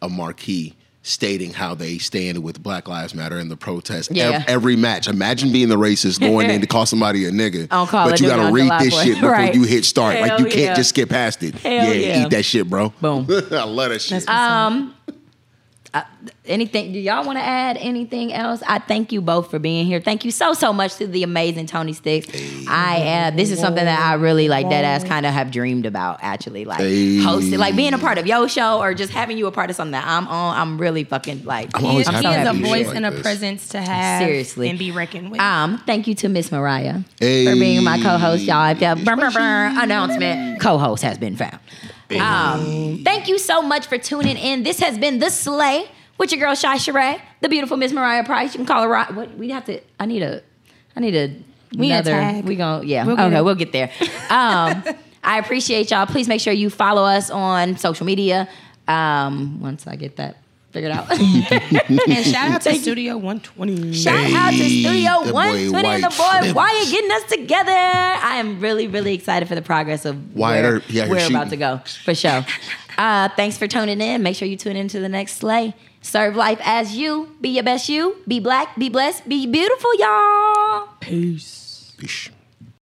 a 0.00 0.08
marquee 0.08 0.74
stating 1.06 1.52
how 1.52 1.74
they 1.74 1.98
stand 1.98 2.42
with 2.42 2.62
Black 2.62 2.88
Lives 2.88 3.14
Matter 3.14 3.38
and 3.38 3.50
the 3.50 3.56
protest. 3.58 4.10
Yeah. 4.10 4.42
every 4.48 4.74
match, 4.74 5.06
imagine 5.06 5.52
being 5.52 5.68
the 5.68 5.76
racist 5.76 6.18
going 6.18 6.48
in 6.48 6.62
to 6.62 6.66
call 6.74 6.86
somebody 6.86 7.26
a 7.26 7.30
nigga, 7.30 7.68
On 7.70 7.86
Call 7.86 8.08
but 8.08 8.18
you 8.20 8.26
got 8.26 8.48
to 8.48 8.52
read 8.54 8.64
July 8.64 8.84
this 8.84 9.02
shit 9.02 9.14
before 9.16 9.30
Right. 9.30 9.54
you 9.54 9.64
hit 9.64 9.84
start. 9.84 10.18
like 10.18 10.38
you 10.38 10.46
Hell 10.46 10.54
can't 10.54 10.76
just 10.76 10.88
skip 10.88 11.10
past 11.10 11.42
it. 11.42 11.56
Hell 11.56 11.94
yeah. 11.94 12.24
eat 12.24 12.30
that 12.30 12.44
shit, 12.44 12.68
bro. 12.68 12.88
Boom. 13.02 13.26
I 13.52 13.64
love 13.64 13.90
that 13.90 14.00
shit. 14.00 14.26
Um, 14.28 14.94
uh, 15.92 16.02
anything? 16.46 16.92
Do 16.92 16.98
y'all 16.98 17.24
want 17.24 17.38
to 17.38 17.42
add 17.44 17.76
anything 17.78 18.32
else? 18.32 18.62
I 18.66 18.78
thank 18.78 19.12
you 19.12 19.20
both 19.20 19.50
for 19.50 19.58
being 19.58 19.86
here. 19.86 20.00
Thank 20.00 20.24
you 20.24 20.30
so 20.30 20.52
so 20.54 20.72
much 20.72 20.96
to 20.96 21.06
the 21.06 21.22
amazing 21.22 21.66
Tony 21.66 21.92
Styxx. 21.92 22.66
I 22.68 23.28
uh, 23.28 23.30
this 23.30 23.50
is 23.50 23.58
something 23.58 23.84
that 23.84 24.00
I 24.00 24.14
really 24.14 24.48
like 24.48 24.68
dead 24.68 24.84
ass 24.84 25.04
kind 25.04 25.24
of 25.26 25.32
have 25.32 25.50
dreamed 25.50 25.86
about 25.86 26.18
actually, 26.22 26.64
like 26.64 26.80
Hey. 26.80 27.18
hosting, 27.22 27.58
like 27.58 27.76
being 27.76 27.94
a 27.94 27.98
part 27.98 28.18
of 28.18 28.26
your 28.26 28.48
show 28.48 28.80
or 28.80 28.94
just 28.94 29.12
having 29.12 29.38
you 29.38 29.46
a 29.46 29.52
part 29.52 29.70
of 29.70 29.76
something 29.76 29.92
that 29.92 30.06
I'm 30.06 30.26
on. 30.28 30.56
I'm 30.56 30.78
really 30.78 31.04
fucking 31.04 31.44
like. 31.44 31.70
I'm 31.74 31.84
always 31.86 32.06
He 32.08 32.14
is, 32.16 32.22
happy 32.24 32.36
he 32.36 32.42
is 32.42 32.48
a 32.48 32.68
voice 32.68 32.86
like 32.88 32.96
and 32.96 33.06
a 33.06 33.10
this. 33.10 33.22
presence 33.22 33.68
to 33.68 33.80
have 33.80 34.22
Seriously. 34.26 34.68
and 34.68 34.78
be 34.78 34.90
reckoned 34.90 35.30
with. 35.30 35.40
Um, 35.40 35.78
thank 35.86 36.06
you 36.06 36.14
to 36.16 36.28
Miss 36.28 36.50
Mariah 36.52 37.00
Hey. 37.18 37.46
for 37.46 37.52
being 37.54 37.82
my 37.84 37.98
co-host, 38.00 38.44
y'all. 38.44 38.70
If 38.70 38.80
y'all 38.80 38.96
brr, 38.96 39.16
brr, 39.16 39.30
brr, 39.30 39.82
announcement, 39.82 40.60
co-host 40.60 41.02
has 41.02 41.18
been 41.18 41.36
found. 41.36 41.58
Um, 42.10 43.00
thank 43.04 43.28
you 43.28 43.38
so 43.38 43.62
much 43.62 43.86
for 43.86 43.98
tuning 43.98 44.36
in. 44.36 44.62
This 44.62 44.78
has 44.80 44.98
been 44.98 45.18
the 45.18 45.30
Slay 45.30 45.86
with 46.18 46.32
your 46.32 46.40
girl 46.40 46.54
Shi 46.54 46.68
Sheree, 46.68 47.20
the 47.40 47.48
beautiful 47.48 47.76
Miss 47.76 47.92
Mariah 47.92 48.24
Price. 48.24 48.54
You 48.54 48.58
can 48.58 48.66
call 48.66 48.82
her. 48.82 48.88
Ri- 48.88 49.14
What 49.16 49.36
we 49.36 49.50
have 49.50 49.64
to? 49.66 49.80
I 49.98 50.06
need 50.06 50.22
a. 50.22 50.42
I 50.96 51.00
need 51.00 51.14
a. 51.16 51.28
We 51.72 51.78
need 51.88 51.92
another. 51.92 52.10
tag. 52.12 52.44
We 52.44 52.56
gon' 52.56 52.86
yeah. 52.86 53.04
We'll 53.04 53.20
okay, 53.20 53.36
it. 53.38 53.44
we'll 53.44 53.54
get 53.56 53.72
there. 53.72 53.90
Um, 54.30 54.84
I 55.24 55.38
appreciate 55.38 55.90
y'all. 55.90 56.06
Please 56.06 56.28
make 56.28 56.40
sure 56.40 56.52
you 56.52 56.70
follow 56.70 57.02
us 57.04 57.30
on 57.30 57.76
social 57.78 58.06
media. 58.06 58.48
Um, 58.86 59.60
once 59.60 59.86
I 59.86 59.96
get 59.96 60.16
that 60.16 60.36
figured 60.70 60.92
out. 60.92 61.08
and 61.10 62.26
shout 62.26 62.50
out 62.50 62.60
to 62.62 62.74
Studio 62.74 63.14
120. 63.16 63.92
Shout 63.92 64.32
out 64.32 64.50
to 64.50 64.56
Studio 64.58 65.24
that 65.24 65.26
boy 65.26 65.32
120 65.32 65.88
and 65.88 66.02
the 66.04 66.08
boy 66.08 66.16
White 66.18 66.40
Flips. 66.40 66.54
Wyatt 66.54 66.90
getting 66.90 67.10
us 67.12 67.22
together. 67.24 67.70
I 67.72 68.36
am 68.38 68.60
really, 68.60 68.88
really 68.88 69.14
excited 69.14 69.48
for 69.48 69.54
the 69.54 69.62
progress 69.62 70.04
of 70.04 70.34
Wyatt, 70.34 70.62
where 70.64 70.74
are- 70.76 70.78
he 70.80 71.00
we're 71.08 71.26
about 71.28 71.50
to 71.50 71.56
go 71.56 71.78
for 72.04 72.14
sure. 72.14 72.44
Uh, 72.98 73.28
thanks 73.36 73.56
for 73.56 73.66
tuning 73.66 74.00
in. 74.00 74.22
Make 74.22 74.36
sure 74.36 74.46
you 74.48 74.56
tune 74.56 74.76
into 74.76 75.00
the 75.00 75.08
next 75.08 75.36
slay. 75.36 75.74
Serve 76.04 76.36
life 76.36 76.60
as 76.62 76.94
you. 76.94 77.34
Be 77.40 77.48
your 77.48 77.64
best 77.64 77.88
you. 77.88 78.16
Be 78.28 78.38
black. 78.38 78.76
Be 78.76 78.90
blessed. 78.90 79.26
Be 79.26 79.46
beautiful, 79.46 79.90
y'all. 79.96 80.88
Peace. 81.00 81.94
Peace. 81.96 82.28